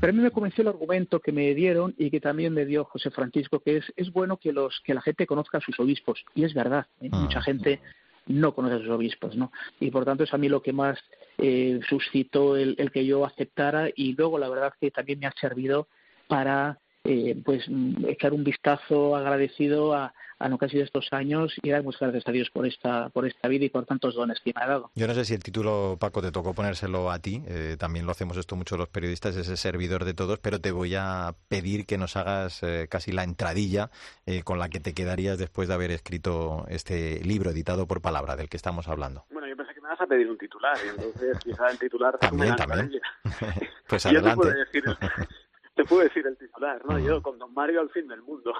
Pero 0.00 0.10
a 0.10 0.16
mí 0.16 0.22
me 0.22 0.30
convenció 0.30 0.62
el 0.62 0.68
argumento 0.68 1.20
que 1.20 1.32
me 1.32 1.54
dieron 1.54 1.94
y 1.98 2.10
que 2.10 2.20
también 2.20 2.52
me 2.52 2.64
dio 2.64 2.84
José 2.84 3.10
Francisco, 3.10 3.60
que 3.60 3.78
es, 3.78 3.92
es 3.96 4.12
bueno 4.12 4.36
que, 4.36 4.52
los, 4.52 4.80
que 4.84 4.94
la 4.94 5.00
gente 5.00 5.26
conozca 5.26 5.58
a 5.58 5.60
sus 5.60 5.78
obispos. 5.78 6.24
Y 6.34 6.44
es 6.44 6.54
verdad, 6.54 6.86
¿eh? 7.00 7.08
ah. 7.12 7.20
mucha 7.20 7.40
gente 7.42 7.80
no 8.26 8.54
conoce 8.54 8.76
a 8.76 8.78
sus 8.78 8.88
obispos, 8.88 9.36
¿no? 9.36 9.52
Y 9.80 9.90
por 9.90 10.04
tanto 10.04 10.24
es 10.24 10.32
a 10.32 10.38
mí 10.38 10.48
lo 10.48 10.62
que 10.62 10.72
más 10.72 10.98
eh, 11.40 11.80
suscitó 11.88 12.56
el, 12.56 12.74
el, 12.78 12.90
que 12.90 13.04
yo 13.06 13.24
aceptara 13.24 13.88
y 13.94 14.14
luego 14.14 14.38
la 14.38 14.48
verdad 14.48 14.74
que 14.80 14.90
también 14.90 15.18
me 15.18 15.26
ha 15.26 15.32
servido 15.40 15.88
para 16.28 16.78
eh, 17.04 17.40
pues 17.44 17.64
echar 18.06 18.32
un 18.32 18.44
vistazo 18.44 19.16
agradecido 19.16 19.94
a, 19.94 20.12
a 20.40 20.48
lo 20.48 20.58
que 20.58 20.64
ha 20.64 20.68
sido 20.68 20.82
estos 20.82 21.06
años 21.12 21.52
y 21.62 21.70
dar 21.70 21.84
muchas 21.84 22.00
gracias 22.00 22.26
a 22.26 22.32
Dios 22.32 22.50
por 22.50 22.66
esta, 22.66 23.10
por 23.10 23.26
esta 23.26 23.46
vida 23.46 23.66
y 23.66 23.68
por 23.68 23.84
tantos 23.84 24.14
dones 24.14 24.40
que 24.40 24.52
me 24.56 24.62
ha 24.62 24.66
dado. 24.66 24.90
Yo 24.94 25.06
no 25.06 25.14
sé 25.14 25.24
si 25.26 25.34
el 25.34 25.42
título, 25.42 25.98
Paco, 26.00 26.22
te 26.22 26.32
tocó 26.32 26.54
ponérselo 26.54 27.10
a 27.10 27.18
ti, 27.18 27.42
eh, 27.46 27.76
también 27.78 28.06
lo 28.06 28.12
hacemos 28.12 28.38
esto 28.38 28.56
mucho 28.56 28.78
los 28.78 28.88
periodistas, 28.88 29.36
ese 29.36 29.56
servidor 29.56 30.04
de 30.04 30.14
todos, 30.14 30.38
pero 30.38 30.58
te 30.58 30.72
voy 30.72 30.94
a 30.96 31.34
pedir 31.48 31.84
que 31.84 31.98
nos 31.98 32.16
hagas 32.16 32.62
eh, 32.62 32.88
casi 32.90 33.12
la 33.12 33.22
entradilla 33.22 33.90
eh, 34.24 34.42
con 34.42 34.58
la 34.58 34.70
que 34.70 34.80
te 34.80 34.94
quedarías 34.94 35.38
después 35.38 35.68
de 35.68 35.74
haber 35.74 35.90
escrito 35.90 36.64
este 36.68 37.22
libro 37.22 37.50
editado 37.50 37.86
por 37.86 38.00
palabra 38.00 38.34
del 38.34 38.48
que 38.48 38.56
estamos 38.56 38.88
hablando. 38.88 39.26
Bueno, 39.30 39.46
yo 39.46 39.56
pensé 39.56 39.74
que 39.74 39.79
vas 40.00 40.06
a 40.06 40.08
pedir 40.08 40.30
un 40.30 40.38
titular, 40.38 40.76
y 40.84 40.88
entonces 40.88 41.38
quizá 41.40 41.68
el 41.68 41.78
titular... 41.78 42.18
También, 42.18 42.56
también. 42.56 42.90
pues 43.86 44.06
adelante. 44.06 44.48
te 45.74 45.84
puedo 45.84 46.02
decir 46.02 46.26
el 46.26 46.36
titular, 46.36 46.84
¿no? 46.86 46.98
Yo 46.98 47.22
con 47.22 47.38
Don 47.38 47.52
Mario 47.54 47.80
al 47.80 47.90
fin 47.90 48.08
del 48.08 48.22
mundo. 48.22 48.52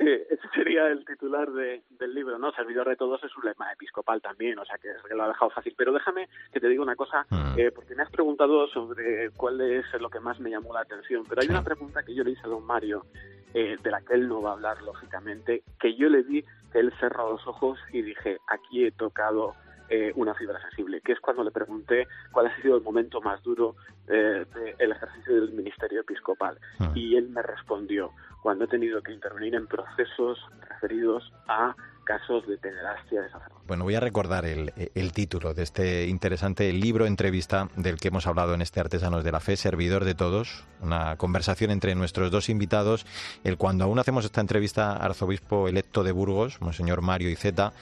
ese 0.00 0.48
sería 0.54 0.88
el 0.88 1.04
titular 1.04 1.50
de, 1.50 1.82
del 1.90 2.14
libro, 2.14 2.38
¿no? 2.38 2.52
Servidor 2.52 2.88
de 2.88 2.96
todos 2.96 3.22
es 3.24 3.36
un 3.36 3.44
lema 3.44 3.72
episcopal 3.72 4.20
también, 4.22 4.58
o 4.58 4.64
sea 4.64 4.76
que, 4.78 4.88
lo 5.14 5.24
ha 5.24 5.28
dejado 5.28 5.50
fácil. 5.50 5.74
Pero 5.76 5.92
déjame 5.92 6.28
que 6.52 6.60
te 6.60 6.68
diga 6.68 6.82
una 6.82 6.96
cosa, 6.96 7.26
mm. 7.30 7.58
eh, 7.58 7.72
porque 7.72 7.94
me 7.94 8.02
has 8.02 8.10
preguntado 8.10 8.66
sobre 8.68 9.30
cuál 9.30 9.60
es 9.60 9.84
lo 10.00 10.08
que 10.08 10.20
más 10.20 10.38
me 10.40 10.50
llamó 10.50 10.72
la 10.72 10.80
atención, 10.80 11.24
pero 11.28 11.42
hay 11.42 11.48
una 11.48 11.62
pregunta 11.62 12.02
que 12.02 12.14
yo 12.14 12.22
le 12.22 12.32
hice 12.32 12.42
a 12.44 12.48
Don 12.48 12.64
Mario, 12.64 13.06
eh, 13.52 13.76
de 13.82 13.90
la 13.90 14.00
que 14.00 14.14
él 14.14 14.28
no 14.28 14.42
va 14.42 14.50
a 14.50 14.52
hablar, 14.54 14.82
lógicamente, 14.82 15.62
que 15.78 15.94
yo 15.94 16.08
le 16.08 16.22
di, 16.24 16.44
él 16.74 16.92
cerró 17.00 17.30
los 17.32 17.46
ojos 17.46 17.78
y 17.92 18.02
dije, 18.02 18.38
aquí 18.48 18.84
he 18.84 18.92
tocado 18.92 19.54
eh, 19.88 20.12
una 20.16 20.34
fibra 20.34 20.60
sensible, 20.60 21.00
que 21.00 21.12
es 21.12 21.20
cuando 21.20 21.44
le 21.44 21.50
pregunté 21.50 22.08
cuál 22.32 22.46
ha 22.46 22.62
sido 22.62 22.76
el 22.76 22.82
momento 22.82 23.20
más 23.20 23.42
duro 23.42 23.76
eh, 24.08 24.44
del 24.78 24.92
ejercicio 24.92 25.34
del 25.34 25.52
ministerio 25.52 26.00
episcopal. 26.00 26.58
Ah. 26.80 26.90
Y 26.94 27.16
él 27.16 27.28
me 27.28 27.42
respondió, 27.42 28.10
cuando 28.42 28.64
he 28.64 28.68
tenido 28.68 29.02
que 29.02 29.12
intervenir 29.12 29.54
en 29.54 29.66
procesos 29.66 30.38
referidos 30.68 31.32
a 31.48 31.74
casos 32.04 32.46
de 32.46 32.56
pederastia 32.58 33.22
de. 33.22 33.28
Bueno, 33.66 33.84
voy 33.84 33.94
a 33.94 34.00
recordar 34.00 34.44
el, 34.44 34.72
título 35.12 35.54
de 35.54 35.62
este 35.62 36.06
interesante 36.06 36.70
libro 36.72 37.06
entrevista 37.06 37.68
del 37.76 37.96
que 37.96 38.08
hemos 38.08 38.26
hablado 38.26 38.52
en 38.52 38.60
este 38.60 38.80
Artesanos 38.80 39.24
de 39.24 39.32
la 39.32 39.40
Fe, 39.40 39.56
Servidor 39.56 40.04
de 40.04 40.14
Todos, 40.14 40.64
una 40.82 41.16
conversación 41.16 41.70
entre 41.70 41.94
nuestros 41.94 42.30
dos 42.30 42.50
invitados, 42.50 43.06
el 43.42 43.56
cuando 43.56 43.84
aún 43.84 43.98
hacemos 43.98 44.26
esta 44.26 44.42
entrevista, 44.42 44.92
arzobispo 44.92 45.66
electo 45.66 46.04
de 46.04 46.12
Burgos, 46.12 46.60
Monseñor 46.60 47.00
Mario 47.00 47.30
Iceta, 47.30 47.72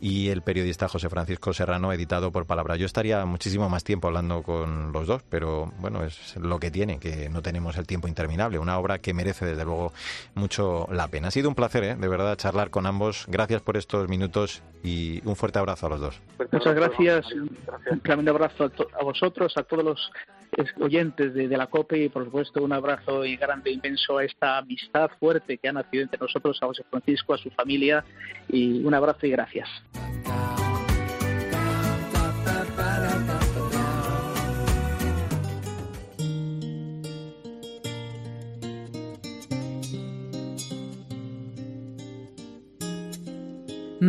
y 0.00 0.28
el 0.28 0.42
periodista 0.42 0.88
José 0.88 1.08
Francisco 1.08 1.52
Serrano, 1.52 1.92
editado 1.92 2.30
por 2.30 2.46
Palabra. 2.46 2.76
Yo 2.76 2.86
estaría 2.86 3.24
muchísimo 3.24 3.68
más 3.68 3.82
tiempo 3.84 4.06
hablando 4.06 4.42
con 4.42 4.92
los 4.92 5.06
dos, 5.06 5.22
pero 5.28 5.72
bueno, 5.78 6.04
es 6.04 6.36
lo 6.36 6.60
que 6.60 6.70
tiene, 6.70 6.98
que 6.98 7.28
no 7.28 7.42
tenemos 7.42 7.76
el 7.76 7.86
tiempo 7.86 8.06
interminable, 8.06 8.58
una 8.58 8.78
obra 8.78 8.98
que 8.98 9.12
merece 9.12 9.46
desde 9.46 9.64
luego 9.64 9.92
mucho 10.34 10.86
la 10.92 11.08
pena. 11.08 11.28
Ha 11.28 11.30
sido 11.32 11.48
un 11.48 11.54
placer, 11.54 11.84
¿eh? 11.84 11.96
de 11.96 12.08
verdad, 12.08 12.36
charlar 12.36 12.70
con 12.70 12.86
ambos. 12.86 13.24
Gracias 13.28 13.60
por 13.68 13.76
estos 13.76 14.08
minutos 14.08 14.62
y 14.82 15.20
un 15.28 15.36
fuerte 15.36 15.58
abrazo 15.58 15.84
a 15.84 15.90
los 15.90 16.00
dos. 16.00 16.22
Muchas 16.52 16.74
gracias. 16.74 17.26
Un 17.34 18.00
tremendo 18.00 18.30
abrazo 18.30 18.72
a, 18.98 19.04
vosotros, 19.04 19.52
a 19.58 19.62
todos 19.62 19.84
los 19.84 20.10
oyentes 20.80 21.34
de, 21.34 21.48
la 21.48 21.66
COPE 21.66 22.04
y 22.04 22.08
por 22.08 22.24
supuesto 22.24 22.64
un 22.64 22.72
abrazo 22.72 23.26
y 23.26 23.36
grande, 23.36 23.72
inmenso 23.72 24.16
a 24.16 24.24
esta 24.24 24.56
amistad 24.56 25.10
fuerte 25.20 25.58
que 25.58 25.68
ha 25.68 25.72
nacido 25.72 26.02
entre 26.02 26.18
nosotros, 26.18 26.58
a 26.62 26.66
José 26.66 26.82
Francisco, 26.88 27.34
a 27.34 27.36
su 27.36 27.50
familia 27.50 28.02
y 28.48 28.82
un 28.82 28.94
abrazo 28.94 29.26
y 29.26 29.32
gracias. 29.32 29.68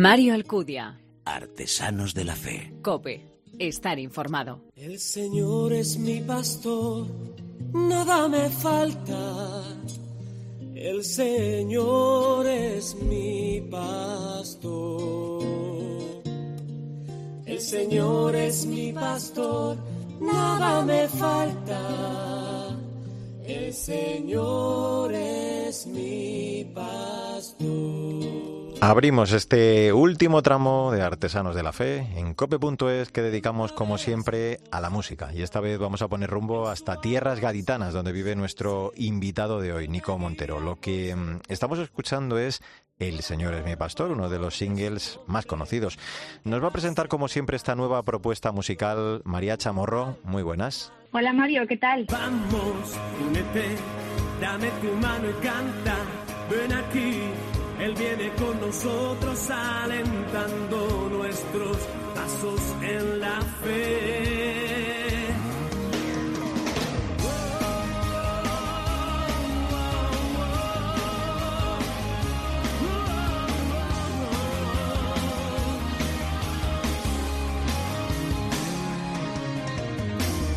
Mario 0.00 0.32
Alcudia. 0.32 0.98
Artesanos 1.26 2.14
de 2.14 2.24
la 2.24 2.34
Fe. 2.34 2.72
Cope. 2.80 3.20
Estar 3.58 3.98
informado. 3.98 4.62
El 4.74 4.98
Señor 4.98 5.74
es 5.74 5.98
mi 5.98 6.22
pastor, 6.22 7.06
nada 7.74 8.26
me 8.26 8.48
falta. 8.48 9.76
El 10.74 11.04
Señor 11.04 12.46
es 12.46 12.94
mi 12.94 13.60
pastor. 13.70 15.44
El 17.44 17.60
Señor 17.60 18.36
es 18.36 18.64
mi 18.64 18.94
pastor, 18.94 19.76
nada 20.18 20.82
me 20.82 21.08
falta. 21.08 22.74
El 23.46 23.74
Señor 23.74 25.12
es 25.12 25.86
mi 25.88 25.98
pastor. 25.98 26.29
Abrimos 28.82 29.32
este 29.32 29.92
último 29.92 30.40
tramo 30.40 30.90
de 30.90 31.02
Artesanos 31.02 31.54
de 31.54 31.62
la 31.62 31.72
Fe 31.72 31.98
en 32.16 32.32
cope.es 32.32 33.12
que 33.12 33.20
dedicamos 33.20 33.72
como 33.72 33.98
siempre 33.98 34.58
a 34.70 34.80
la 34.80 34.88
música 34.88 35.30
y 35.34 35.42
esta 35.42 35.60
vez 35.60 35.78
vamos 35.78 36.00
a 36.00 36.08
poner 36.08 36.30
rumbo 36.30 36.66
hasta 36.66 36.98
tierras 36.98 37.40
gaditanas 37.40 37.92
donde 37.92 38.12
vive 38.12 38.34
nuestro 38.36 38.92
invitado 38.96 39.60
de 39.60 39.74
hoy, 39.74 39.86
Nico 39.86 40.16
Montero. 40.16 40.60
Lo 40.60 40.80
que 40.80 41.14
mm, 41.14 41.40
estamos 41.48 41.78
escuchando 41.78 42.38
es 42.38 42.62
El 42.98 43.20
Señor 43.20 43.52
es 43.52 43.66
mi 43.66 43.76
pastor, 43.76 44.12
uno 44.12 44.30
de 44.30 44.38
los 44.38 44.56
singles 44.56 45.20
más 45.26 45.44
conocidos. 45.44 45.98
Nos 46.44 46.62
va 46.62 46.68
a 46.68 46.72
presentar 46.72 47.08
como 47.08 47.28
siempre 47.28 47.56
esta 47.56 47.74
nueva 47.74 48.02
propuesta 48.02 48.50
musical 48.50 49.20
María 49.24 49.58
Chamorro. 49.58 50.16
Muy 50.24 50.42
buenas. 50.42 50.90
Hola 51.12 51.34
Mario, 51.34 51.66
¿qué 51.66 51.76
tal? 51.76 52.06
Vamos, 52.10 52.96
únete, 53.28 53.76
dame 54.40 54.70
tu 54.80 54.92
mano 54.96 55.28
y 55.28 55.44
canta, 55.44 55.96
ven 56.48 56.72
aquí 56.72 57.59
él 57.80 57.94
viene 57.94 58.30
con 58.34 58.60
nosotros 58.60 59.50
alentando 59.50 61.08
nuestros 61.10 61.76
pasos 62.14 62.60
en 62.82 63.20
la 63.20 63.40
fe. 63.62 65.26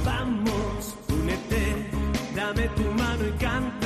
Vamos, 0.06 0.96
únete, 1.10 1.90
dame 2.36 2.68
tu 2.70 2.84
mano 2.84 3.28
y 3.28 3.32
canta, 3.40 3.83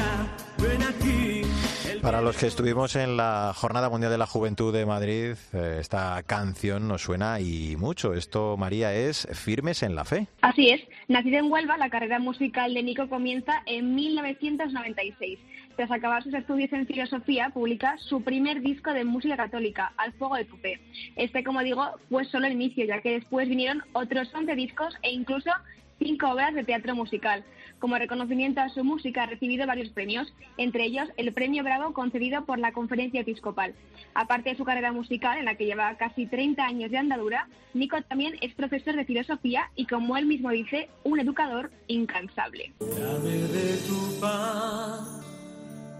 para 2.07 2.21
los 2.21 2.37
que 2.37 2.47
estuvimos 2.47 2.95
en 2.95 3.17
la 3.17 3.51
Jornada 3.53 3.89
Mundial 3.89 4.09
de 4.09 4.17
la 4.17 4.27
Juventud 4.27 4.73
de 4.73 4.85
Madrid, 4.85 5.35
eh, 5.51 5.77
esta 5.81 6.23
canción 6.23 6.87
nos 6.87 7.01
suena 7.01 7.41
y 7.41 7.75
mucho. 7.75 8.13
Esto, 8.13 8.55
María, 8.55 8.93
es 8.93 9.27
Firmes 9.33 9.83
en 9.83 9.93
la 9.93 10.05
Fe. 10.05 10.27
Así 10.39 10.69
es. 10.69 10.79
Nacida 11.09 11.39
en 11.39 11.51
Huelva, 11.51 11.77
la 11.77 11.89
carrera 11.89 12.17
musical 12.19 12.73
de 12.73 12.81
Nico 12.81 13.09
comienza 13.09 13.61
en 13.65 13.93
1996. 13.93 15.37
tras 15.75 15.91
acabar 15.91 16.23
sus 16.23 16.33
estudios 16.33 16.71
en 16.71 16.87
filosofía, 16.87 17.49
publica 17.49 17.97
su 17.97 18.21
primer 18.21 18.61
disco 18.61 18.93
de 18.93 19.03
música 19.03 19.35
católica, 19.35 19.91
Al 19.97 20.13
Fuego 20.13 20.35
de 20.35 20.45
tu 20.45 20.55
Fe. 20.57 20.79
Este, 21.17 21.43
como 21.43 21.61
digo, 21.61 21.91
fue 22.09 22.23
solo 22.23 22.47
el 22.47 22.53
inicio, 22.53 22.85
ya 22.85 23.01
que 23.01 23.11
después 23.19 23.49
vinieron 23.49 23.83
otros 23.91 24.33
11 24.33 24.55
discos 24.55 24.95
e 25.01 25.11
incluso 25.11 25.51
cinco 25.99 26.29
obras 26.31 26.53
de 26.53 26.63
teatro 26.63 26.95
musical. 26.95 27.43
Como 27.79 27.97
reconocimiento 27.97 28.61
a 28.61 28.69
su 28.69 28.83
música 28.83 29.23
ha 29.23 29.27
recibido 29.27 29.67
varios 29.67 29.89
premios, 29.89 30.33
entre 30.57 30.85
ellos 30.85 31.07
el 31.17 31.33
Premio 31.33 31.63
Bravo 31.63 31.93
concedido 31.93 32.45
por 32.45 32.59
la 32.59 32.71
Conferencia 32.71 33.21
Episcopal. 33.21 33.75
Aparte 34.15 34.49
de 34.49 34.57
su 34.57 34.63
carrera 34.63 34.91
musical, 34.91 35.37
en 35.37 35.45
la 35.45 35.55
que 35.55 35.65
lleva 35.65 35.95
casi 35.97 36.25
30 36.25 36.63
años 36.63 36.89
de 36.91 36.97
andadura, 36.97 37.47
Nico 37.73 38.01
también 38.03 38.35
es 38.41 38.53
profesor 38.55 38.95
de 38.95 39.05
filosofía 39.05 39.69
y, 39.75 39.85
como 39.85 40.17
él 40.17 40.25
mismo 40.25 40.49
dice, 40.49 40.89
un 41.03 41.19
educador 41.19 41.71
incansable. 41.87 42.73
Dame 42.79 43.29
de 43.29 43.77
tu 43.87 44.19
pan, 44.19 45.05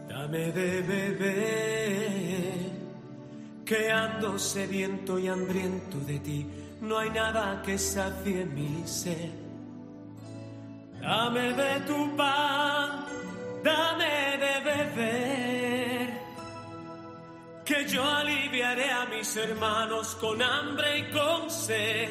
dame 0.10 0.52
de 0.52 0.82
beber, 0.82 2.72
que 3.66 3.92
ando 3.92 4.40
sediento 4.40 5.20
y 5.20 5.28
hambriento 5.28 6.00
de 6.00 6.20
ti, 6.20 6.46
no 6.82 6.98
hay 6.98 7.10
nada 7.12 7.62
que 7.62 7.78
sacie 7.78 8.46
mi 8.46 8.82
sed. 8.86 9.47
Dame 11.02 11.54
de 11.54 11.80
tu 11.88 12.16
pan, 12.18 13.06
dame 13.64 14.38
de 14.44 14.54
beber, 14.68 16.08
que 17.64 17.88
yo 17.88 18.04
aliviaré 18.04 18.90
a 18.92 19.06
mis 19.06 19.36
hermanos 19.38 20.16
con 20.20 20.42
hambre 20.42 21.00
y 21.00 21.12
con 21.12 21.50
sed. 21.50 22.10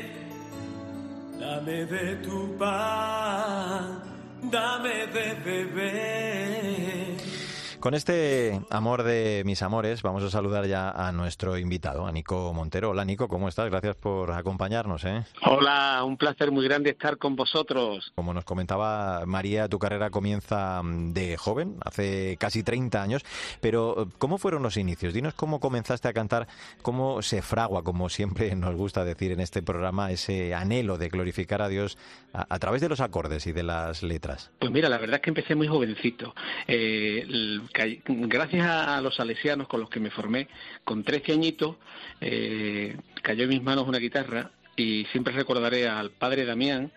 Dame 1.39 1.85
de 1.85 2.17
tu 2.17 2.57
pan, 2.57 4.03
dame 4.51 5.07
de 5.09 5.35
beber. 5.45 7.36
Con 7.81 7.95
este 7.95 8.61
amor 8.71 9.03
de 9.03 9.43
mis 9.45 9.63
amores, 9.63 10.03
vamos 10.03 10.25
a 10.25 10.31
saludar 10.31 10.67
ya 10.67 10.91
a 10.91 11.13
nuestro 11.13 11.59
invitado, 11.59 12.07
a 12.07 12.13
Nico 12.13 12.53
Montero. 12.55 12.91
Hola 12.91 13.05
Nico, 13.05 13.29
¿cómo 13.29 13.49
estás? 13.49 13.69
Gracias 13.71 13.97
por 13.97 14.33
acompañarnos. 14.33 15.05
¿eh? 15.05 15.25
Hola, 15.43 16.03
un 16.05 16.17
placer 16.17 16.51
muy 16.51 16.65
grande 16.65 16.91
estar 16.91 17.19
con 17.19 17.37
vosotros. 17.37 18.13
Como 18.15 18.33
nos 18.33 18.45
comentaba 18.45 19.25
María, 19.27 19.69
tu 19.69 19.79
carrera 19.79 20.11
comienza 20.11 20.83
mm, 20.83 21.13
de 21.13 21.37
joven, 21.37 21.77
hace 21.85 22.37
casi 22.41 22.63
30 22.63 23.03
años, 23.03 23.23
pero 23.61 24.09
¿cómo 24.19 24.39
fueron 24.39 24.63
los 24.63 24.77
inicios? 24.79 25.13
Dinos 25.13 25.35
cómo 25.35 25.61
comenzaste 25.61 26.09
a 26.09 26.13
cantar, 26.13 26.49
cómo 26.83 27.23
se 27.23 27.43
fragua, 27.43 27.85
como 27.85 28.09
siempre 28.09 28.55
nos 28.57 28.75
gusta 28.75 29.05
decir 29.05 29.33
en 29.33 29.41
este 29.41 29.63
programa, 29.63 30.11
ese 30.11 30.55
anhelo 30.55 30.97
de 30.99 31.09
glorificar 31.09 31.61
a 31.63 31.69
Dios 31.69 31.99
a, 32.33 32.47
a 32.49 32.59
través 32.59 32.81
de 32.81 32.89
los 32.89 33.01
acordes 33.01 33.47
y 33.47 33.53
de 33.53 33.63
las 33.63 34.03
letras. 34.03 34.51
Pues 34.59 34.73
mira, 34.73 34.89
la 34.89 34.99
verdad 34.99 35.17
es 35.17 35.23
que 35.23 35.31
empecé 35.31 35.55
muy 35.55 35.69
jovencito. 35.69 36.35
Eh, 36.67 37.61
gracias 38.07 38.67
a 38.67 39.01
los 39.01 39.17
salesianos 39.17 39.69
con 39.69 39.81
los 39.81 39.91
que 39.91 40.01
me 40.01 40.11
formé, 40.11 40.49
con 40.85 41.05
13 41.05 41.33
añitos, 41.33 41.77
eh, 42.21 42.97
cayó 43.23 43.45
en 43.45 43.51
mis 43.51 43.63
manos 43.63 43.87
una 43.87 43.99
guitarra 43.99 44.51
y 44.77 45.05
siempre 45.07 45.33
recordaré 45.33 45.89
al 45.89 46.11
padre 46.11 46.45
Damián, 46.45 46.93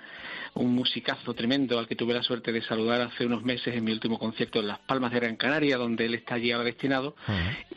un 0.59 0.75
musicazo 0.75 1.33
tremendo 1.33 1.79
al 1.79 1.87
que 1.87 1.95
tuve 1.95 2.13
la 2.13 2.21
suerte 2.21 2.51
de 2.51 2.61
saludar 2.61 2.99
hace 3.01 3.25
unos 3.25 3.43
meses 3.43 3.73
en 3.75 3.83
mi 3.83 3.91
último 3.93 4.19
concierto 4.19 4.59
en 4.59 4.67
Las 4.67 4.79
Palmas 4.79 5.11
de 5.11 5.19
Gran 5.19 5.35
Canaria, 5.37 5.77
donde 5.77 6.05
él 6.05 6.13
está 6.15 6.35
allí 6.35 6.51
ahora 6.51 6.65
destinado. 6.65 7.15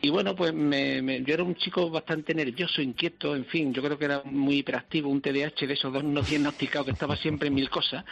Y 0.01 0.09
bueno, 0.09 0.35
pues 0.35 0.53
me, 0.53 1.01
me- 1.01 1.23
yo 1.23 1.33
era 1.33 1.43
un 1.43 1.55
chico 1.55 1.89
bastante 1.89 2.35
nervioso, 2.35 2.81
inquieto, 2.81 3.35
en 3.37 3.45
fin, 3.45 3.73
yo 3.73 3.81
creo 3.81 3.97
que 3.97 4.05
era 4.05 4.21
muy 4.25 4.57
hiperactivo, 4.57 5.09
un 5.09 5.21
TDAH 5.21 5.65
de 5.65 5.73
esos 5.73 5.93
dos 5.93 6.03
no 6.03 6.23
diagnosticados 6.23 6.85
que 6.85 6.91
estaba 6.91 7.15
siempre 7.15 7.47
en 7.47 7.53
mil 7.55 7.69
cosas. 7.69 8.03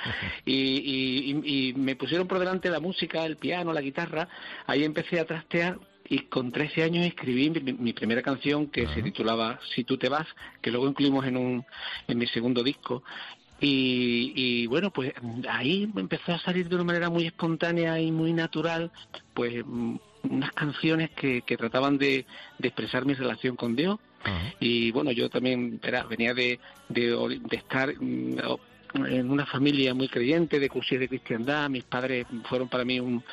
Y, 0.46 0.54
y- 0.54 1.42
y- 1.44 1.70
y 1.70 1.74
me 1.74 1.98
pusieron 1.98 2.28
por 2.28 2.40
delante 2.40 2.70
la 2.70 2.80
música, 2.80 3.26
el 3.26 3.36
piano, 3.38 3.74
la 3.74 3.82
guitarra, 3.82 4.30
ahí 4.68 4.84
empecé 4.86 5.20
a 5.20 5.26
trastear. 5.26 5.78
Y 6.10 6.24
con 6.24 6.52
13 6.52 6.84
años 6.84 7.06
escribí 7.06 7.50
mi, 7.50 7.72
mi 7.74 7.94
primera 7.94 8.22
canción 8.22 8.68
que 8.68 8.86
se 8.88 9.02
titulaba 9.02 9.60
Si 9.74 9.86
tú 9.86 9.98
te 9.98 10.10
vas, 10.10 10.28
que 10.62 10.70
luego 10.70 10.88
incluimos 10.90 11.26
en, 11.26 11.38
un, 11.38 11.66
en 12.08 12.18
mi 12.18 12.28
segundo 12.28 12.64
disco. 12.64 13.02
Y, 13.62 14.34
y 14.36 14.66
bueno, 14.66 14.90
pues 14.92 15.14
ahí 15.48 15.88
empezó 15.96 16.34
a 16.34 16.40
salir 16.40 16.68
de 16.68 16.76
una 16.76 16.84
manera 16.84 17.10
muy 17.12 17.28
espontánea 17.28 18.00
y 18.00 18.12
muy 18.12 18.34
natural, 18.34 18.92
pues 19.36 19.64
mm, 19.64 19.96
unas 20.24 20.52
canciones 20.54 21.12
que, 21.12 21.44
que 21.44 21.58
trataban 21.58 22.00
de, 22.00 22.26
de 22.58 22.68
expresar 22.68 23.06
mi 23.06 23.14
relación 23.14 23.56
con 23.56 23.76
Dios. 23.76 24.00
Y 24.60 24.92
bueno, 24.92 25.12
yo 25.12 25.30
también 25.30 25.80
verá, 25.82 26.04
venía 26.04 26.34
de, 26.36 26.60
de, 26.90 27.42
estar 27.52 27.92
mm, 28.00 28.38
en 28.94 29.32
una 29.32 29.46
familia 29.48 29.94
muy 29.96 30.08
creyente, 30.10 30.60
de 30.60 30.70
cursos 30.70 31.00
de 31.00 31.08
cristiandad. 31.08 31.70
Mis 31.70 31.84
padres 31.84 32.28
fueron 32.48 32.68
para 32.70 32.86
mí 32.86 33.00
un, 33.00 33.24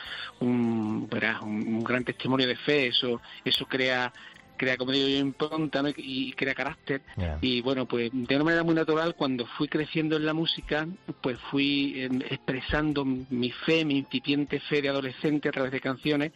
un, 0.40 1.08
un, 1.10 1.42
un 1.42 1.84
gran 1.84 2.04
testimonio 2.04 2.46
de 2.46 2.56
fe. 2.56 2.86
Eso, 2.86 3.20
eso 3.44 3.66
crea 3.66 4.12
crea 4.58 4.76
como 4.76 4.92
digo 4.92 5.08
yo 5.08 5.16
impronta 5.16 5.82
¿no? 5.82 5.88
y, 5.96 6.32
crea 6.32 6.54
carácter. 6.54 7.00
Y 7.40 7.62
bueno 7.62 7.86
pues 7.86 8.10
de 8.12 8.34
una 8.36 8.44
manera 8.44 8.62
muy 8.62 8.74
natural 8.74 9.14
cuando 9.14 9.46
fui 9.46 9.68
creciendo 9.68 10.16
en 10.16 10.26
la 10.26 10.34
música 10.34 10.86
pues 11.22 11.38
fui 11.50 11.94
eh, 11.96 12.08
expresando 12.28 13.04
mi 13.04 13.50
fe 13.50 13.84
mi 13.84 13.98
incipiente 13.98 14.60
fe 14.60 14.82
de 14.82 14.90
adolescente 14.90 15.48
a 15.48 15.52
través 15.52 15.72
de 15.72 15.80
canciones 15.80 16.32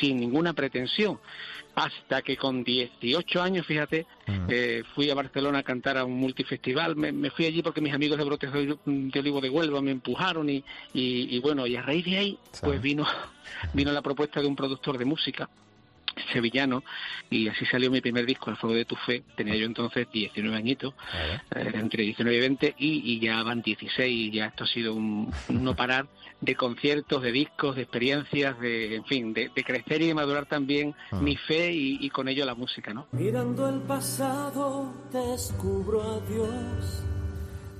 sin 0.00 0.18
ninguna 0.18 0.52
pretensión. 0.52 1.20
Hasta 1.74 2.22
que 2.22 2.38
con 2.38 2.64
18 2.64 3.42
años 3.42 3.66
fíjate 3.66 4.06
eh, 4.48 4.82
fui 4.94 5.10
a 5.10 5.14
Barcelona 5.14 5.58
a 5.58 5.62
cantar 5.62 5.98
a 5.98 6.04
un 6.04 6.14
multifestival. 6.14 6.96
Me, 6.96 7.12
me 7.12 7.30
fui 7.30 7.44
allí 7.44 7.62
porque 7.62 7.82
mis 7.82 7.92
amigos 7.92 8.16
de 8.16 8.24
Brotes 8.24 8.50
de, 8.50 8.76
de 8.86 9.20
Olivo 9.20 9.42
de 9.42 9.50
Huelva 9.50 9.82
me 9.82 9.90
empujaron 9.90 10.48
y, 10.48 10.64
y, 10.94 11.36
y 11.36 11.38
bueno 11.40 11.66
y 11.66 11.76
a 11.76 11.82
raíz 11.82 12.04
de 12.06 12.16
ahí 12.16 12.38
pues 12.62 12.80
vino 12.80 13.06
vino 13.74 13.92
la 13.92 14.02
propuesta 14.02 14.40
de 14.40 14.46
un 14.46 14.56
productor 14.56 14.96
de 14.96 15.04
música 15.04 15.48
sevillano 16.32 16.82
y 17.30 17.48
así 17.48 17.64
salió 17.66 17.90
mi 17.90 18.00
primer 18.00 18.26
disco, 18.26 18.50
El 18.50 18.56
Fuego 18.56 18.76
de 18.76 18.84
tu 18.84 18.96
Fe. 18.96 19.22
Tenía 19.36 19.56
yo 19.56 19.66
entonces 19.66 20.08
19 20.10 20.56
añitos, 20.56 20.94
eh, 21.54 21.70
entre 21.74 22.02
19 22.04 22.36
y 22.36 22.40
20 22.40 22.74
y, 22.78 23.12
y 23.12 23.20
ya 23.20 23.42
van 23.42 23.62
16 23.62 24.10
y 24.10 24.30
ya 24.30 24.46
esto 24.46 24.64
ha 24.64 24.66
sido 24.66 24.94
un, 24.94 25.32
un 25.48 25.64
no 25.64 25.74
parar 25.74 26.06
de 26.40 26.54
conciertos, 26.54 27.22
de 27.22 27.32
discos, 27.32 27.76
de 27.76 27.82
experiencias, 27.82 28.58
de, 28.60 28.96
en 28.96 29.04
fin, 29.04 29.32
de, 29.32 29.50
de 29.54 29.64
crecer 29.64 30.02
y 30.02 30.08
de 30.08 30.14
madurar 30.14 30.46
también 30.46 30.94
mi 31.20 31.36
fe 31.36 31.72
y, 31.72 31.98
y 32.00 32.10
con 32.10 32.28
ello 32.28 32.44
la 32.44 32.54
música, 32.54 32.92
¿no? 32.92 33.06
Mirando 33.12 33.68
el 33.68 33.80
pasado 33.82 34.94
descubro 35.12 36.02
a 36.02 36.20
Dios. 36.20 37.02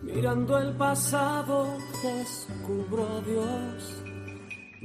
Mirando 0.03 0.59
el 0.59 0.74
pasado 0.76 1.78
descubro 2.03 3.09
a 3.09 3.20
Dios. 3.22 4.05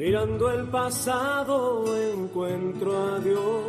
Mirando 0.04 0.49
el 0.49 0.68
pasado 0.68 1.86
encuentro 1.95 2.91
a 2.97 3.20
Dios. 3.20 3.64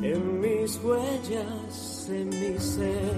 En 0.00 0.40
mis 0.40 0.80
huellas, 0.82 2.08
en 2.08 2.28
mi 2.30 2.58
ser. 2.58 3.12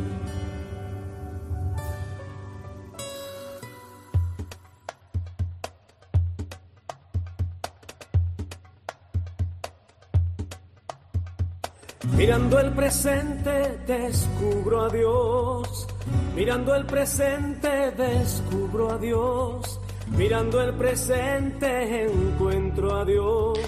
Mirando 12.17 12.59
el 12.59 12.73
presente 12.73 13.79
descubro 13.87 14.81
a 14.81 14.89
Dios. 14.89 15.87
Mirando 16.35 16.75
el 16.75 16.87
presente 16.87 17.93
descubro 17.93 18.91
a 18.91 18.99
Dios. 18.99 19.81
Mirando 20.17 20.61
el 20.63 20.75
presente 20.75 22.05
encuentro 22.05 22.95
a 22.97 23.05
Dios. 23.05 23.59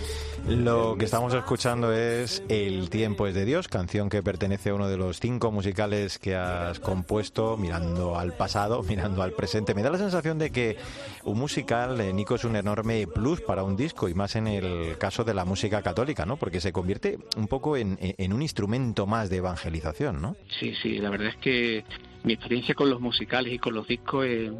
Lo 0.49 0.97
que 0.99 1.05
estamos 1.05 1.32
escuchando 1.34 1.93
es 1.93 2.43
El 2.49 2.90
tiempo 2.90 3.28
es 3.28 3.34
de 3.34 3.45
Dios, 3.45 3.68
canción 3.68 4.09
que 4.09 4.24
pertenece 4.24 4.70
a 4.70 4.74
uno 4.74 4.88
de 4.88 4.97
los 4.97 5.20
cinco 5.20 5.53
musicales 5.53 6.18
que 6.18 6.34
has 6.34 6.80
compuesto 6.80 7.57
mirando 7.57 8.18
al 8.18 8.32
pasado, 8.32 8.82
mirando 8.88 9.22
al 9.22 9.32
presente. 9.32 9.72
Me 9.72 9.82
da 9.82 9.90
la 9.90 9.99
sensación 9.99 10.38
de 10.38 10.51
que 10.51 10.76
un 11.22 11.38
musical, 11.38 12.01
eh, 12.01 12.12
Nico, 12.12 12.34
es 12.34 12.45
un 12.45 12.57
enorme 12.57 13.07
plus 13.07 13.40
para 13.40 13.62
un 13.62 13.76
disco 13.76 14.09
y 14.09 14.14
más 14.14 14.34
en 14.34 14.49
el 14.49 14.99
caso 14.99 15.22
de 15.22 15.34
la 15.34 15.45
música 15.45 15.80
católica, 15.80 16.26
¿no? 16.26 16.36
Porque 16.36 16.61
se 16.61 16.72
convierte 16.72 17.18
un 17.36 17.47
poco 17.47 17.76
en, 17.76 17.97
en 18.01 18.32
un 18.32 18.43
instrumento 18.43 19.07
más 19.07 19.30
de 19.30 19.36
evangelización, 19.36 20.20
¿no? 20.20 20.36
Sí, 20.59 20.74
sí, 20.82 20.99
la 20.99 21.11
verdad 21.11 21.28
es 21.28 21.36
que 21.36 21.84
mi 22.24 22.32
experiencia 22.32 22.74
con 22.74 22.90
los 22.90 23.01
musicales 23.01 23.53
y 23.53 23.59
con 23.59 23.74
los 23.74 23.86
discos 23.86 24.26
es, 24.26 24.51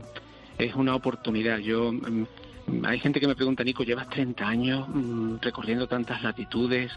es 0.65 0.75
una 0.75 0.95
oportunidad. 0.95 1.59
Yo 1.59 1.93
mm, 1.93 2.85
hay 2.85 2.99
gente 2.99 3.21
que 3.21 3.27
me 3.27 3.35
pregunta, 3.35 3.65
Nico, 3.65 3.83
llevas 3.83 4.09
30 4.09 4.47
años 4.47 4.89
mm, 4.89 5.37
recorriendo 5.41 5.87
tantas 5.87 6.23
latitudes, 6.23 6.93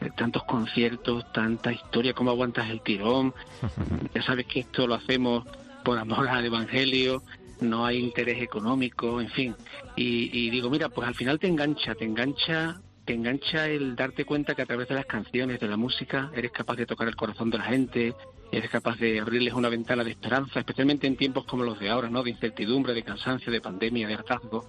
eh, 0.00 0.10
tantos 0.16 0.44
conciertos, 0.44 1.30
tanta 1.32 1.72
historia, 1.72 2.12
¿cómo 2.12 2.30
aguantas 2.30 2.70
el 2.70 2.80
tirón? 2.82 3.34
ya 4.14 4.22
sabes 4.22 4.46
que 4.46 4.60
esto 4.60 4.86
lo 4.86 4.94
hacemos 4.94 5.44
por 5.84 5.98
amor 5.98 6.28
al 6.28 6.44
Evangelio, 6.44 7.22
no 7.60 7.84
hay 7.86 7.98
interés 7.98 8.42
económico, 8.42 9.20
en 9.20 9.28
fin. 9.30 9.54
Y, 9.96 10.30
y 10.32 10.50
digo, 10.50 10.70
mira, 10.70 10.88
pues 10.88 11.08
al 11.08 11.14
final 11.14 11.38
te 11.38 11.48
engancha, 11.48 11.94
te 11.94 12.04
engancha 12.04 12.80
te 13.08 13.14
engancha 13.14 13.66
el 13.66 13.96
darte 13.96 14.26
cuenta 14.26 14.54
que 14.54 14.60
a 14.60 14.66
través 14.66 14.86
de 14.86 14.94
las 14.94 15.06
canciones, 15.06 15.58
de 15.60 15.66
la 15.66 15.78
música, 15.78 16.30
eres 16.34 16.50
capaz 16.50 16.76
de 16.76 16.84
tocar 16.84 17.08
el 17.08 17.16
corazón 17.16 17.48
de 17.48 17.56
la 17.56 17.64
gente, 17.64 18.14
eres 18.50 18.70
capaz 18.70 18.98
de 18.98 19.20
abrirles 19.20 19.54
una 19.54 19.68
ventana 19.68 20.04
de 20.04 20.10
esperanza, 20.10 20.60
especialmente 20.60 21.06
en 21.06 21.16
tiempos 21.16 21.44
como 21.44 21.64
los 21.64 21.78
de 21.78 21.90
ahora, 21.90 22.08
¿no? 22.08 22.22
De 22.22 22.30
incertidumbre, 22.30 22.94
de 22.94 23.02
cansancio, 23.02 23.52
de 23.52 23.60
pandemia, 23.60 24.06
de 24.06 24.14
hartazgo. 24.14 24.66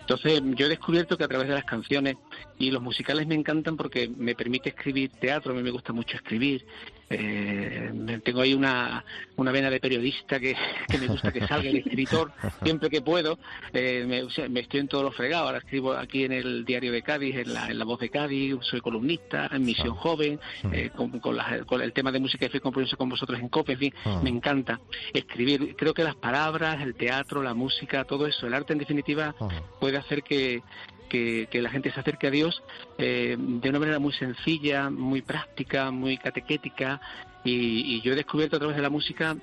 Entonces, 0.00 0.42
yo 0.56 0.66
he 0.66 0.68
descubierto 0.68 1.16
que 1.16 1.24
a 1.24 1.28
través 1.28 1.48
de 1.48 1.54
las 1.54 1.64
canciones 1.64 2.16
y 2.62 2.70
los 2.70 2.80
musicales 2.80 3.26
me 3.26 3.34
encantan 3.34 3.76
porque 3.76 4.08
me 4.08 4.36
permite 4.36 4.68
escribir 4.68 5.10
teatro, 5.18 5.52
a 5.52 5.56
mí 5.56 5.64
me 5.64 5.72
gusta 5.72 5.92
mucho 5.92 6.16
escribir. 6.16 6.64
Eh, 7.10 8.20
tengo 8.24 8.40
ahí 8.40 8.54
una, 8.54 9.04
una 9.36 9.50
vena 9.50 9.68
de 9.68 9.80
periodista 9.80 10.38
que, 10.40 10.56
me 10.98 11.08
gusta 11.08 11.32
que 11.32 11.44
salga 11.46 11.68
el 11.68 11.78
escritor 11.78 12.32
siempre 12.62 12.88
que 12.88 13.02
puedo. 13.02 13.36
Eh, 13.72 14.06
me, 14.06 14.60
estoy 14.60 14.80
en 14.80 14.86
todos 14.86 15.02
los 15.02 15.16
fregados. 15.16 15.46
Ahora 15.46 15.58
escribo 15.58 15.92
aquí 15.92 16.22
en 16.22 16.30
el 16.32 16.64
Diario 16.64 16.92
de 16.92 17.02
Cádiz, 17.02 17.34
en 17.34 17.52
la, 17.52 17.66
en 17.66 17.80
la 17.80 17.84
Voz 17.84 17.98
de 17.98 18.10
Cádiz, 18.10 18.54
soy 18.60 18.80
columnista, 18.80 19.50
en 19.52 19.64
Misión 19.64 19.96
Joven, 19.96 20.38
eh, 20.70 20.90
con, 20.94 21.18
con, 21.18 21.82
el 21.82 21.92
tema 21.92 22.12
de 22.12 22.20
música 22.20 22.46
y 22.46 22.60
compromiso 22.60 22.96
con 22.96 23.08
vosotros 23.08 23.40
en 23.40 23.48
COPE. 23.48 23.72
En 23.72 23.78
fin, 23.78 23.94
me 24.22 24.30
encanta 24.30 24.80
escribir. 25.12 25.74
Creo 25.76 25.94
que 25.94 26.04
las 26.04 26.14
palabras, 26.14 26.80
el 26.80 26.94
teatro, 26.94 27.42
la 27.42 27.54
música, 27.54 28.04
todo 28.04 28.28
eso, 28.28 28.46
el 28.46 28.54
arte 28.54 28.72
en 28.72 28.78
definitiva, 28.78 29.34
puede 29.80 29.96
hacer 29.96 30.22
que, 30.22 30.62
que, 31.08 31.48
la 31.60 31.70
gente 31.70 31.90
se 31.92 32.00
acerque 32.00 32.26
a 32.26 32.30
Dios 32.30 32.62
eh, 32.98 33.36
de 33.38 33.68
una 33.68 33.78
manera 33.78 33.98
muy 33.98 34.12
sencilla, 34.12 34.90
muy 34.90 35.22
práctica, 35.22 35.90
muy 35.90 36.16
catequética. 36.16 37.00
Y, 37.44 38.00
yo 38.02 38.12
he 38.12 38.16
descubierto 38.16 38.56
a 38.56 38.58
través 38.58 38.76
de 38.76 38.82
la 38.82 38.90
música 38.90 39.36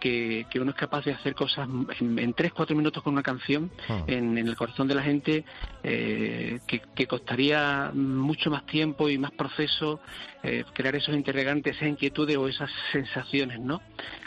que, 0.00 0.46
uno 0.60 0.70
es 0.70 0.76
capaz 0.76 1.04
de 1.04 1.12
hacer 1.12 1.34
cosas 1.34 1.68
en, 1.98 2.32
tres, 2.34 2.52
cuatro 2.52 2.76
minutos 2.76 3.02
con 3.02 3.14
una 3.14 3.22
canción 3.22 3.70
ah. 3.88 4.04
en, 4.06 4.38
el 4.38 4.54
corazón 4.54 4.86
de 4.86 4.94
la 4.94 5.02
gente 5.02 5.44
eh, 5.82 6.60
que, 6.66 7.06
costaría 7.06 7.90
mucho 7.94 8.50
más 8.50 8.64
tiempo 8.66 9.08
y 9.08 9.18
más 9.18 9.32
proceso 9.32 10.00
eh, 10.42 10.64
crear 10.72 10.94
esos 10.94 11.14
interrogantes, 11.14 11.76
esas 11.76 11.88
inquietudes 11.88 12.36
o 12.36 12.46
esas 12.48 12.70
sensaciones, 12.92 13.58
¿no? 13.60 13.80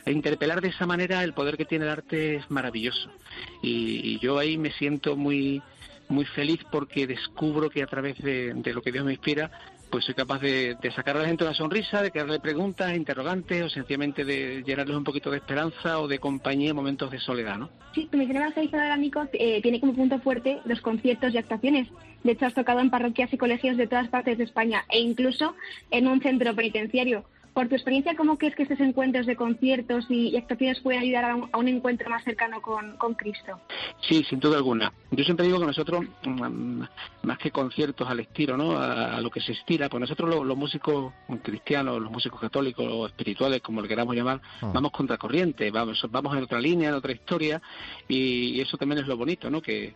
E 0.06 0.12
interpelar 0.12 0.60
de 0.62 0.70
esa 0.70 0.86
manera 0.86 1.24
el 1.24 1.34
poder 1.34 1.56
que 1.56 1.66
tiene 1.66 1.86
el 1.86 1.92
arte 1.92 2.36
es 2.36 2.52
maravilloso. 2.52 3.10
y 3.62 4.20
yo 4.20 4.40
ahí 4.40 4.58
me 4.58 4.72
siento 4.72 5.16
muy 5.16 5.62
muy 6.12 6.26
feliz 6.26 6.60
porque 6.72 7.08
descubro 7.08 7.70
que 7.70 7.82
a 7.82 7.88
través 7.88 8.18
de, 8.20 8.54
lo 8.74 8.82
que 8.82 8.92
Dios 8.92 9.06
me 9.06 9.14
inspira, 9.14 9.50
pues 9.90 10.06
soy 10.06 10.14
capaz 10.14 10.40
de, 10.40 10.78
sacar 10.96 11.18
a 11.18 11.22
la 11.22 11.28
gente 11.28 11.44
una 11.44 11.54
sonrisa, 11.54 12.02
de 12.02 12.12
crearle 12.12 12.40
preguntas, 12.40 12.96
interrogantes 12.96 13.64
o 13.64 13.70
sencillamente 13.70 14.24
de 14.24 14.64
llenarles 14.66 14.96
un 14.96 15.04
poquito 15.04 15.32
de 15.32 15.38
esperanza 15.38 16.00
o 16.00 16.08
de 16.08 16.20
compañía 16.20 16.70
en 16.70 16.76
momentos 16.76 17.12
de 17.12 17.20
soledad, 17.20 17.58
¿no? 17.58 17.70
Sí, 17.94 18.08
tu 18.12 18.18
misión 18.18 18.38
evangelizadora, 18.38 18.98
eh, 19.34 19.62
tiene 19.62 19.80
como 19.80 19.94
punto 19.94 20.20
fuerte 20.20 20.60
los 20.66 20.82
conciertos 20.82 21.34
y 21.34 21.38
actuaciones. 21.38 21.88
De 22.24 22.34
hecho, 22.34 22.46
has 22.46 22.54
tocado 22.54 22.80
en 22.80 22.90
parroquias 22.90 23.34
y 23.34 23.38
colegios 23.38 23.78
de 23.78 23.88
todas 23.88 24.08
partes 24.10 24.38
de 24.38 24.44
España 24.44 24.86
e 24.90 25.00
incluso 25.00 25.56
en 25.90 26.08
un 26.08 26.22
centro 26.22 26.56
penitenciario. 26.56 27.26
Por 27.54 27.68
tu 27.68 27.76
experiencia, 27.76 28.16
¿cómo 28.16 28.38
crees 28.38 28.56
que 28.56 28.64
estos 28.64 28.80
encuentros 28.80 29.26
de 29.26 29.36
conciertos 29.36 30.06
y, 30.10 30.38
actuaciones 30.38 30.80
pueden 30.80 31.02
ayudar 31.02 31.26
a 31.26 31.58
un, 31.58 31.68
encuentro 31.68 32.10
más 32.10 32.24
cercano 32.24 32.62
con, 32.62 33.14
Cristo? 33.16 33.60
Sí, 34.08 34.24
sin 34.30 34.40
duda 34.40 34.58
alguna. 34.58 34.94
Yo 35.12 35.26
siempre 35.26 35.46
digo 35.46 35.60
que 35.60 35.66
nosotros, 35.66 36.06
mm, 36.24 36.84
más 37.24 37.38
que 37.40 37.52
conciertos 37.52 38.10
al 38.10 38.22
estilo, 38.22 38.56
¿no? 38.56 38.78
A, 38.78 39.20
lo 39.20 39.30
que 39.30 39.42
se 39.42 39.52
estira, 39.52 39.90
pues 39.90 40.00
nosotros 40.00 40.46
los, 40.46 40.58
músicos 40.58 41.14
cristianos, 41.44 42.02
los 42.02 42.12
músicos 42.12 42.40
católicos 42.40 42.86
o 42.90 43.06
espirituales, 43.06 43.62
como 43.62 43.82
lo 43.82 43.88
queramos 43.88 44.16
llamar, 44.16 44.42
ah. 44.62 44.72
vamos 44.74 44.92
contracorriente, 44.92 45.72
vamos, 45.72 46.02
vamos 46.10 46.38
en 46.38 46.44
otra 46.44 46.60
línea, 46.62 46.90
en 46.90 46.96
otra 46.96 47.12
historia, 47.12 47.62
y, 48.08 48.62
eso 48.62 48.78
también 48.78 49.02
es 49.02 49.08
lo 49.08 49.18
bonito, 49.18 49.50
¿no? 49.50 49.62
Que, 49.62 49.94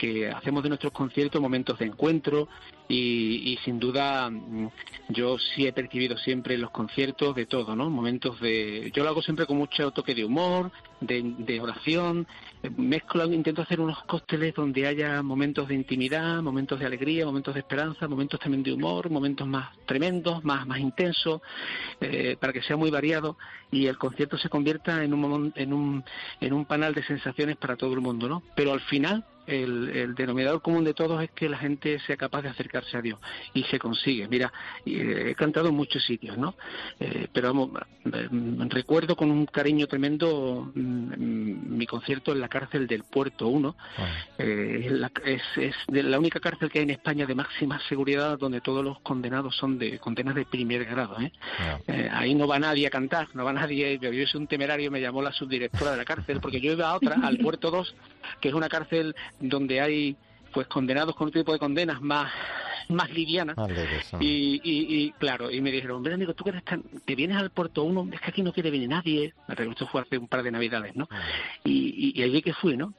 que 0.00 0.30
hacemos 0.30 0.62
de 0.62 0.70
nuestros 0.70 0.94
conciertos 0.94 1.42
momentos 1.42 1.78
de 1.78 1.84
encuentro 1.84 2.48
y, 2.88 3.58
sin 3.62 3.78
duda 3.78 4.30
mm, 4.30 4.68
yo 5.10 5.38
sí 5.38 5.66
he 5.66 5.74
percibido 5.74 6.16
siempre 6.16 6.54
en 6.54 6.62
los 6.62 6.70
conciertos 6.70 7.36
de 7.36 7.44
todo, 7.44 7.76
¿no? 7.76 7.90
Momentos 7.90 8.40
de... 8.40 8.90
Yo 8.94 9.04
lo 9.04 9.10
hago 9.10 9.20
siempre 9.20 9.44
con 9.44 9.58
mucho 9.58 9.90
toque 9.90 10.14
de 10.14 10.24
humor, 10.24 10.72
de, 11.00 11.60
oración, 11.60 12.26
mezclo, 12.76 13.24
intento 13.32 13.62
hacer 13.62 13.80
unos 13.80 14.02
cócteles 14.04 14.54
donde 14.54 14.86
haya 14.86 15.22
momentos 15.22 15.68
de 15.68 15.74
intimidad, 15.74 16.42
momentos 16.42 16.78
de 16.78 16.86
alegría, 16.86 17.24
momentos 17.24 17.54
de 17.54 17.60
esperanza, 17.60 18.06
momentos 18.06 18.38
también 18.40 18.62
de 18.62 18.72
humor, 18.72 19.10
momentos 19.10 19.46
más 19.46 19.76
tremendos, 19.86 20.44
más, 20.44 20.66
más 20.66 20.78
intensos, 20.78 21.40
eh, 22.00 22.36
para 22.38 22.52
que 22.52 22.62
sea 22.62 22.76
muy 22.76 22.90
variado 22.90 23.36
y 23.70 23.86
el 23.86 23.98
concierto 23.98 24.36
se 24.36 24.48
convierta 24.48 25.02
en 25.02 25.14
un, 25.14 25.52
en 25.56 25.72
un, 25.72 26.04
en 26.40 26.52
un 26.52 26.64
panel 26.66 26.94
de 26.94 27.04
sensaciones 27.04 27.56
para 27.56 27.76
todo 27.76 27.94
el 27.94 28.00
mundo, 28.00 28.28
¿no? 28.28 28.42
Pero 28.54 28.72
al 28.72 28.80
final 28.80 29.24
el, 29.50 30.14
denominador 30.14 30.62
común 30.62 30.84
de 30.84 30.94
todos 30.94 31.22
es 31.22 31.30
que 31.32 31.48
la 31.48 31.58
gente 31.58 31.98
sea 32.00 32.16
capaz 32.16 32.42
de 32.42 32.48
acercarse 32.48 32.96
a 32.96 33.02
Dios 33.02 33.18
y 33.54 33.64
se 33.64 33.78
consigue. 33.78 34.28
Mira, 34.28 34.52
eh, 34.86 35.28
he 35.30 35.34
cantado 35.34 35.68
en 35.68 35.74
muchos 35.74 36.04
sitios, 36.04 36.36
¿no? 36.38 36.54
Eh, 36.98 37.28
pero 37.32 37.48
vamos, 37.48 37.70
mm, 38.04 38.68
recuerdo 38.68 39.16
con 39.16 39.30
un 39.30 39.46
cariño 39.46 39.86
tremendo 39.86 40.72
mm, 40.90 41.76
mi 41.76 41.86
concierto 41.86 42.32
en 42.32 42.40
la 42.40 42.48
cárcel 42.48 42.86
del 42.86 43.04
Puerto 43.04 43.48
1. 43.48 43.76
Eh, 44.38 44.90
es, 45.24 45.42
es, 45.56 45.74
la 45.88 46.18
única 46.18 46.40
cárcel 46.40 46.70
que 46.70 46.80
hay 46.80 46.84
en 46.84 46.90
España 46.90 47.26
de 47.26 47.34
máxima 47.34 47.80
seguridad 47.88 48.38
donde 48.38 48.60
todos 48.60 48.84
los 48.84 49.00
condenados 49.00 49.56
son 49.56 49.78
de 49.78 49.98
condenas 49.98 50.34
de 50.34 50.44
primer 50.44 50.84
grado. 50.84 51.16
ahí 52.12 52.34
no 52.34 52.46
va 52.46 52.58
nadie 52.58 52.86
a 52.86 52.90
cantar, 52.90 53.28
no 53.34 53.44
va 53.44 53.52
nadie. 53.52 53.98
Yo 53.98 54.26
soy 54.26 54.40
un 54.40 54.46
temerario, 54.46 54.90
me 54.90 55.00
llamó 55.00 55.22
la 55.22 55.32
subdirectora 55.32 55.92
de 55.92 55.96
la 55.96 56.04
cárcel 56.04 56.40
porque 56.40 56.60
yo 56.60 56.72
iba 56.72 56.90
a 56.90 56.96
otra, 56.96 57.16
al 57.22 57.38
Puerto 57.38 57.70
2, 57.70 57.94
que 58.40 58.48
es 58.48 58.54
una 58.54 58.68
cárcel 58.68 59.14
donde 59.40 59.80
hay 59.80 60.16
pues 60.52 60.66
condenados 60.66 61.14
con 61.16 61.28
otro 61.28 61.40
tipo 61.40 61.52
de 61.52 61.58
condenas 61.58 62.00
más 62.00 62.30
más 62.90 63.10
livianas. 63.10 63.56
Y, 64.18 64.60
y, 64.64 65.12
claro 65.12 65.50
y 65.50 65.60
me 65.60 65.70
dijeron 65.70 65.98
hombre 65.98 66.14
amigo 66.14 66.34
tú 66.34 66.44
que 66.44 66.52
te 67.04 67.14
vienes 67.14 67.36
al 67.36 67.50
puerto 67.50 67.84
uno 67.84 68.08
es 68.12 68.20
que 68.20 68.30
aquí 68.30 68.42
no 68.42 68.52
quiere 68.52 68.70
venir 68.70 68.88
nadie 68.88 69.34
esto 69.48 69.86
fue 69.86 70.00
hace 70.00 70.18
un 70.18 70.28
par 70.28 70.42
de 70.42 70.50
navidades 70.50 70.96
no 70.96 71.06
ah. 71.10 71.20
y, 71.64 72.18
y, 72.18 72.22
allí 72.22 72.42
que 72.42 72.52
fui 72.52 72.76
no 72.76 72.94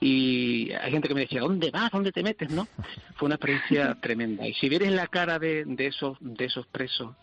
y 0.00 0.72
hay 0.72 0.92
gente 0.92 1.08
que 1.08 1.14
me 1.14 1.22
decía 1.22 1.40
dónde 1.40 1.70
vas 1.70 1.90
dónde 1.90 2.12
te 2.12 2.22
metes 2.22 2.50
no 2.50 2.66
fue 3.16 3.26
una 3.26 3.36
experiencia 3.36 3.96
tremenda. 4.00 4.46
Y 4.46 4.54
si 4.54 4.68
vieres 4.68 4.92
la 4.92 5.06
cara 5.06 5.38
de, 5.38 5.64
de 5.64 5.86
esos 5.86 6.16
de 6.20 6.44
esos 6.44 6.66
presos 6.66 7.14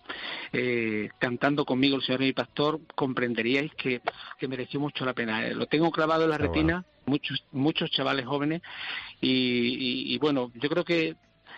eh, 0.54 1.10
cantando 1.20 1.66
conmigo 1.66 1.98
el 1.98 2.04
señor 2.04 2.22
y 2.22 2.26
mi 2.26 2.34
pastor 2.34 2.80
comprenderíais 2.96 3.74
que, 3.76 4.02
que 4.38 4.48
mereció 4.48 4.80
mucho 4.80 5.06
la 5.06 5.14
pena 5.14 5.48
eh, 5.48 5.54
lo 5.54 5.68
tengo 5.68 5.92
clavado 5.92 6.24
en 6.24 6.30
la 6.30 6.38
retina 6.38 6.86
muchos, 7.06 7.44
muchos 7.52 7.90
chavales 7.92 8.26
jóvenes 8.26 8.62
y, 9.20 10.18
bueno, 10.20 10.52
yo 10.56 10.70
creo 10.70 10.84
que 10.84 11.16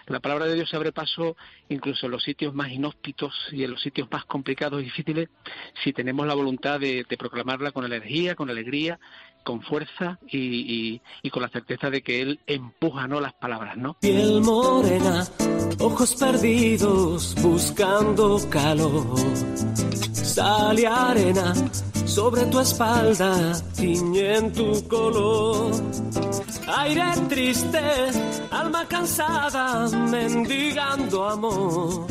la 0.07 0.19
palabra 0.19 0.45
de 0.45 0.55
Dios 0.55 0.69
se 0.69 0.75
abre 0.75 0.91
paso 0.91 1.37
incluso 1.69 2.07
en 2.07 2.11
los 2.11 2.23
sitios 2.23 2.53
más 2.53 2.69
inhóspitos 2.71 3.33
y 3.51 3.63
en 3.63 3.71
los 3.71 3.81
sitios 3.81 4.09
más 4.11 4.25
complicados 4.25 4.81
y 4.81 4.85
difíciles 4.85 5.29
si 5.81 5.93
tenemos 5.93 6.27
la 6.27 6.33
voluntad 6.33 6.79
de, 6.79 7.05
proclamarla 7.17 7.71
con 7.71 7.85
energía, 7.85 8.35
con 8.35 8.49
alegría, 8.49 8.99
con 9.43 9.61
fuerza 9.61 10.19
y, 10.27 11.01
y, 11.21 11.29
con 11.29 11.41
la 11.41 11.49
certeza 11.49 11.89
de 11.89 12.01
que 12.01 12.21
Él 12.21 12.39
empuja 12.47 13.07
¿no? 13.07 13.19
las 13.19 13.33
palabras. 13.33 13.77
¿no? 13.77 13.95
Piel 13.99 14.41
morena, 14.41 15.25
ojos 15.79 16.15
perdidos 16.15 17.35
buscando 17.41 18.39
calor, 18.49 19.17
sale 20.13 20.87
arena 20.87 21.53
sobre 22.05 22.45
tu 22.45 22.59
espalda 22.59 23.53
tiñen 23.75 24.51
tu 24.53 24.87
color. 24.87 25.71
Aire 26.67 27.11
triste, 27.29 27.81
alma 28.51 28.85
cansada, 28.87 29.89
mendigando 30.09 31.25
amor. 31.27 32.07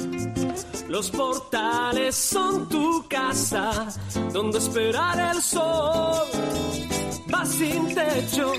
Los 0.88 1.10
portales 1.10 2.14
son 2.14 2.68
tu 2.68 3.06
casa, 3.08 3.88
donde 4.32 4.58
esperar 4.58 5.34
el 5.34 5.42
sol. 5.42 6.26
Vas 7.32 7.48
sin 7.48 7.94
techo, 7.94 8.52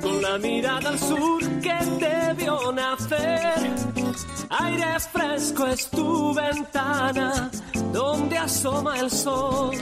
con 0.00 0.22
la 0.22 0.38
mirada 0.38 0.88
al 0.88 0.98
sur 0.98 1.42
que 1.60 1.78
te 2.00 2.32
vio 2.38 2.72
nacer. 2.72 4.03
Aire 4.50 5.00
fresco 5.00 5.66
es 5.66 5.88
tu 5.90 6.34
ventana, 6.34 7.50
donde 7.92 8.38
asoma 8.38 9.00
el 9.00 9.10
sol. 9.10 9.76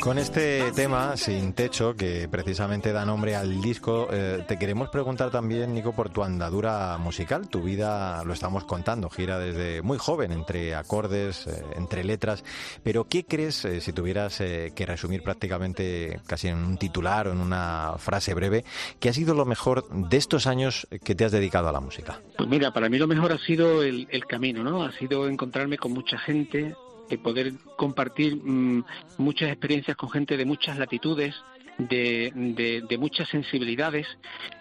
Con 0.00 0.18
este 0.18 0.72
tema, 0.72 1.16
Sin 1.16 1.52
Techo, 1.52 1.94
que 1.94 2.26
precisamente 2.28 2.92
da 2.92 3.04
nombre 3.04 3.36
al 3.36 3.60
disco, 3.60 4.08
eh, 4.10 4.44
te 4.48 4.58
queremos 4.58 4.88
preguntar 4.88 5.30
también, 5.30 5.74
Nico, 5.74 5.92
por 5.92 6.08
tu 6.08 6.22
andadura 6.22 6.96
musical. 6.98 7.48
Tu 7.48 7.62
vida, 7.62 8.24
lo 8.24 8.32
estamos 8.32 8.64
contando, 8.64 9.10
gira 9.10 9.38
desde 9.38 9.82
muy 9.82 9.98
joven, 9.98 10.32
entre 10.32 10.74
acordes, 10.74 11.46
eh, 11.46 11.62
entre 11.76 12.02
letras. 12.04 12.44
Pero, 12.82 13.08
¿qué 13.08 13.24
crees, 13.24 13.64
eh, 13.66 13.80
si 13.80 13.92
tuvieras 13.92 14.38
que 14.38 14.86
resumir 14.86 15.22
prácticamente 15.22 16.20
casi 16.26 16.48
en 16.48 16.56
un 16.56 16.78
titular 16.78 17.28
o 17.28 17.32
en 17.32 17.40
una 17.40 17.94
frase 17.98 18.32
breve, 18.32 18.64
que 18.98 19.10
ha 19.10 19.12
sido 19.12 19.34
lo 19.34 19.44
mejor 19.44 19.88
de 19.90 20.16
estos 20.16 20.46
años 20.46 20.88
que 21.04 21.14
te 21.14 21.24
has 21.24 21.32
dedicado 21.32 21.68
a 21.68 21.72
la 21.72 21.80
música? 21.80 22.20
Pues 22.36 22.48
mira, 22.48 22.72
para 22.72 22.88
mí 22.88 22.98
lo 22.98 23.06
mejor 23.06 23.32
ha 23.32 23.38
sido 23.38 23.69
el, 23.82 24.26
camino, 24.26 24.62
¿no? 24.62 24.84
Ha 24.84 24.92
sido 24.92 25.28
encontrarme 25.28 25.78
con 25.78 25.92
mucha 25.92 26.18
gente, 26.18 26.74
de 27.08 27.18
poder 27.18 27.52
compartir 27.76 28.36
mm, 28.36 28.84
muchas 29.18 29.50
experiencias 29.50 29.96
con 29.96 30.10
gente 30.10 30.36
de 30.36 30.44
muchas 30.44 30.78
latitudes, 30.78 31.34
de, 31.88 32.82
de, 32.88 32.98
muchas 32.98 33.28
sensibilidades 33.28 34.06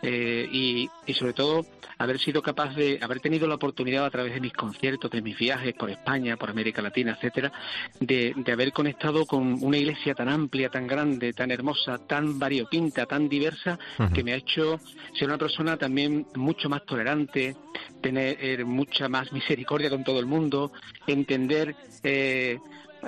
eh, 0.01 0.47
y, 0.51 0.89
y, 1.05 1.13
sobre 1.13 1.33
todo 1.33 1.65
haber 1.97 2.19
sido 2.19 2.41
capaz 2.41 2.75
de 2.75 2.99
haber 3.01 3.19
tenido 3.19 3.47
la 3.47 3.55
oportunidad 3.55 4.05
a 4.05 4.09
través 4.09 4.33
de 4.33 4.39
mis 4.39 4.53
conciertos, 4.53 5.11
de 5.11 5.21
mis 5.21 5.37
viajes 5.37 5.73
por 5.73 5.89
España, 5.89 6.37
por 6.37 6.49
América 6.49 6.81
Latina, 6.81 7.13
etcétera, 7.13 7.51
de, 7.99 8.33
de 8.35 8.51
haber 8.51 8.71
conectado 8.71 9.25
con 9.25 9.61
una 9.61 9.77
iglesia 9.77 10.13
tan 10.13 10.29
amplia, 10.29 10.69
tan 10.69 10.87
grande, 10.87 11.33
tan 11.33 11.51
hermosa, 11.51 11.97
tan 12.07 12.39
variopinta, 12.39 13.05
tan 13.05 13.27
diversa, 13.27 13.77
que 14.13 14.23
me 14.23 14.31
ha 14.31 14.37
hecho 14.37 14.79
ser 15.13 15.27
una 15.27 15.37
persona 15.37 15.75
también 15.77 16.25
mucho 16.35 16.69
más 16.69 16.85
tolerante, 16.85 17.55
tener 18.01 18.65
mucha 18.65 19.09
más 19.09 19.33
misericordia 19.33 19.89
con 19.89 20.03
todo 20.03 20.19
el 20.19 20.25
mundo, 20.25 20.71
entender 21.05 21.75
eh, 22.03 22.59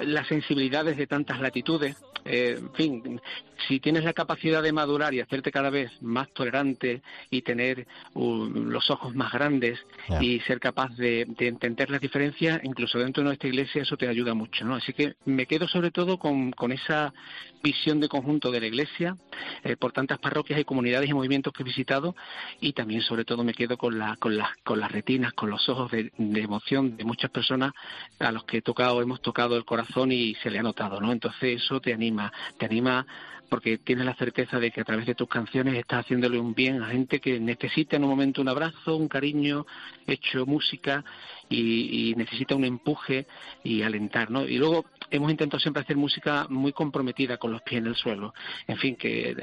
las 0.03 0.27
sensibilidades 0.27 0.97
de 0.97 1.07
tantas 1.07 1.39
latitudes. 1.39 1.95
Eh, 2.23 2.57
en 2.59 2.73
fin, 2.73 3.21
si 3.67 3.79
tienes 3.79 4.03
la 4.03 4.13
capacidad 4.13 4.61
de 4.61 4.71
madurar 4.71 5.13
y 5.13 5.21
hacerte 5.21 5.51
cada 5.51 5.69
vez 5.69 5.91
más 6.01 6.29
tolerante 6.29 7.01
y 7.29 7.41
tener 7.41 7.87
los 8.15 8.89
ojos 8.89 9.15
más 9.15 9.31
grandes 9.31 9.79
y 10.19 10.39
ser 10.41 10.59
capaz 10.59 10.95
de, 10.95 11.21
entender 11.39 11.89
las 11.89 12.01
diferencias, 12.01 12.61
incluso 12.63 12.99
dentro 12.99 13.23
de 13.23 13.29
nuestra 13.29 13.49
iglesia, 13.49 13.81
eso 13.81 13.97
te 13.97 14.07
ayuda 14.07 14.33
mucho, 14.33 14.65
¿no? 14.65 14.75
Así 14.75 14.93
que 14.93 15.15
me 15.25 15.45
quedo 15.45 15.67
sobre 15.67 15.91
todo 15.91 16.17
con, 16.17 16.53
esa 16.71 17.13
visión 17.61 17.99
de 17.99 18.07
conjunto 18.07 18.49
de 18.49 18.61
la 18.61 18.67
iglesia 18.67 19.17
eh, 19.63 19.75
por 19.75 19.91
tantas 19.91 20.19
parroquias 20.19 20.59
y 20.59 20.63
comunidades 20.63 21.09
y 21.09 21.13
movimientos 21.13 21.51
que 21.51 21.63
he 21.63 21.65
visitado 21.65 22.15
y 22.61 22.73
también 22.73 23.01
sobre 23.01 23.25
todo 23.25 23.43
me 23.43 23.53
quedo 23.53 23.77
con, 23.77 23.99
la, 23.99 24.15
con, 24.15 24.37
con 24.63 24.79
las 24.79 24.91
retinas, 24.91 25.33
con 25.33 25.49
los 25.49 25.67
ojos 25.67 25.91
de, 25.91 26.11
de 26.17 26.41
emoción 26.41 26.95
de 26.95 27.03
muchas 27.03 27.29
personas 27.29 27.73
a 28.19 28.31
los 28.31 28.45
que 28.45 28.57
he 28.57 28.61
tocado, 28.61 29.01
hemos 29.01 29.21
tocado 29.21 29.57
el 29.57 29.65
corazón 29.65 30.11
y 30.11 30.35
se 30.35 30.49
le 30.49 30.59
ha 30.59 30.63
notado, 30.63 31.01
¿no? 31.01 31.11
Entonces 31.11 31.61
eso 31.61 31.81
te 31.81 31.93
anima, 31.93 32.31
te 32.57 32.65
anima 32.65 33.05
porque 33.51 33.79
tienes 33.79 34.05
la 34.05 34.15
certeza 34.15 34.59
de 34.59 34.71
que 34.71 34.79
a 34.79 34.85
través 34.85 35.05
de 35.05 35.13
tus 35.13 35.27
canciones 35.27 35.75
estás 35.75 36.05
haciéndole 36.05 36.39
un 36.39 36.53
bien 36.53 36.81
a 36.81 36.87
gente 36.87 37.19
que 37.19 37.37
necesita 37.37 37.97
en 37.97 38.05
un 38.05 38.09
momento 38.09 38.41
un 38.41 38.47
abrazo, 38.47 38.95
un 38.95 39.09
cariño, 39.09 39.65
hecho 40.07 40.45
música 40.45 41.03
y, 41.51 42.13
necesita 42.15 42.55
un 42.55 42.65
empuje 42.65 43.25
y 43.63 43.81
alentar, 43.81 44.29
¿no? 44.29 44.47
Y 44.47 44.57
luego 44.57 44.85
hemos 45.09 45.31
intentado 45.31 45.59
siempre 45.59 45.83
hacer 45.83 45.97
música 45.97 46.45
muy 46.49 46.71
comprometida 46.71 47.37
con 47.37 47.51
los 47.51 47.61
pies 47.61 47.79
en 47.79 47.87
el 47.87 47.95
suelo. 47.95 48.33
En 48.67 48.77
fin, 48.77 48.95
que 48.95 49.35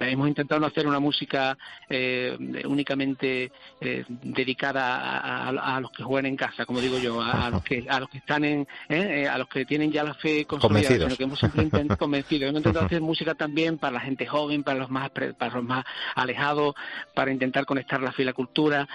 hemos 0.00 0.28
intentado 0.28 0.60
no 0.60 0.66
hacer 0.66 0.86
una 0.86 0.98
música 0.98 1.56
eh, 1.88 2.36
únicamente 2.64 3.52
eh, 3.80 4.04
dedicada 4.08 5.48
a, 5.48 5.80
los 5.80 5.90
que 5.92 6.02
juegan 6.02 6.26
en 6.26 6.36
casa, 6.36 6.64
como 6.64 6.80
digo 6.80 6.98
yo, 6.98 7.20
a, 7.20 7.50
los 7.50 7.62
que 7.62 7.86
a 7.88 8.00
los 8.00 8.08
que 8.08 8.18
están 8.18 8.44
en, 8.44 8.66
eh, 8.88 9.28
a 9.28 9.38
los 9.38 9.48
que 9.48 9.64
tienen 9.64 9.92
ya 9.92 10.02
la 10.02 10.14
fe 10.14 10.44
consolidada, 10.44 11.04
sino 11.04 11.16
que 11.16 11.24
hemos 11.24 11.38
siempre 11.38 11.62
intentado, 11.62 11.98
convencido, 12.06 12.48
hemos 12.48 12.60
intentado 12.60 12.86
hacer 12.86 13.00
música 13.00 13.34
también 13.34 13.78
para 13.78 13.92
la 13.92 14.00
gente 14.00 14.26
joven, 14.26 14.62
para 14.62 14.78
los 14.78 14.90
más 14.90 15.10
para 15.10 15.54
los 15.54 15.64
más 15.64 15.84
alejados, 16.14 16.74
para 17.14 17.30
intentar 17.30 17.64
conectar 17.66 18.00
la 18.00 18.12
fe 18.12 18.22
y 18.22 18.26
la 18.26 18.32
cultura, 18.32 18.88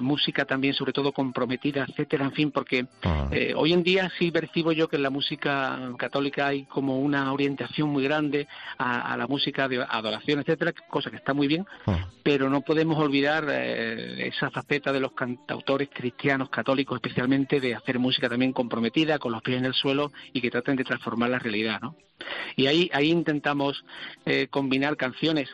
música 0.00 0.44
también 0.44 0.74
sobre 0.74 0.92
todo 0.92 1.12
comprometida 1.12 1.73
etcétera, 1.82 2.24
en 2.24 2.32
fin, 2.32 2.50
porque 2.50 2.86
ah. 3.02 3.28
eh, 3.30 3.52
hoy 3.56 3.72
en 3.72 3.82
día 3.82 4.10
sí 4.18 4.30
percibo 4.30 4.72
yo 4.72 4.88
que 4.88 4.96
en 4.96 5.02
la 5.02 5.10
música 5.10 5.92
católica 5.98 6.48
hay 6.48 6.64
como 6.64 6.98
una 7.00 7.32
orientación 7.32 7.88
muy 7.88 8.04
grande 8.04 8.46
a, 8.78 9.16
la 9.16 9.26
música 9.26 9.68
de 9.68 9.84
adoración, 9.88 10.40
etcétera, 10.40 10.72
cosa 10.88 11.10
que 11.10 11.16
está 11.16 11.34
muy 11.34 11.46
bien, 11.46 11.66
ah. 11.86 12.08
pero 12.22 12.48
no 12.48 12.60
podemos 12.60 12.98
olvidar 12.98 13.46
eh, 13.50 14.28
esa 14.28 14.50
faceta 14.50 14.92
de 14.92 15.00
los 15.00 15.12
cantautores 15.12 15.88
cristianos 15.92 16.50
católicos, 16.50 16.96
especialmente 16.96 17.60
de 17.60 17.74
hacer 17.74 17.98
música 17.98 18.28
también 18.28 18.52
comprometida, 18.52 19.18
con 19.18 19.32
los 19.32 19.42
pies 19.42 19.58
en 19.58 19.66
el 19.66 19.74
suelo 19.74 20.12
y 20.32 20.40
que 20.40 20.50
traten 20.50 20.76
de 20.76 20.84
transformar 20.84 21.30
la 21.30 21.38
realidad, 21.38 21.80
¿no? 21.80 21.96
Y 22.56 22.66
ahí, 22.66 22.90
ahí 22.92 23.10
intentamos 23.10 23.84
eh, 24.24 24.46
combinar 24.48 24.96
canciones 24.96 25.48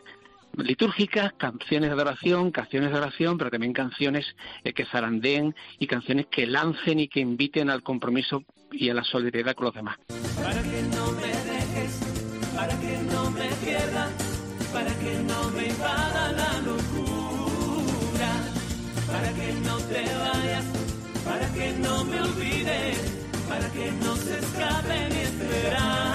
litúrgicas, 0.57 1.33
canciones 1.35 1.91
de 1.91 1.95
adoración, 1.95 2.51
canciones 2.51 2.91
de 2.91 2.99
oración, 2.99 3.39
pero 3.39 3.51
también 3.51 3.73
canciones 3.73 4.37
eh, 4.65 4.73
que 4.73 4.85
zarandeen 4.85 5.55
y 5.79 5.87
canciones 5.87 6.27
que 6.27 6.47
lancen 6.47 7.01
y 7.01 7.09
que 7.09 7.21
inviten 7.21 7.71
al 7.71 7.83
compromiso 7.83 8.45
y 8.73 8.89
a 8.89 8.95
la 8.95 9.05
solidaridad 9.05 9.55
con 9.55 9.67
los 9.67 9.75
demás. 9.75 9.99
Para 10.43 10.63
que 10.63 10.83
no 10.83 11.13
me 11.13 11.27
dejes, 11.27 12.01
para 12.55 12.81
que 12.81 12.99
no 13.13 13.31
me 13.31 13.49
pierda, 13.65 14.09
para 14.73 14.95
que 14.95 15.19
no 15.27 15.51
me 15.51 15.67
invada 15.69 16.33
la 16.33 16.61
locura, 16.61 18.31
para 19.07 19.33
que 19.33 19.53
no 19.65 19.77
te 19.79 20.03
vayas, 20.03 20.65
para 21.25 21.53
que 21.53 21.73
no 21.79 22.05
me 22.05 22.21
olvides, 22.21 23.23
para 23.49 23.69
que 23.73 23.93
no 23.93 24.17
se 24.17 24.39
escape 24.39 25.09
mi 25.11 25.21
esperanza. 25.21 26.10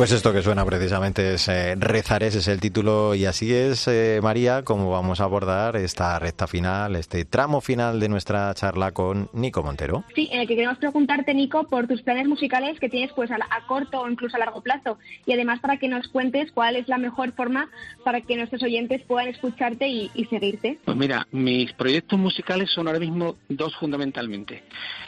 Pues 0.00 0.12
esto 0.12 0.32
que 0.32 0.40
suena 0.40 0.64
precisamente 0.64 1.34
es 1.34 1.46
eh, 1.48 1.74
Rezar, 1.76 2.22
ese 2.22 2.38
es 2.38 2.48
el 2.48 2.58
título 2.58 3.14
y 3.14 3.26
así 3.26 3.52
es, 3.52 3.86
eh, 3.86 4.18
María, 4.22 4.62
como 4.62 4.90
vamos 4.90 5.20
a 5.20 5.24
abordar 5.24 5.76
esta 5.76 6.18
recta 6.18 6.46
final, 6.46 6.96
este 6.96 7.26
tramo 7.26 7.60
final 7.60 8.00
de 8.00 8.08
nuestra 8.08 8.54
charla 8.54 8.92
con 8.92 9.28
Nico 9.34 9.62
Montero. 9.62 10.04
Sí, 10.14 10.30
en 10.32 10.40
el 10.40 10.48
que 10.48 10.54
queremos 10.54 10.78
preguntarte, 10.78 11.34
Nico, 11.34 11.64
por 11.64 11.86
tus 11.86 12.00
planes 12.00 12.26
musicales 12.26 12.80
que 12.80 12.88
tienes 12.88 13.12
pues 13.12 13.30
a, 13.30 13.36
corto 13.66 14.00
o 14.00 14.08
incluso 14.08 14.36
a 14.36 14.40
largo 14.40 14.62
plazo 14.62 14.98
y 15.26 15.34
además 15.34 15.60
para 15.60 15.76
que 15.76 15.86
nos 15.86 16.08
cuentes 16.08 16.50
cuál 16.50 16.76
es 16.76 16.88
la 16.88 16.96
mejor 16.96 17.32
forma 17.32 17.68
para 18.02 18.22
que 18.22 18.38
nuestros 18.38 18.62
oyentes 18.62 19.02
puedan 19.06 19.28
escucharte 19.28 19.86
y, 19.86 20.10
seguirte. 20.30 20.78
Pues 20.82 20.96
mira, 20.96 21.26
mis 21.30 21.74
proyectos 21.74 22.18
musicales 22.18 22.70
son 22.70 22.86
ahora 22.86 23.00
mismo 23.00 23.36
dos 23.50 23.76
fundamentalmente. 23.76 24.62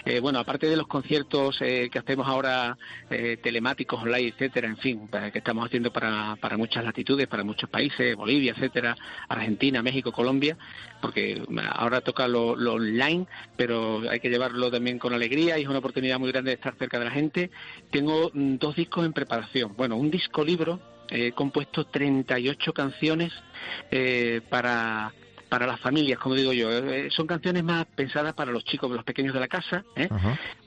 Eh, 0.05 0.21
bueno, 0.21 0.39
aparte 0.39 0.67
de 0.67 0.77
los 0.77 0.87
conciertos 0.87 1.59
que 1.61 1.99
hacemos 1.99 2.29
ahora 2.29 2.77
telemáticos, 3.43 4.03
online, 4.03 4.29
etcétera, 4.29 4.69
en 4.69 4.82
fin, 4.83 5.09
que 5.33 5.39
estamos 5.39 5.65
haciendo 5.65 5.93
para, 5.93 6.37
para 6.41 6.57
muchas 6.57 6.85
latitudes, 6.85 7.29
para 7.29 7.45
muchos 7.45 7.71
países, 7.71 8.17
Bolivia, 8.17 8.53
etcétera, 8.53 8.97
Argentina, 9.29 9.83
México, 9.83 10.13
Colombia, 10.13 10.57
porque 11.01 11.43
ahora 11.73 12.01
toca 12.01 12.29
lo, 12.29 12.53
online, 12.53 13.27
pero 13.57 14.03
hay 14.11 14.21
que 14.21 14.29
llevarlo 14.29 14.71
también 14.71 14.99
con 14.99 15.15
alegría 15.15 15.59
y 15.59 15.63
es 15.63 15.69
una 15.69 15.79
oportunidad 15.79 16.19
muy 16.19 16.31
grande 16.33 16.51
de 16.51 16.57
estar 16.57 16.75
cerca 16.77 16.99
de 16.99 17.05
la 17.05 17.11
gente. 17.11 17.51
Tengo 17.91 18.31
mm, 18.35 18.57
dos 18.57 18.77
discos 18.77 19.07
en 19.07 19.13
preparación. 19.13 19.75
Bueno, 19.77 19.97
un 19.97 20.11
disco 20.11 20.45
libro, 20.45 20.81
he 21.09 21.33
compuesto 21.33 21.87
38 21.87 22.73
canciones 22.73 23.33
eh, 23.91 24.41
para 24.51 25.13
para 25.53 25.67
las 25.67 25.81
familias, 25.81 26.19
como 26.19 26.35
digo 26.35 26.55
yo. 26.55 26.71
Eh, 26.71 27.11
son 27.11 27.27
canciones 27.27 27.63
más 27.63 27.85
pensadas 27.85 28.33
para 28.33 28.51
los 28.51 28.65
chicos, 28.65 28.91
los 28.91 29.05
pequeños 29.05 29.35
de 29.35 29.41
la 29.41 29.49
casa, 29.49 29.85
¿eh? 29.97 30.09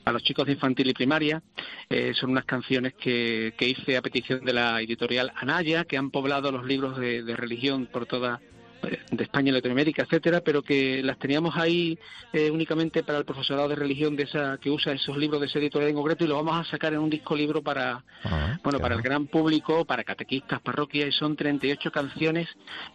para 0.04 0.14
los 0.14 0.22
chicos 0.22 0.46
de 0.46 0.52
infantil 0.52 0.88
y 0.90 0.94
primaria. 0.94 1.42
Eh, 1.90 2.14
son 2.14 2.30
unas 2.30 2.46
canciones 2.46 2.94
que, 2.94 3.56
que, 3.58 3.68
hice 3.68 3.98
a 3.98 4.04
petición 4.04 4.46
de 4.46 4.54
la 4.54 4.80
editorial 4.80 5.34
Anaya, 5.38 5.86
que 5.86 5.98
han 5.98 6.12
poblado 6.12 6.52
los 6.52 6.68
libros 6.68 7.00
de, 7.00 7.24
de 7.24 7.36
religión 7.36 7.88
por 7.88 8.06
toda 8.06 8.40
de 8.86 9.24
España 9.24 9.50
y 9.50 9.54
Latinoamérica, 9.54 10.04
etcétera, 10.04 10.42
pero 10.42 10.62
que 10.62 11.02
las 11.04 11.18
teníamos 11.18 11.56
ahí 11.58 11.98
eh, 12.34 12.50
únicamente 12.52 13.04
para 13.04 13.18
el 13.18 13.26
profesorado 13.26 13.70
de 13.70 13.76
religión 13.76 14.16
de 14.16 14.24
esa 14.24 14.58
que 14.58 14.70
usa 14.70 14.94
esos 14.94 15.18
libros 15.18 15.42
de 15.42 15.48
ese 15.48 15.60
editorial 15.60 15.90
en 15.90 15.96
concreto 15.96 16.26
y 16.26 16.28
lo 16.28 16.36
vamos 16.36 16.56
a 16.56 16.70
sacar 16.70 16.94
en 16.94 17.00
un 17.00 17.10
disco 17.10 17.36
libro 17.36 17.62
para 17.62 18.04
ah, 18.24 18.58
bueno 18.64 18.80
para 18.80 18.96
el 18.96 19.02
gran 19.02 19.28
público, 19.28 19.86
para 19.86 20.04
catequistas, 20.04 20.62
parroquias 20.62 21.10
y 21.10 21.12
son 21.12 21.36
38 21.36 21.92
canciones 21.92 22.48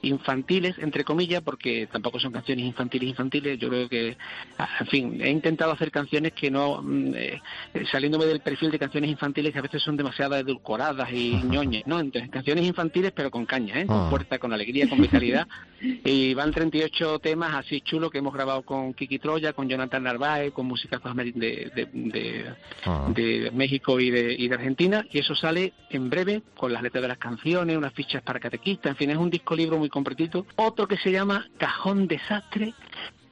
infantiles 0.03 0.77
entre 0.79 1.05
comillas 1.05 1.43
porque 1.43 1.89
tampoco 1.91 2.19
son 2.21 2.33
canciones 2.33 2.65
infantiles 2.65 3.11
infantiles. 3.11 3.59
Yo 3.59 3.69
creo 3.69 3.89
que 3.89 4.17
ah, 4.59 4.69
en 4.81 4.87
fin 4.87 5.21
he 5.21 5.31
intentado 5.31 5.73
hacer 5.73 5.91
canciones 5.91 6.33
que 6.33 6.51
no 6.51 6.83
mm, 6.83 7.15
eh, 7.15 7.41
saliéndome 7.91 8.27
del 8.27 8.41
perfil 8.41 8.71
de 8.71 8.79
canciones 8.79 9.11
infantiles 9.11 9.53
que 9.53 9.59
a 9.59 9.63
veces 9.63 9.83
son 9.83 9.97
demasiado 9.97 10.37
edulcoradas 10.37 11.11
y 11.13 11.35
ñoñes, 11.45 11.87
no, 11.87 12.01
entonces 12.01 12.31
canciones 12.31 12.65
infantiles 12.65 13.13
pero 13.13 13.31
con 13.31 13.47
caña, 13.47 13.81
¿eh? 13.81 13.87
con 13.87 14.07
ah. 14.07 14.11
fuerza, 14.11 14.39
con 14.39 14.53
alegría, 14.53 14.89
con 14.89 15.01
vitalidad 15.01 15.47
Y 15.81 16.35
van 16.35 16.53
38 16.53 17.19
temas 17.21 17.55
así 17.55 17.81
chulos 17.81 18.11
que 18.11 18.19
hemos 18.19 18.35
grabado 18.35 18.63
con 18.63 18.93
Kiki 18.95 19.19
Troya, 19.19 19.53
con 19.53 19.69
Jonathan 19.69 20.03
Narváez, 20.03 20.53
con 20.53 20.67
músicas 20.67 21.01
de, 21.03 21.33
de, 21.35 22.55
ah. 22.87 23.09
de, 23.15 23.51
México 23.53 23.99
y 23.99 24.11
de, 24.11 24.35
y 24.35 24.49
de 24.49 24.55
Argentina. 24.55 25.05
Y 25.11 25.19
eso 25.19 25.35
sale 25.35 25.73
en 25.91 26.11
breve 26.11 26.43
con 26.57 26.73
las 26.73 26.83
letras 26.83 27.03
de 27.03 27.09
las 27.09 27.19
canciones, 27.19 27.77
unas 27.77 27.95
fichas 27.95 28.23
para 28.23 28.41
catequistas. 28.41 28.91
En 28.91 28.97
fin, 28.97 29.11
es 29.11 29.17
un 29.17 29.31
disco 29.31 29.55
libro 29.55 29.79
muy 29.79 29.89
completito. 29.89 30.47
Otro 30.57 30.87
que 30.87 30.97
se 30.99 31.11
llama 31.11 31.49
Cajón 31.59 32.07
Desastre, 32.07 32.75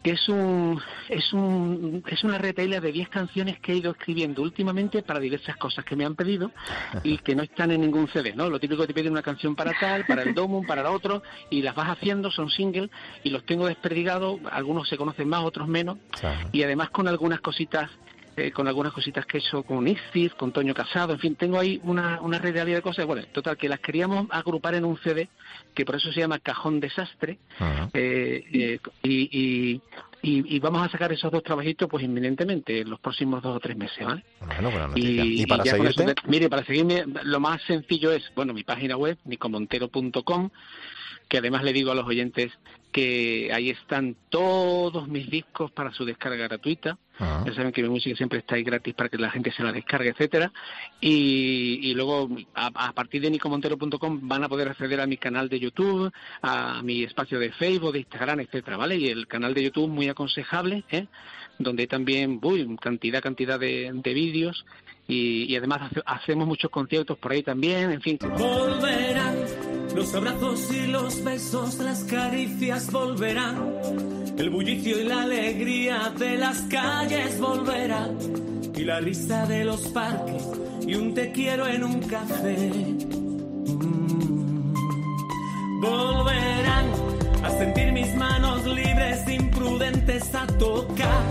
que 0.03 0.13
es 0.13 0.29
un 0.29 0.81
es 1.09 1.33
un 1.33 2.05
es 2.07 2.23
una 2.23 2.39
retaila 2.39 2.81
de 2.81 2.93
10 2.93 3.09
canciones 3.09 3.59
que 3.61 3.73
he 3.73 3.77
ido 3.77 3.91
escribiendo 3.91 4.43
últimamente 4.43 5.03
para 5.03 5.19
diversas 5.19 5.57
cosas 5.57 5.85
que 5.85 5.97
me 5.97 6.05
han 6.05 6.15
pedido 6.15 6.53
y 7.03 7.19
que 7.19 7.35
no 7.35 7.43
están 7.43 7.71
en 7.73 7.81
ningún 7.81 8.09
CD, 8.09 8.33
¿no? 8.35 8.49
Lo 8.49 8.61
típico 8.61 8.83
que 8.83 8.89
te 8.89 8.95
piden 8.95 9.13
una 9.13 9.23
canción 9.23 9.57
para 9.57 9.73
tal, 9.79 10.05
para 10.07 10.23
el 10.23 10.35
domo, 10.35 10.65
para 10.65 10.83
el 10.83 10.87
otro 10.87 11.23
y 11.51 11.63
las 11.63 11.75
vas 11.75 11.89
haciendo, 11.89 12.31
son 12.31 12.49
singles 12.51 12.91
y 13.25 13.31
los 13.31 13.45
tengo 13.45 13.67
desperdigados, 13.67 14.41
algunos 14.51 14.89
se 14.89 14.97
conocen 14.97 15.29
más, 15.29 15.45
otros 15.45 15.67
menos 15.67 15.99
y 16.53 16.63
además 16.63 16.91
con 16.91 17.09
algunas 17.09 17.41
cositas 17.41 17.91
eh, 18.39 18.53
con 18.53 18.69
algunas 18.69 18.93
cositas 18.93 19.27
que 19.27 19.39
he 19.39 19.41
hecho 19.41 19.63
con 19.63 19.87
Isis, 19.87 20.35
con 20.35 20.53
Toño 20.53 20.75
Casado, 20.75 21.13
en 21.13 21.19
fin, 21.19 21.37
tengo 21.37 21.59
ahí 21.59 21.81
una, 21.85 22.21
una 22.21 22.39
red 22.39 22.55
de 22.55 22.83
cosas. 22.83 23.07
Bueno, 23.07 23.25
total, 23.33 23.57
que 23.57 23.69
las 23.69 23.81
queríamos 23.81 24.27
agrupar 24.31 24.75
en 24.75 24.85
un 24.85 24.97
CD, 24.99 25.29
que 25.75 25.85
por 25.85 25.97
eso 25.97 26.13
se 26.13 26.21
llama 26.21 26.39
Cajón 26.39 26.81
Desastre, 26.81 27.39
eh, 27.93 28.45
eh, 28.53 28.81
y, 29.03 29.83
y, 30.23 30.59
vamos 30.59 30.87
a 30.87 30.91
sacar 30.91 31.13
esos 31.13 31.31
dos 31.31 31.43
trabajitos 31.43 31.89
pues 31.89 32.05
inminentemente 32.05 32.81
en 32.81 32.91
los 32.91 33.01
próximos 33.01 33.43
dos 33.43 33.57
o 33.57 33.61
tres 33.61 33.77
meses, 33.77 34.05
¿vale? 34.05 34.25
Bueno, 34.61 34.93
y, 34.97 35.47
para 35.47 35.65
seguirte? 35.65 36.15
mire, 36.27 36.49
para 36.49 36.65
seguirme, 36.65 37.05
lo 37.23 37.41
más 37.41 37.63
sencillo 37.63 38.13
es, 38.13 38.25
bueno, 38.35 38.53
mi 38.53 38.65
página 38.65 38.97
web, 38.97 39.19
nicomontero.com, 39.25 40.51
que 41.29 41.39
además 41.39 41.63
le 41.63 41.73
digo 41.73 41.93
a 41.93 41.95
los 41.95 42.07
oyentes 42.07 42.53
que 42.93 43.51
ahí 43.53 43.71
están 43.71 44.17
todos 44.29 45.09
mis 45.09 45.29
discos 45.29 45.71
para 45.71 45.93
su 45.93 46.05
descarga 46.05 46.49
gratuita. 46.49 46.99
Ah. 47.19 47.43
Ya 47.45 47.53
saben 47.53 47.73
que 47.73 47.83
mi 47.83 47.89
música 47.89 48.17
siempre 48.17 48.39
está 48.39 48.55
ahí 48.55 48.63
gratis 48.63 48.95
para 48.95 49.09
que 49.09 49.19
la 49.19 49.31
gente 49.31 49.51
se 49.53 49.63
la 49.63 49.73
descargue, 49.73 50.11
etcétera. 50.11 50.53
Y, 51.01 51.93
luego, 51.95 52.29
a, 52.55 52.93
partir 52.93 53.23
de 53.23 53.31
nicomontero.com 53.31 54.21
van 54.23 54.45
a 54.45 54.49
poder 54.49 54.69
acceder 54.69 55.01
a 55.01 55.07
mi 55.07 55.17
canal 55.17 55.49
de 55.49 55.61
YouTube, 55.61 56.13
a 56.43 56.83
mi 56.83 57.03
espacio 57.03 57.39
de 57.39 57.53
Facebook, 57.53 57.93
de 57.93 58.01
Instagram, 58.01 58.41
etcétera, 58.41 58.77
¿vale? 58.77 58.97
Y 58.97 59.09
el 59.09 59.27
canal 59.27 59.53
de 59.55 59.65
YouTube 59.65 59.89
muy 59.89 60.09
aconsejable, 60.09 60.85
¿eh? 60.91 61.07
donde 61.59 61.87
también, 61.87 62.39
uy, 62.43 62.77
cantidad, 62.81 63.21
cantidad 63.21 63.59
de, 63.59 64.01
vídeos 64.05 64.65
y, 65.07 65.55
además 65.57 65.91
hacemos 66.07 66.47
muchos 66.47 66.71
conciertos 66.71 67.19
por 67.19 67.33
ahí 67.33 67.43
también, 67.43 67.91
en 67.91 68.01
fin. 68.01 68.19
Los 69.99 70.15
abrazos 70.15 70.73
y 70.73 70.87
los 70.87 71.25
besos, 71.25 71.79
las 71.79 72.05
caricias 72.05 72.89
volverán. 72.93 73.57
El 74.39 74.49
bullicio 74.49 75.01
y 75.01 75.03
la 75.03 75.23
alegría 75.23 76.13
de 76.17 76.37
las 76.37 76.61
calles 76.71 77.41
volverán. 77.41 78.17
Y 78.77 78.85
la 78.85 79.01
risa 79.01 79.45
de 79.47 79.65
los 79.65 79.81
parques 79.89 80.45
y 80.87 80.95
un 80.95 81.15
te 81.15 81.33
quiero 81.33 81.67
en 81.67 81.83
un 81.83 82.01
café. 82.03 82.71
Mm. 83.75 84.71
Volverán 85.81 86.87
a 87.43 87.51
sentir 87.59 87.91
mis 87.91 88.15
manos 88.15 88.65
libres, 88.67 89.29
imprudentes 89.29 90.33
a 90.33 90.47
tocar. 90.47 91.25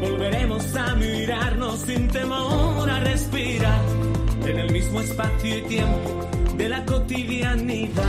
Volveremos 0.00 0.74
a 0.74 0.96
mirarnos 0.96 1.82
sin 1.82 2.08
temor 2.08 2.90
a 2.90 2.98
respirar 2.98 3.97
en 4.48 4.58
el 4.58 4.72
mismo 4.72 5.00
espacio 5.00 5.58
y 5.58 5.62
tiempo 5.62 6.28
de 6.56 6.68
la 6.68 6.84
cotidianidad. 6.84 8.04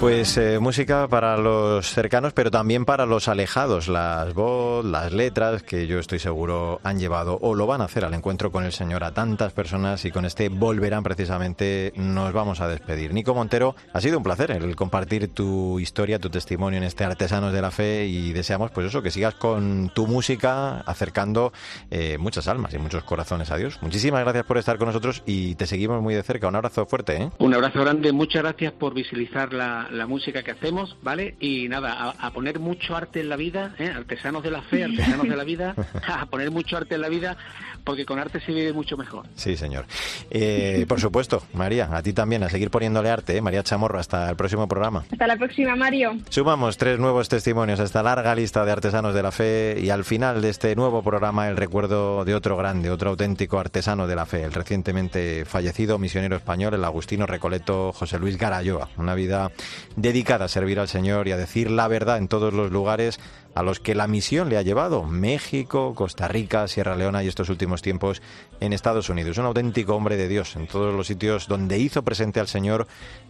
Pues 0.00 0.38
eh, 0.38 0.58
música 0.58 1.08
para 1.08 1.36
los 1.36 1.90
cercanos, 1.90 2.32
pero 2.32 2.50
también 2.50 2.86
para 2.86 3.04
los 3.04 3.28
alejados. 3.28 3.86
Las 3.86 4.32
voz, 4.32 4.82
las 4.82 5.12
letras, 5.12 5.62
que 5.62 5.86
yo 5.86 5.98
estoy 5.98 6.18
seguro 6.18 6.80
han 6.84 6.98
llevado 6.98 7.38
o 7.42 7.54
lo 7.54 7.66
van 7.66 7.82
a 7.82 7.84
hacer 7.84 8.06
al 8.06 8.14
encuentro 8.14 8.50
con 8.50 8.64
el 8.64 8.72
Señor 8.72 9.04
a 9.04 9.12
tantas 9.12 9.52
personas 9.52 10.02
y 10.06 10.10
con 10.10 10.24
este 10.24 10.48
volverán 10.48 11.02
precisamente 11.02 11.92
nos 11.96 12.32
vamos 12.32 12.62
a 12.62 12.68
despedir. 12.68 13.12
Nico 13.12 13.34
Montero, 13.34 13.76
ha 13.92 14.00
sido 14.00 14.16
un 14.16 14.24
placer 14.24 14.52
el 14.52 14.74
compartir 14.74 15.34
tu 15.34 15.78
historia, 15.78 16.18
tu 16.18 16.30
testimonio 16.30 16.78
en 16.78 16.84
este 16.84 17.04
Artesanos 17.04 17.52
de 17.52 17.60
la 17.60 17.70
Fe 17.70 18.06
y 18.06 18.32
deseamos 18.32 18.70
pues 18.70 18.86
eso, 18.86 19.02
que 19.02 19.10
sigas 19.10 19.34
con 19.34 19.90
tu 19.94 20.06
música 20.06 20.80
acercando 20.80 21.52
eh, 21.90 22.16
muchas 22.16 22.48
almas 22.48 22.72
y 22.72 22.78
muchos 22.78 23.04
corazones 23.04 23.50
a 23.50 23.56
Dios. 23.58 23.78
Muchísimas 23.82 24.22
gracias 24.22 24.46
por 24.46 24.56
estar 24.56 24.78
con 24.78 24.86
nosotros 24.86 25.22
y 25.26 25.56
te 25.60 25.66
seguimos 25.66 26.00
muy 26.00 26.14
de 26.14 26.22
cerca. 26.22 26.48
Un 26.48 26.56
abrazo 26.56 26.86
fuerte. 26.86 27.16
¿eh? 27.16 27.30
Un 27.38 27.52
abrazo 27.52 27.82
grande, 27.82 28.12
muchas 28.12 28.42
gracias 28.42 28.72
por 28.72 28.94
visibilizar 28.94 29.52
la 29.52 29.90
la 29.90 30.06
música 30.06 30.42
que 30.42 30.52
hacemos, 30.52 30.96
¿vale? 31.02 31.36
Y 31.40 31.68
nada, 31.68 32.14
a, 32.18 32.30
poner 32.30 32.58
mucho 32.58 32.96
arte 32.96 33.20
en 33.20 33.28
la 33.28 33.36
vida, 33.36 33.74
¿eh? 33.78 33.92
artesanos 33.94 34.42
de 34.42 34.50
la 34.50 34.62
fe, 34.62 34.84
artesanos 34.84 35.28
de 35.28 35.36
la 35.36 35.44
vida, 35.44 35.74
a 36.08 36.24
poner 36.26 36.50
mucho 36.50 36.76
arte 36.76 36.94
en 36.94 37.02
la 37.02 37.08
vida, 37.08 37.36
porque 37.84 38.06
con 38.06 38.18
arte 38.18 38.40
se 38.40 38.52
vive 38.52 38.72
mucho 38.72 38.96
mejor. 38.96 39.26
Sí, 39.34 39.56
señor. 39.56 39.84
Eh, 40.30 40.84
por 40.88 41.00
supuesto, 41.00 41.42
María, 41.52 41.88
a 41.92 42.02
ti 42.02 42.12
también, 42.12 42.42
a 42.42 42.48
seguir 42.48 42.70
poniéndole 42.70 43.10
arte, 43.10 43.36
¿eh? 43.36 43.42
María 43.42 43.62
Chamorro, 43.62 43.98
hasta 43.98 44.30
el 44.30 44.36
próximo 44.36 44.66
programa. 44.68 45.04
Hasta 45.10 45.26
la 45.26 45.36
próxima, 45.36 45.76
Mario. 45.76 46.16
Sumamos 46.30 46.78
tres 46.78 46.98
nuevos 46.98 47.28
testimonios 47.28 47.80
a 47.80 47.84
esta 47.84 48.02
larga 48.02 48.34
lista 48.34 48.64
de 48.64 48.72
artesanos 48.72 49.14
de 49.14 49.22
la 49.22 49.32
fe 49.32 49.78
y 49.82 49.90
al 49.90 50.04
final 50.04 50.40
de 50.42 50.50
este 50.50 50.74
nuevo 50.76 51.02
programa 51.02 51.48
el 51.48 51.56
recuerdo 51.56 52.24
de 52.24 52.34
otro 52.34 52.56
grande, 52.56 52.90
otro 52.90 53.10
auténtico 53.10 53.58
artesano 53.58 54.06
de 54.06 54.16
la 54.16 54.26
fe, 54.26 54.44
el 54.44 54.52
recientemente 54.52 55.44
fallecido 55.50 55.98
misionero 55.98 56.36
español, 56.36 56.72
el 56.72 56.84
agustino 56.84 57.26
recoleto 57.26 57.92
José 57.92 58.18
Luis 58.18 58.38
Garayoa. 58.38 58.88
Una 58.96 59.14
vida 59.14 59.52
dedicada 59.96 60.46
a 60.46 60.48
servir 60.48 60.80
al 60.80 60.88
Señor 60.88 61.28
y 61.28 61.32
a 61.32 61.36
decir 61.36 61.70
la 61.70 61.88
verdad 61.88 62.16
en 62.16 62.28
todos 62.28 62.54
los 62.54 62.70
lugares 62.72 63.20
a 63.54 63.62
los 63.62 63.80
que 63.80 63.94
la 63.94 64.06
misión 64.06 64.48
le 64.48 64.56
ha 64.56 64.62
llevado, 64.62 65.02
México, 65.04 65.94
Costa 65.94 66.28
Rica, 66.28 66.68
Sierra 66.68 66.96
Leona 66.96 67.24
y 67.24 67.28
estos 67.28 67.48
últimos 67.48 67.82
tiempos 67.82 68.22
en 68.60 68.72
Estados 68.72 69.08
Unidos. 69.08 69.38
Un 69.38 69.46
auténtico 69.46 69.94
hombre 69.94 70.16
de 70.16 70.28
Dios 70.28 70.54
en 70.56 70.66
todos 70.66 70.94
los 70.94 71.08
sitios 71.08 71.48
donde 71.48 71.78
hizo 71.78 72.02
presente 72.02 72.40
al 72.40 72.48
Señor, 72.48 72.86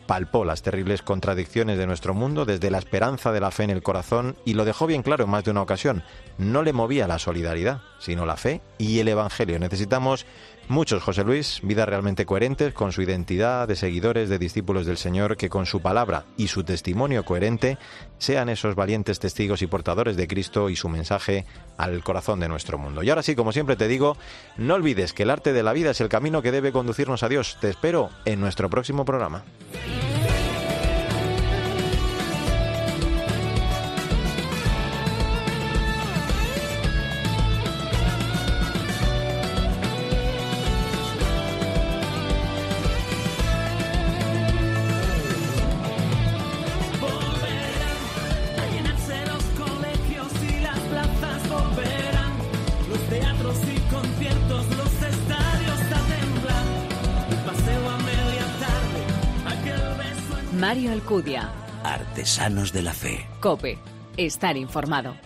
palpó 0.07 0.45
las 0.45 0.63
terribles 0.63 1.03
contradicciones 1.03 1.79
de 1.79 1.87
nuestro 1.87 2.15
mundo 2.15 2.45
desde 2.45 2.71
la 2.71 2.79
esperanza 2.79 3.33
de 3.33 3.41
la 3.41 3.51
fe 3.51 3.65
en 3.65 3.71
el 3.71 3.83
corazón 3.83 4.37
y 4.45 4.55
lo 4.55 4.65
dejó 4.65 4.87
bien 4.87 5.03
claro 5.03 5.25
en 5.25 5.31
más 5.31 5.45
de 5.45 5.53
una 5.53 5.63
ocasión. 5.63 6.03
No 6.37 6.63
le 6.63 6.73
movía 6.73 7.07
la 7.07 7.19
solidaridad, 7.19 7.81
sino 7.99 8.27
la 8.27 8.37
fe 8.37 8.61
y 8.77 8.99
el 8.99 9.09
Evangelio. 9.09 9.59
Necesitamos 9.59 10.27
Muchos, 10.71 11.03
José 11.03 11.25
Luis, 11.25 11.59
vidas 11.65 11.89
realmente 11.89 12.25
coherentes 12.25 12.73
con 12.73 12.93
su 12.93 13.03
identidad 13.03 13.67
de 13.67 13.75
seguidores, 13.75 14.29
de 14.29 14.39
discípulos 14.39 14.87
del 14.87 14.99
Señor, 14.99 15.37
que 15.37 15.49
con 15.49 15.67
su 15.67 15.83
palabra 15.83 16.27
y 16.37 16.47
su 16.47 16.63
testimonio 16.63 17.25
coherente 17.25 17.77
sean 18.19 18.49
esos 18.49 18.77
valientes 18.77 19.19
testigos 19.19 19.63
y 19.63 19.67
portadores 19.67 20.17
de 20.17 20.29
Cristo 20.29 20.71
y 20.71 20.77
su 20.77 20.89
mensaje 20.89 21.45
al 21.77 22.05
corazón 22.05 22.39
de 22.39 22.47
nuestro 22.47 22.79
mundo. 22.79 23.03
Y 23.03 23.11
ahora 23.11 23.25
sí, 23.25 23.35
como 23.35 23.51
siempre 23.51 23.75
te 23.75 23.89
digo, 23.89 24.17
no 24.59 24.75
olvides 24.75 25.13
que 25.13 25.25
el 25.25 25.31
arte 25.31 25.53
de 25.53 25.65
la 25.65 25.73
vida 25.73 25.91
es 25.91 26.01
el 26.01 26.09
camino 26.09 26.41
que 26.41 26.53
debe 26.53 26.71
conducirnos 26.71 27.25
a 27.25 27.29
Dios. 27.29 27.59
Te 27.61 27.69
espero 27.69 28.09
en 28.25 28.39
nuestro 28.39 28.71
próximo 28.71 29.05
programa. 29.05 29.43
Alcudia. 61.11 61.51
Artesanos 61.83 62.73
de 62.73 62.83
la 62.83 62.95
Fe. 62.95 63.27
Cope. 63.41 63.81
Estar 64.17 64.57
informado. 64.57 65.17